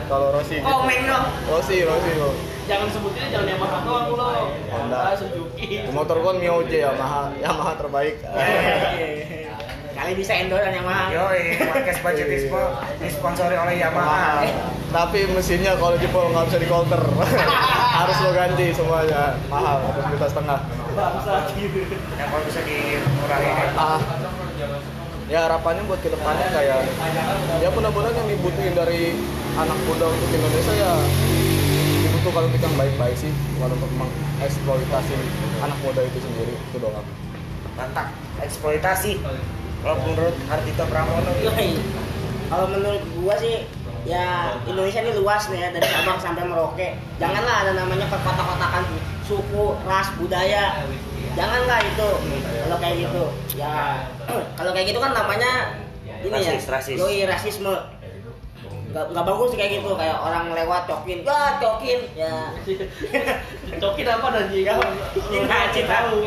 Kalau 0.09 0.34
Rossi. 0.34 0.57
gitu. 0.57 0.65
Komen 0.65 0.99
dong. 1.05 1.25
Rossi, 1.51 1.78
Rossi 1.86 2.11
lo. 2.17 2.32
jangan 2.67 2.91
sebutinnya 2.91 3.32
jangan 3.32 3.47
Yamaha 3.55 3.78
doang 3.88 4.05
lo 4.11 4.28
Honda. 4.73 5.15
Suzuki 5.15 5.88
Motor 5.95 6.17
gua 6.19 6.34
Mio 6.36 6.65
J 6.67 6.84
Yamaha, 6.84 7.32
Yamaha 7.39 7.71
terbaik. 7.80 8.15
Kali 9.97 10.13
bisa 10.13 10.34
endoran 10.38 10.69
yang 10.69 10.86
mahal. 10.86 11.09
Yoi, 11.09 11.57
podcast 11.57 12.05
budget 12.05 12.30
dispo 12.30 12.61
disponsori 13.01 13.57
oleh 13.57 13.82
Yamaha. 13.82 14.45
Tapi 14.88 15.19
mesinnya 15.35 15.75
kalau 15.75 15.99
jebol 15.99 16.31
nggak 16.31 16.47
bisa 16.47 16.59
dikolter. 16.63 17.01
Harus 17.97 18.17
lo 18.23 18.29
ganti 18.31 18.71
semuanya. 18.71 19.35
Mahal, 19.51 19.83
satu 19.83 20.01
juta 20.15 20.27
setengah. 20.31 20.59
bangsa 20.97 21.45
gitu 21.53 21.85
Yang 22.17 22.27
kalau 22.33 22.43
bisa 22.49 22.61
dikurangi 22.65 23.49
ya. 23.53 23.69
ah 23.77 24.01
ya 25.27 25.39
harapannya 25.45 25.83
buat 25.85 25.99
ke 26.01 26.09
depannya 26.09 26.47
kayak 26.49 26.89
ya 27.61 27.69
mudah-mudahan 27.69 28.15
yang 28.15 28.27
dibutuhin 28.31 28.73
dari 28.73 29.13
anak 29.59 29.77
muda 29.85 30.07
untuk 30.07 30.29
Indonesia 30.31 30.73
ya 30.73 30.91
dibutuhkan 32.01 32.47
untuk 32.47 32.61
yang 32.63 32.75
baik-baik 32.79 33.13
sih 33.13 33.29
bukan 33.59 33.75
untuk 33.75 33.91
mengeksploitasi 33.93 35.13
anak 35.61 35.77
muda 35.83 36.01
itu 36.01 36.17
sendiri 36.17 36.55
itu 36.55 36.77
doang 36.79 37.05
Mantap. 37.77 38.09
Eksploitasi. 38.41 39.21
Kalau 39.85 39.95
menurut 40.01 40.33
Ardito 40.49 40.83
Pramono. 40.89 41.29
Kalau 42.49 42.65
menurut 42.73 43.03
gua 43.21 43.38
sih 43.38 43.69
ya 44.07 44.55
Indonesia 44.63 45.03
ini 45.03 45.11
luas 45.19 45.51
nih 45.51 45.59
ya 45.67 45.69
dari 45.75 45.87
Sabang 45.91 46.17
sampai 46.23 46.47
Merauke. 46.47 46.95
Janganlah 47.19 47.67
ada 47.67 47.71
namanya 47.75 48.07
perkotak-kotakan 48.07 48.83
suku, 49.27 49.75
ras, 49.83 50.07
budaya. 50.15 50.87
janganlah 51.37 51.77
itu 51.85 52.09
kalau 52.65 52.77
kayak 52.81 52.95
gitu 52.97 53.23
ya 53.61 54.01
kalau 54.57 54.71
kayak 54.73 54.89
gitu 54.89 54.97
kan 54.97 55.13
namanya 55.13 55.77
ini 56.25 56.33
Rasis, 56.33 56.65
ya 56.65 56.71
rasis. 56.73 56.97
yoi 56.97 57.29
rasisme 57.29 57.73
nggak 58.88 59.03
nggak 59.11 59.25
bagus 59.25 59.51
kayak 59.53 59.71
gitu 59.77 59.91
kayak 59.93 60.15
orang 60.15 60.47
lewat 60.49 60.88
cokin 60.88 61.19
ya 61.21 61.59
cokin 61.59 61.99
ya 62.15 62.33
Cokin 63.67 64.07
apa 64.07 64.31
dan 64.31 64.47
jika? 64.47 64.79
Cina, 65.27 65.57
Cina. 65.75 66.07
Tahu. 66.07 66.23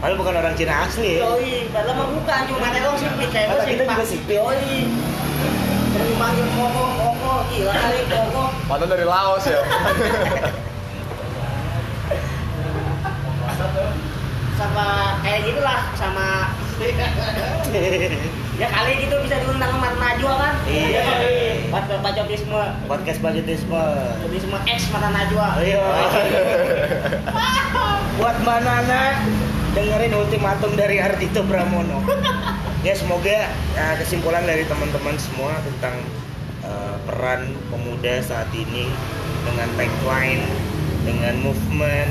Padahal 0.00 0.16
bukan 0.16 0.34
orang 0.34 0.56
Cina 0.56 0.88
asli 0.88 1.20
ya. 1.20 1.28
yoi 1.28 1.68
padahal 1.68 1.92
mah 1.92 2.08
bukan 2.08 2.40
cuma 2.48 2.58
kata 2.64 2.78
dong 2.80 2.96
sipit 2.96 3.28
kayak 3.28 3.46
gue 3.52 3.62
kita 3.68 3.82
juga 3.84 4.04
sipit. 4.08 4.40
yoi 4.40 4.88
sering 5.92 6.16
panggil 6.16 6.46
koko 6.56 6.84
koko 6.96 7.32
gila 7.52 7.72
kali 7.76 8.00
koko 8.08 8.42
Padahal 8.64 8.88
dari 8.88 9.04
Laos 9.04 9.44
ya. 9.44 9.60
sama 14.56 14.86
kayak 15.20 15.40
gitulah 15.46 15.80
sama 15.94 16.28
ya 18.58 18.66
kali 18.66 19.06
gitu 19.06 19.14
bisa 19.22 19.38
diundang 19.38 19.70
sama 19.70 19.88
Najwa 19.94 20.34
kan 20.34 20.54
Iya. 20.66 21.06
baca 21.70 21.94
bacotisme 22.02 22.62
Podcast 22.90 23.18
budgetisme. 23.22 23.70
bacotisme 24.18 24.58
X 24.66 24.80
mata 24.90 25.08
Najwa 25.14 25.46
Ayo. 25.62 25.78
Buat 28.18 28.36
Manana 28.42 29.22
dengerin 29.72 30.10
ultimatum 30.10 30.74
dari 30.74 30.98
Ardito 30.98 31.46
Pramono. 31.46 32.02
Ya 32.82 32.94
semoga 32.94 33.46
ya, 33.74 33.86
kesimpulan 33.94 34.42
dari 34.42 34.66
teman-teman 34.66 35.14
semua 35.18 35.54
tentang 35.62 36.02
eh, 36.62 36.96
peran 37.06 37.54
pemuda 37.70 38.18
saat 38.22 38.50
ini 38.50 38.90
dengan 39.46 39.70
tagline, 39.78 40.42
dengan 41.06 41.34
movement 41.42 42.10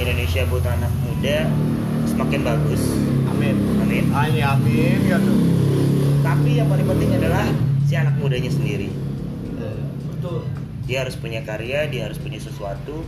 Indonesia 0.00 0.48
buat 0.48 0.64
anak 0.64 0.92
muda 1.04 1.48
semakin 2.08 2.40
bagus. 2.44 2.80
Amin. 3.28 3.56
Amin. 3.84 4.04
Amin 4.08 4.40
amin 4.40 4.98
ya 5.04 5.20
tuh. 5.20 5.71
Tapi 6.22 6.50
yang 6.54 6.70
paling 6.70 6.86
penting 6.86 7.10
adalah 7.18 7.44
si 7.84 7.94
anak 7.98 8.14
mudanya 8.16 8.48
sendiri. 8.48 8.88
Betul. 10.22 10.46
dia 10.82 11.02
harus 11.02 11.18
punya 11.18 11.42
karya, 11.42 11.86
dia 11.90 12.06
harus 12.06 12.18
punya 12.18 12.38
sesuatu 12.38 13.02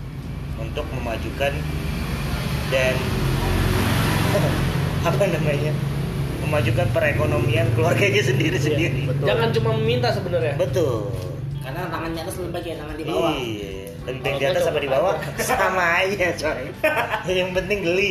untuk 0.58 0.86
memajukan 0.94 1.54
dan 2.70 2.94
apa 5.08 5.24
namanya 5.30 5.70
memajukan 6.42 6.86
perekonomian 6.90 7.66
keluarganya 7.78 8.22
sendiri 8.22 8.58
sendiri. 8.58 9.06
betul. 9.10 9.26
Jangan 9.30 9.48
cuma 9.54 9.70
meminta 9.78 10.10
sebenarnya. 10.10 10.54
Betul. 10.58 11.10
karena 11.64 11.88
tangan 11.88 12.10
di 12.12 12.20
atas 12.20 12.34
lebih 12.36 12.50
baik 12.52 12.66
ya 12.68 12.76
tangan 12.76 12.94
di 12.94 13.04
bawah 13.08 13.32
Iya. 13.40 13.72
Lebih 14.04 14.20
baik 14.20 14.36
di 14.36 14.44
atas 14.44 14.62
sama 14.68 14.78
di 14.84 14.90
bawah 14.92 15.14
sama 15.48 15.84
aja 16.04 16.26
coy. 16.36 16.62
yang 17.40 17.50
penting 17.56 17.78
geli. 17.80 18.10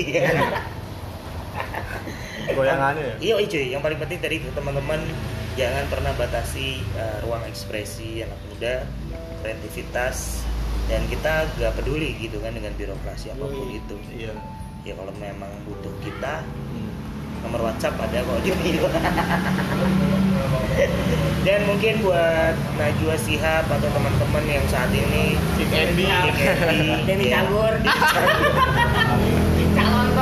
Goyangannya 2.52 3.04
ya. 3.04 3.16
Iya 3.24 3.36
cuy, 3.48 3.66
yang 3.72 3.80
paling 3.80 3.96
penting 4.00 4.20
tadi 4.20 4.36
teman-teman 4.52 5.00
jangan 5.54 5.86
pernah 5.88 6.12
batasi 6.18 6.82
uh, 6.98 7.22
ruang 7.24 7.46
ekspresi 7.48 8.26
anak 8.26 8.40
muda, 8.50 8.84
kreativitas 9.40 10.44
dan 10.92 11.00
kita 11.08 11.48
gak 11.56 11.80
peduli 11.80 12.12
gitu 12.20 12.44
kan 12.44 12.52
dengan 12.52 12.76
birokrasi 12.76 13.32
apa 13.32 13.48
pun 13.48 13.72
Yoi. 13.72 13.80
itu. 13.80 13.96
Iya. 14.12 14.36
Ya 14.84 15.00
kalau 15.00 15.16
memang 15.16 15.48
butuh 15.64 15.96
kita, 16.04 16.44
Hmm. 16.44 16.92
nomor 17.48 17.72
WhatsApp 17.72 17.96
ada 18.04 18.20
kok 18.20 18.36
di 18.44 18.52
dan 21.44 21.60
mungkin 21.68 22.00
buat 22.02 22.56
Najwa 22.80 23.16
Sihab 23.20 23.68
atau 23.68 23.90
teman-teman 23.92 24.44
yang 24.48 24.64
saat 24.72 24.88
ini 24.96 25.36
King 25.60 25.76
Andy. 25.76 26.08
King 26.08 26.40
Andy, 26.40 27.04
Denny 27.04 27.28
ya. 27.30 27.44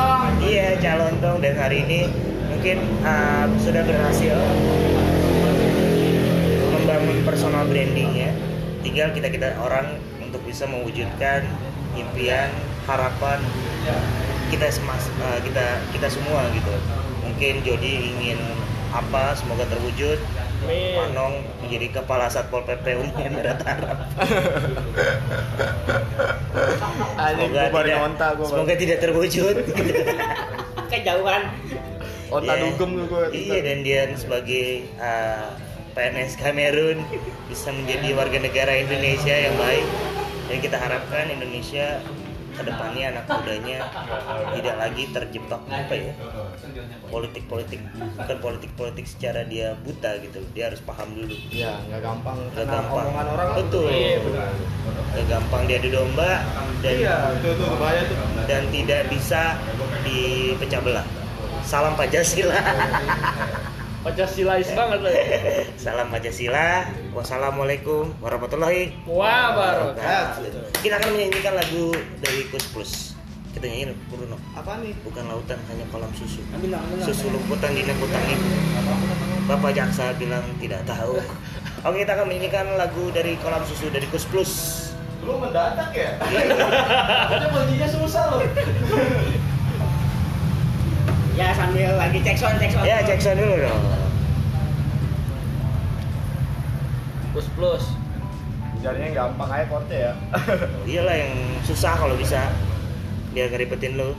Cagur 0.02 0.18
calon 0.18 0.34
dong 0.34 0.50
Iya, 0.50 0.68
calon 0.82 1.16
dong 1.22 1.38
dan 1.46 1.56
hari 1.62 1.86
ini 1.86 2.10
mungkin 2.50 2.78
uh, 3.06 3.46
sudah 3.62 3.86
berhasil 3.86 4.34
membangun 6.74 7.22
personal 7.22 7.70
brandingnya. 7.70 8.34
Tinggal 8.82 9.14
kita 9.14 9.30
kita 9.30 9.62
orang 9.62 10.02
untuk 10.18 10.42
bisa 10.42 10.66
mewujudkan 10.66 11.46
impian, 11.94 12.50
harapan 12.90 13.38
kita 14.50 14.74
semas, 14.74 15.06
uh, 15.22 15.38
kita 15.46 15.86
kita 15.94 16.08
semua 16.10 16.50
gitu. 16.50 16.74
Mungkin 17.22 17.62
Jody 17.62 18.18
ingin 18.18 18.42
apa, 18.92 19.34
semoga 19.40 19.64
terwujud. 19.68 20.20
Amin. 20.62 20.94
Panong 20.94 21.34
menjadi 21.66 21.88
kepala 22.00 22.30
satpol 22.30 22.62
pp 22.68 22.86
Uni 23.00 23.14
Emirat 23.18 23.60
Arab. 23.66 23.98
Semoga 27.32 27.64
tidak, 27.72 28.32
gua. 28.38 28.46
semoga 28.46 28.74
tidak 28.78 28.98
terwujud. 29.02 29.56
kejauhan 30.92 31.42
Onta 32.32 32.54
Iya. 32.56 32.64
dugem 32.68 32.90
tuh 33.00 33.06
gua. 33.08 33.24
Iya 33.32 33.58
dan 33.64 33.78
dia 33.84 34.02
sebagai 34.16 34.88
uh, 35.00 35.52
PNS 35.92 36.40
Kamerun 36.40 37.04
bisa 37.48 37.72
menjadi 37.76 38.16
warga 38.16 38.40
negara 38.40 38.72
Indonesia 38.76 39.36
yang 39.36 39.56
baik 39.60 39.86
dan 40.48 40.58
kita 40.60 40.78
harapkan 40.80 41.28
Indonesia 41.28 42.00
ke 42.62 42.70
depannya 42.70 43.04
anak 43.10 43.26
mudanya 43.26 43.78
tidak 44.54 44.76
lagi 44.78 45.04
terjebak 45.10 45.62
apa 45.66 45.94
ya 45.94 46.14
politik-politik 47.10 47.82
bukan 48.16 48.38
politik-politik 48.40 49.04
secara 49.04 49.42
dia 49.44 49.74
buta 49.78 50.16
gitu. 50.22 50.40
Dia 50.54 50.70
harus 50.70 50.80
paham 50.80 51.12
dulu. 51.12 51.34
Iya, 51.50 51.76
nggak 51.90 52.02
gampang 52.02 52.38
Gak 52.38 52.54
karena 52.56 52.72
gampang. 52.78 53.06
omongan 53.10 53.28
orang 53.28 53.50
betul. 53.58 53.88
Iya, 53.90 54.18
benar. 54.22 54.50
Gak 55.12 55.26
gampang 55.28 55.62
dia 55.68 55.78
domba 55.82 56.32
dan 56.80 56.96
Iya, 56.96 57.16
itu 57.36 57.66
bahaya 57.76 58.02
tuh. 58.08 58.18
dan 58.48 58.62
tidak 58.70 59.02
bisa 59.10 59.42
dipecah 60.02 60.80
belah. 60.80 61.08
Salam 61.62 61.94
Pancasila 61.94 62.56
Pancasilais 64.02 64.66
banget 64.74 65.00
loh. 65.06 65.14
Salam 65.86 66.10
Pancasila. 66.10 66.90
Wassalamualaikum 67.14 68.10
warahmatullahi 68.18 68.98
wabarakatuh. 69.06 70.74
Kita 70.82 70.98
akan 70.98 71.10
menyanyikan 71.14 71.54
lagu 71.54 71.94
dari 72.18 72.50
Kus 72.50 72.66
Plus. 72.74 72.94
Kita 73.54 73.70
nyanyiin 73.70 73.94
Bruno. 74.10 74.42
Apa 74.58 74.82
nih? 74.82 74.98
Bukan 75.06 75.22
lautan 75.30 75.62
hanya 75.70 75.86
kolam 75.94 76.10
susu. 76.18 76.42
ambil 76.50 76.82
ambil. 76.82 77.06
Susu 77.06 77.30
lumputan 77.30 77.78
di 77.78 77.86
nekutang 77.86 78.26
itu. 78.26 78.50
Bapak 79.46 79.78
jaksa 79.78 80.18
bilang 80.18 80.50
tidak 80.58 80.82
tahu. 80.90 81.22
Oke, 81.86 82.02
kita 82.02 82.18
akan 82.18 82.26
menyanyikan 82.26 82.74
lagu 82.82 83.06
dari 83.14 83.38
kolam 83.46 83.62
susu 83.70 83.94
dari 83.94 84.10
Kus 84.10 84.26
Plus. 84.26 84.54
Lu 85.22 85.38
mendadak 85.38 85.94
ya? 85.94 86.18
Ada 87.30 87.54
baginya 87.54 87.86
susah 87.86 88.24
loh. 88.34 88.42
ya 91.42 91.52
sambil 91.52 91.90
lagi 91.98 92.20
cek 92.22 92.38
sound 92.38 92.58
cek 92.58 92.70
sound 92.70 92.86
Ya, 92.86 93.02
cek 93.02 93.18
sound 93.18 93.38
dulu 93.38 93.56
dong. 93.58 93.82
Plus 97.32 97.48
plus. 97.56 97.84
Jadinya 98.82 99.10
gampang 99.16 99.50
aja 99.52 99.66
chordnya 99.66 99.98
ya. 100.00 100.14
Iyalah 100.90 101.16
yang 101.18 101.34
susah 101.62 101.94
kalau 101.96 102.14
bisa. 102.14 102.50
Biar 103.32 103.50
ngeribetin 103.50 103.96
lu. 103.96 104.14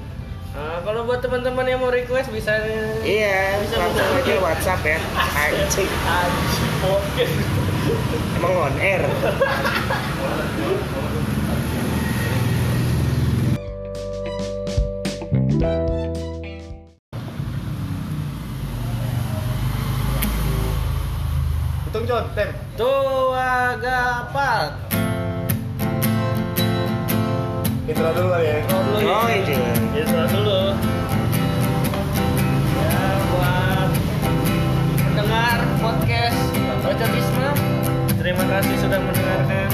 Nah, 0.52 0.84
kalau 0.84 1.08
buat 1.08 1.18
teman-teman 1.18 1.64
yang 1.64 1.80
mau 1.80 1.88
request 1.88 2.28
bisa 2.28 2.52
Iya, 3.00 3.56
Bisa 3.64 3.76
langsung 3.80 4.04
bisa. 4.04 4.20
aja 4.20 4.34
WhatsApp 4.38 4.82
ya. 4.84 4.98
Anjing. 5.16 5.88
Anjing, 5.88 6.72
oke. 6.84 7.24
Emang 8.36 8.52
on 8.60 8.74
air. 8.78 9.02
Tuh 22.12 23.32
agak 23.32 24.28
apa? 24.28 24.76
Intro 27.88 28.08
dulu 28.12 28.28
kali 28.36 28.52
ya. 28.52 28.56
Intro 28.60 28.78
dulu 28.84 28.98
ya. 29.00 29.16
Oh, 29.16 29.28
itu. 29.32 29.56
Intro 29.96 30.24
dulu. 30.28 30.60
Ya 32.76 33.00
buat 33.32 33.90
pendengar 35.08 35.58
podcast 35.80 36.40
Ocotisme, 36.84 37.48
terima 38.20 38.44
kasih 38.44 38.74
sudah 38.76 39.00
mendengarkan. 39.00 39.68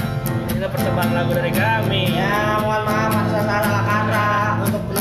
Ini 0.55 0.67
persembahan 0.71 1.11
lagu 1.11 1.35
dari 1.35 1.51
kami. 1.51 2.15
ya 2.15 2.63
mohon 2.63 2.87
maaf 2.87 3.19
atas 3.19 3.43
salah 3.43 3.88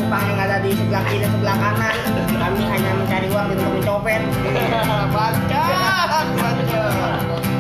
penumpang 0.09 0.24
yang 0.32 0.40
ada 0.40 0.56
di 0.64 0.70
sebelah 0.72 1.02
kiri 1.04 1.20
dan 1.20 1.30
sebelah 1.36 1.56
kanan. 1.61 1.96
Kami 2.32 2.62
hanya 2.64 2.90
mencari 2.96 3.28
uang 3.28 3.46
untuk 3.52 3.70
mencopet. 3.76 4.20
Baca, 5.12 5.64
baca. 6.40 7.57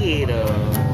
Lagi 0.00 0.24
dong. 0.24 0.89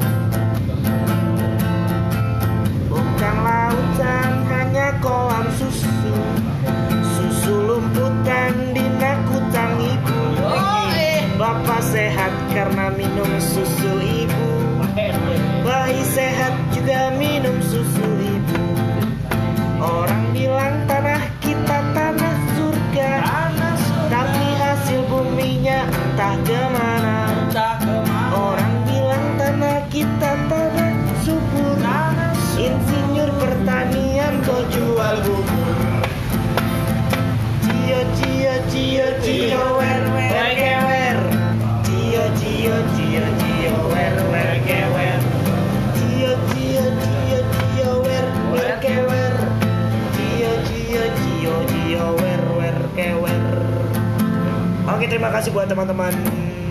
Terima 55.16 55.32
kasih 55.32 55.48
buat 55.56 55.64
teman-teman 55.64 56.12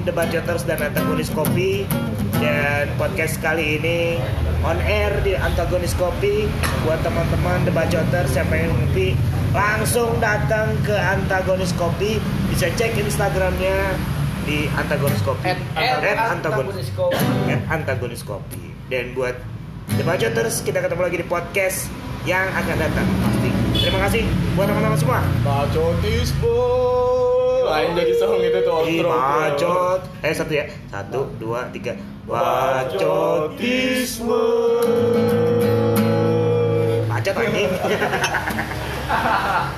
Debat 0.05 0.29
Joters 0.29 0.69
dan 0.69 0.77
Antagonis 0.77 1.33
Kopi 1.33 1.81
Dan 2.37 2.93
podcast 2.93 3.41
kali 3.41 3.81
ini 3.81 4.21
on 4.61 4.77
air 4.85 5.09
di 5.25 5.33
Antagonis 5.33 5.97
Kopi 5.97 6.45
Buat 6.85 7.01
teman-teman 7.01 7.65
Debat 7.65 7.89
Joters 7.89 8.37
yang 8.37 8.45
pengen 8.53 8.69
ngopi 8.77 9.17
Langsung 9.49 10.21
datang 10.21 10.77
ke 10.85 10.93
Antagonis 10.93 11.73
Kopi 11.73 12.21
Bisa 12.53 12.69
cek 12.69 12.93
Instagramnya 13.01 13.97
di 14.45 14.69
Antagonis 14.77 15.25
Kopi 15.25 15.41
At- 15.49 15.65
At 15.73 16.05
at 16.05 16.37
Antagonis 16.37 16.85
Antagonis 16.85 16.89
Kopi. 16.93 17.49
At 17.49 17.61
Antagonis 17.73 18.21
Kopi 18.21 18.65
Dan 18.93 19.17
buat 19.17 19.33
Debat 19.97 20.21
Joters 20.21 20.61
kita 20.61 20.85
ketemu 20.85 21.01
lagi 21.01 21.17
di 21.17 21.25
podcast 21.25 21.89
yang 22.25 22.49
akan 22.57 22.77
datang 22.81 23.05
pasti. 23.21 23.49
Terima 23.85 24.01
kasih 24.09 24.25
buat 24.57 24.65
teman-teman 24.65 24.97
semua. 24.97 25.21
Bacotisme. 25.45 27.34
Lain 27.65 27.97
jadi 27.97 28.13
song 28.13 28.37
itu 28.45 28.61
tuh 28.61 28.73
outro. 28.85 29.09
bacot. 29.09 30.05
Eh 30.21 30.29
satu 30.37 30.53
ya. 30.53 30.69
Satu, 30.93 31.25
dua, 31.41 31.65
tiga. 31.73 31.97
Bacotisme. 32.29 33.57
Bacot 37.09 37.33
anjing. 37.33 37.73